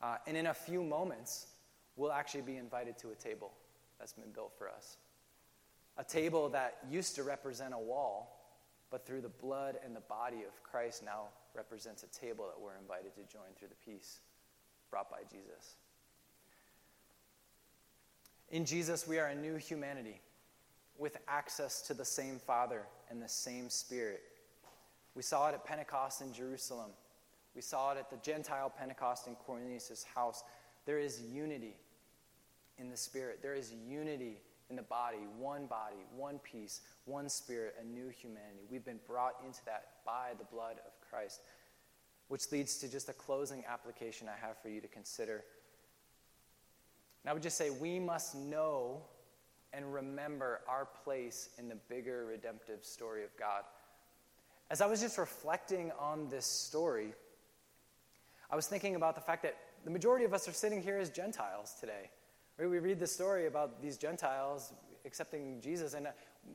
Uh, 0.00 0.16
and 0.26 0.36
in 0.36 0.46
a 0.46 0.54
few 0.54 0.82
moments, 0.82 1.46
we'll 1.98 2.12
actually 2.12 2.40
be 2.40 2.56
invited 2.56 2.96
to 2.96 3.10
a 3.10 3.14
table 3.14 3.52
that's 3.98 4.14
been 4.14 4.30
built 4.32 4.52
for 4.56 4.68
us. 4.68 4.96
A 5.98 6.04
table 6.04 6.48
that 6.50 6.78
used 6.88 7.16
to 7.16 7.24
represent 7.24 7.74
a 7.74 7.78
wall 7.78 8.36
but 8.90 9.04
through 9.04 9.20
the 9.20 9.28
blood 9.28 9.76
and 9.84 9.94
the 9.94 10.00
body 10.00 10.44
of 10.46 10.62
Christ 10.62 11.04
now 11.04 11.24
represents 11.54 12.04
a 12.04 12.06
table 12.06 12.46
that 12.46 12.58
we're 12.58 12.78
invited 12.80 13.14
to 13.16 13.20
join 13.30 13.48
through 13.58 13.68
the 13.68 13.90
peace 13.90 14.20
brought 14.90 15.10
by 15.10 15.18
Jesus. 15.30 15.74
In 18.50 18.64
Jesus, 18.64 19.06
we 19.06 19.18
are 19.18 19.26
a 19.26 19.34
new 19.34 19.56
humanity 19.56 20.22
with 20.96 21.18
access 21.28 21.82
to 21.82 21.94
the 21.94 22.04
same 22.04 22.38
Father 22.38 22.82
and 23.10 23.20
the 23.20 23.28
same 23.28 23.68
Spirit. 23.68 24.22
We 25.14 25.22
saw 25.22 25.48
it 25.48 25.54
at 25.54 25.66
Pentecost 25.66 26.22
in 26.22 26.32
Jerusalem. 26.32 26.90
We 27.54 27.60
saw 27.60 27.92
it 27.92 27.98
at 27.98 28.08
the 28.08 28.16
Gentile 28.18 28.72
Pentecost 28.74 29.26
in 29.26 29.34
Cornelius' 29.34 30.06
house. 30.14 30.44
There 30.86 30.98
is 30.98 31.20
unity 31.20 31.76
in 32.78 32.90
the 32.90 32.96
Spirit. 32.96 33.40
There 33.42 33.54
is 33.54 33.72
unity 33.88 34.38
in 34.70 34.76
the 34.76 34.82
body, 34.82 35.18
one 35.38 35.66
body, 35.66 35.96
one 36.14 36.38
peace, 36.40 36.82
one 37.06 37.28
spirit, 37.28 37.74
a 37.80 37.84
new 37.84 38.08
humanity. 38.08 38.66
We've 38.70 38.84
been 38.84 39.00
brought 39.06 39.34
into 39.44 39.64
that 39.64 39.88
by 40.04 40.32
the 40.38 40.44
blood 40.44 40.76
of 40.86 40.92
Christ, 41.08 41.40
which 42.28 42.52
leads 42.52 42.76
to 42.78 42.88
just 42.88 43.08
a 43.08 43.14
closing 43.14 43.64
application 43.66 44.28
I 44.28 44.46
have 44.46 44.58
for 44.58 44.68
you 44.68 44.80
to 44.80 44.88
consider. 44.88 45.44
And 47.22 47.30
I 47.30 47.32
would 47.32 47.42
just 47.42 47.56
say 47.56 47.70
we 47.70 47.98
must 47.98 48.34
know 48.34 49.02
and 49.72 49.92
remember 49.92 50.60
our 50.68 50.86
place 51.04 51.50
in 51.58 51.68
the 51.68 51.76
bigger 51.88 52.26
redemptive 52.26 52.84
story 52.84 53.24
of 53.24 53.30
God. 53.38 53.64
As 54.70 54.82
I 54.82 54.86
was 54.86 55.00
just 55.00 55.16
reflecting 55.16 55.92
on 55.98 56.28
this 56.28 56.44
story, 56.44 57.14
I 58.50 58.56
was 58.56 58.66
thinking 58.66 58.96
about 58.96 59.14
the 59.14 59.20
fact 59.20 59.42
that 59.42 59.56
the 59.84 59.90
majority 59.90 60.24
of 60.24 60.34
us 60.34 60.46
are 60.46 60.52
sitting 60.52 60.82
here 60.82 60.98
as 60.98 61.08
Gentiles 61.10 61.74
today. 61.80 62.10
Right? 62.58 62.68
We 62.68 62.78
read 62.80 62.98
the 62.98 63.06
story 63.06 63.46
about 63.46 63.80
these 63.80 63.96
Gentiles 63.96 64.72
accepting 65.04 65.60
Jesus, 65.60 65.94
and 65.94 66.08
uh, 66.08 66.10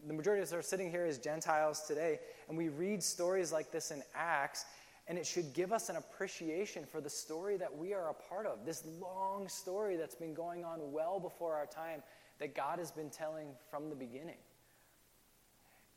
the 0.06 0.14
majority 0.14 0.42
of 0.42 0.50
us 0.50 0.54
are 0.54 0.62
sitting 0.62 0.92
here 0.92 1.06
as 1.06 1.18
Gentiles 1.18 1.84
today, 1.88 2.20
and 2.50 2.58
we 2.58 2.70
read 2.70 3.02
stories 3.02 3.52
like 3.54 3.72
this 3.72 3.90
in 3.92 4.04
Acts, 4.14 4.66
and 5.08 5.18
it 5.18 5.26
should 5.26 5.54
give 5.54 5.72
us 5.72 5.90
an 5.90 5.96
appreciation 5.96 6.86
for 6.86 7.00
the 7.00 7.10
story 7.10 7.58
that 7.58 7.76
we 7.76 7.94
are 7.94 8.10
a 8.10 8.14
part 8.14 8.46
of. 8.46 8.66
This 8.66 8.84
long 9.02 9.48
story 9.48 9.96
that's 9.96 10.16
been 10.16 10.34
going 10.34 10.66
on 10.66 10.92
well 10.92 11.20
before 11.20 11.56
our 11.56 11.66
time 11.66 12.04
that 12.40 12.54
God 12.54 12.80
has 12.80 12.92
been 12.92 13.10
telling 13.10 13.48
from 13.70 13.90
the 13.90 13.96
beginning. 13.96 14.38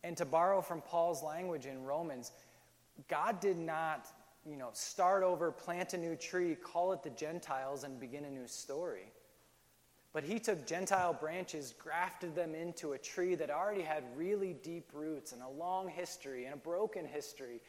And 0.05 0.17
to 0.17 0.25
borrow 0.25 0.61
from 0.61 0.83
Paul's 0.83 1.23
language 1.23 1.67
in 1.67 1.83
Romans, 1.85 2.31
God 3.09 3.41
did 3.41 3.59
not, 3.59 4.07
you 4.49 4.57
know, 4.57 4.71
start 4.73 5.25
over, 5.25 5.51
plant 5.51 5.95
a 5.95 5.99
new 5.99 6.15
tree, 6.15 6.55
call 6.55 6.93
it 6.93 7.03
the 7.03 7.11
Gentiles, 7.11 7.83
and 7.83 7.99
begin 7.99 8.25
a 8.25 8.31
new 8.31 8.47
story. 8.47 9.13
But 10.17 10.25
he 10.25 10.39
took 10.39 10.67
Gentile 10.67 11.13
branches, 11.13 11.75
grafted 11.79 12.35
them 12.35 12.55
into 12.55 12.95
a 12.95 12.99
tree 12.99 13.35
that 13.35 13.51
already 13.51 13.83
had 13.83 14.03
really 14.17 14.57
deep 14.63 14.89
roots 14.95 15.33
and 15.33 15.43
a 15.43 15.49
long 15.63 15.91
history 15.91 16.47
and 16.47 16.55
a 16.55 16.57
broken 16.57 17.05
history. 17.05 17.61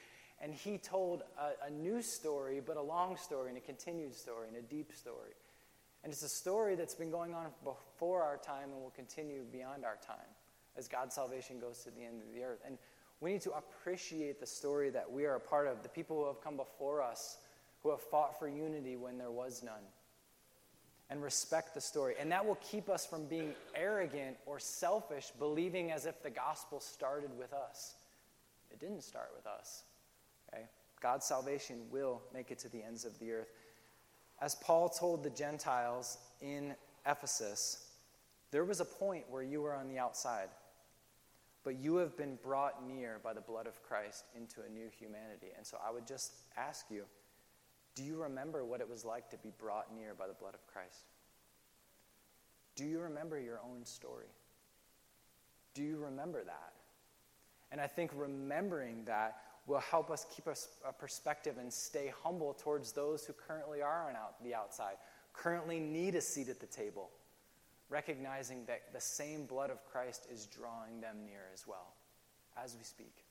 And 0.42 0.54
he 0.54 0.78
told 0.78 1.24
a, 1.38 1.68
a, 1.68 1.70
new 1.70 2.02
story, 2.02 2.62
but 2.66 2.78
a 2.78 2.82
long 2.82 3.18
story 3.18 3.50
and 3.50 3.58
a 3.58 3.60
continued 3.60 4.16
story 4.16 4.48
and 4.48 4.56
a 4.56 4.62
deep 4.62 4.94
story. 4.94 5.34
And 6.06 6.14
it's 6.14 6.24
a 6.24 6.30
story 6.30 6.76
that's 6.76 6.96
been 6.96 7.12
going 7.12 7.34
on 7.34 7.48
before 7.66 8.24
our 8.24 8.38
time 8.38 8.70
and 8.72 8.82
will 8.82 8.94
continue 8.96 9.44
beyond 9.52 9.84
our 9.84 9.98
time 9.98 10.32
as 10.78 10.88
God's 10.88 11.16
salvation 11.16 11.60
goes 11.60 11.84
to 11.84 11.92
the 11.92 12.06
end 12.06 12.22
of 12.22 12.34
the 12.34 12.46
earth. 12.46 12.62
And 12.66 12.78
we 13.20 13.34
need 13.34 13.42
to 13.42 13.52
appreciate 13.58 14.40
the 14.40 14.48
story 14.48 14.90
that 14.92 15.12
we 15.12 15.26
are 15.26 15.36
a 15.36 15.42
part 15.42 15.68
of, 15.68 15.84
the 15.84 15.90
people 15.90 16.22
who 16.22 16.28
have 16.28 16.40
come 16.40 16.56
before 16.56 17.02
us, 17.02 17.40
who 17.84 17.90
have 17.90 18.00
fought 18.00 18.40
for 18.40 18.48
unity 18.48 18.96
when 18.96 19.18
there 19.18 19.32
was 19.32 19.64
none 19.64 19.84
and 21.10 21.22
respect 21.22 21.74
the 21.74 21.82
story. 21.82 22.16
And 22.20 22.32
that 22.32 22.46
will 22.46 22.60
keep 22.62 22.90
us 22.90 23.06
from 23.06 23.26
being 23.26 23.54
arrogant 23.76 24.38
or 24.46 24.60
selfish, 24.60 25.32
believing 25.40 25.92
as 25.92 26.06
if 26.06 26.22
the 26.22 26.30
gospel 26.30 26.80
started 26.80 27.30
with 27.38 27.54
us. 27.54 27.96
It 28.72 28.80
didn't 28.80 29.04
start 29.04 29.30
with 29.36 29.48
us. 29.48 29.84
Okay? 30.54 30.64
God's 31.02 31.26
salvation 31.26 31.78
will 31.92 32.22
make 32.34 32.52
it 32.52 32.60
to 32.60 32.70
the 32.70 32.84
ends 32.84 33.06
of 33.06 33.18
the 33.20 33.32
earth. 33.32 33.52
As 34.42 34.56
Paul 34.56 34.90
told 34.90 35.24
the 35.24 35.30
Gentiles 35.30 36.18
in 36.42 36.76
Ephesus, 37.06 37.90
there 38.52 38.66
was 38.66 38.80
a 38.80 38.86
point 38.86 39.26
where 39.30 39.44
you 39.44 39.62
were 39.62 39.74
on 39.74 39.88
the 39.88 40.00
outside, 40.00 40.50
but 41.64 41.78
you 41.78 41.96
have 41.98 42.16
been 42.18 42.38
brought 42.44 42.86
near 42.86 43.20
by 43.24 43.34
the 43.34 43.42
blood 43.42 43.68
of 43.68 43.82
Christ 43.84 44.26
into 44.36 44.62
a 44.62 44.70
new 44.72 44.88
humanity. 45.00 45.48
And 45.56 45.66
so 45.66 45.78
I 45.86 45.92
would 45.92 46.08
just 46.08 46.34
ask 46.58 46.86
you, 46.90 47.04
do 47.98 48.04
you 48.04 48.22
remember 48.22 48.64
what 48.64 48.80
it 48.80 48.88
was 48.88 49.04
like 49.04 49.28
to 49.32 49.38
be 49.38 49.52
brought 49.58 49.88
near 49.94 50.14
by 50.14 50.28
the 50.28 50.34
blood 50.36 50.54
of 50.54 50.66
Christ? 50.68 51.06
Do 52.76 52.86
you 52.86 53.00
remember 53.00 53.40
your 53.40 53.60
own 53.66 53.86
story? 53.86 54.28
Do 55.74 55.82
you 55.82 55.98
remember 55.98 56.44
that? 56.44 56.74
And 57.72 57.82
I 57.82 57.88
think 57.88 58.12
remembering 58.16 59.06
that 59.06 59.38
will 59.66 59.80
help 59.80 60.12
us 60.12 60.28
keep 60.34 60.46
a, 60.46 60.94
perspective 60.94 61.56
and 61.58 61.74
stay 61.74 62.14
humble 62.24 62.54
towards 62.54 62.92
those 62.92 63.26
who 63.26 63.34
currently 63.34 63.82
are 63.82 64.08
on 64.08 64.16
out, 64.16 64.42
the 64.44 64.54
outside, 64.54 64.98
currently 65.34 65.80
need 65.80 66.14
a 66.14 66.22
seat 66.22 66.50
at 66.50 66.60
the 66.60 66.68
table, 66.68 67.10
recognizing 67.90 68.64
that 68.66 68.94
the 68.94 69.02
same 69.02 69.46
blood 69.46 69.72
of 69.72 69.84
Christ 69.92 70.28
is 70.32 70.46
drawing 70.46 71.02
them 71.02 71.26
near 71.26 71.48
as 71.52 71.66
well 71.66 71.96
as 72.64 72.76
we 72.78 72.84
speak. 72.84 73.26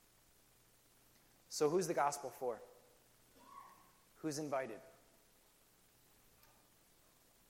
So, 1.51 1.71
who's 1.71 1.87
the 1.87 1.95
gospel 1.95 2.33
for? 2.39 2.61
Who's 4.17 4.39
invited? 4.39 4.79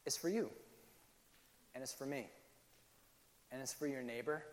It's 0.04 0.16
for 0.16 0.28
you, 0.28 0.50
and 1.74 1.82
it's 1.82 1.92
for 1.92 2.06
me, 2.06 2.26
and 3.50 3.60
it's 3.60 3.72
for 3.72 3.86
your 3.86 4.02
neighbor, 4.02 4.44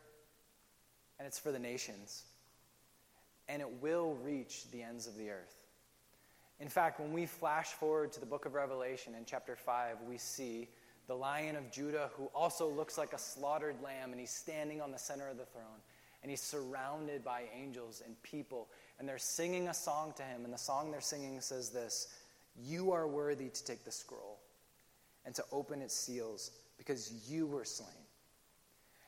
and 1.20 1.28
it's 1.28 1.38
for 1.38 1.52
the 1.52 1.60
nations, 1.60 2.24
and 3.48 3.62
it 3.62 3.70
will 3.82 4.18
reach 4.24 4.70
the 4.72 4.82
ends 4.82 5.06
of 5.06 5.16
the 5.16 5.30
earth. 5.30 5.56
In 6.60 6.70
fact, 6.70 7.00
when 7.00 7.14
we 7.14 7.26
flash 7.26 7.68
forward 7.68 8.12
to 8.14 8.20
the 8.20 8.26
book 8.26 8.46
of 8.46 8.54
Revelation 8.54 9.16
in 9.16 9.26
chapter 9.26 9.56
5, 9.56 9.98
we 10.08 10.18
see 10.18 10.70
the 11.08 11.16
lion 11.16 11.56
of 11.56 11.72
Judah 11.72 12.10
who 12.16 12.30
also 12.34 12.70
looks 12.70 12.98
like 12.98 13.14
a 13.14 13.18
slaughtered 13.18 13.76
lamb, 13.84 14.12
and 14.12 14.20
he's 14.20 14.32
standing 14.32 14.82
on 14.82 14.92
the 14.92 14.98
center 14.98 15.28
of 15.30 15.38
the 15.38 15.46
throne. 15.46 15.82
And 16.22 16.30
he's 16.30 16.42
surrounded 16.42 17.24
by 17.26 17.44
angels 17.54 18.02
and 18.06 18.16
people 18.24 18.70
and 19.00 19.08
they're 19.08 19.18
singing 19.18 19.68
a 19.68 19.74
song 19.74 20.14
to 20.18 20.24
him. 20.24 20.46
And 20.46 20.54
the 20.54 20.58
song 20.58 20.92
they're 20.92 21.02
singing 21.02 21.40
says 21.42 21.70
this 21.70 22.08
You 22.56 22.92
are 22.92 23.08
worthy 23.08 23.50
to 23.50 23.66
take 23.66 23.84
the 23.84 23.92
scroll 23.92 24.40
and 25.26 25.34
to 25.36 25.44
open 25.52 25.82
its 25.82 25.94
seals 25.94 26.52
because 26.78 27.30
you 27.30 27.48
were 27.48 27.66
slain. 27.66 27.90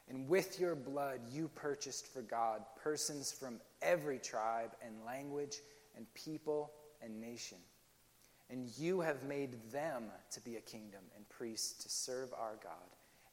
And 0.07 0.29
with 0.29 0.59
your 0.59 0.75
blood, 0.75 1.19
you 1.31 1.49
purchased 1.55 2.07
for 2.07 2.21
God 2.21 2.61
persons 2.81 3.31
from 3.31 3.59
every 3.81 4.19
tribe 4.19 4.71
and 4.85 4.93
language 5.05 5.57
and 5.95 6.05
people 6.13 6.71
and 7.01 7.19
nation. 7.19 7.57
And 8.49 8.69
you 8.77 9.01
have 9.01 9.23
made 9.23 9.57
them 9.71 10.03
to 10.31 10.41
be 10.41 10.57
a 10.57 10.61
kingdom 10.61 11.01
and 11.15 11.27
priests 11.29 11.83
to 11.83 11.89
serve 11.89 12.29
our 12.33 12.57
God, 12.63 12.73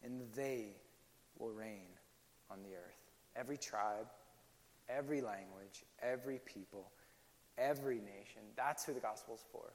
and 0.03 0.23
they 0.35 0.69
will 1.39 1.51
reign 1.51 1.91
on 2.51 2.63
the 2.63 2.75
earth. 2.75 3.11
Every 3.37 3.59
tribe, 3.59 4.07
every 4.97 5.21
language, 5.21 5.85
every 6.03 6.41
people, 6.45 6.91
every 7.59 7.97
nation. 7.97 8.43
That's 8.57 8.85
who 8.85 8.95
the 8.95 9.01
gospel's 9.01 9.45
for. 9.53 9.73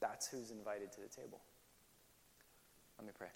That's 0.00 0.28
who's 0.28 0.50
invited 0.50 0.92
to 0.92 1.00
the 1.00 1.08
table. 1.08 1.40
Let 2.98 3.06
me 3.06 3.12
pray. 3.16 3.28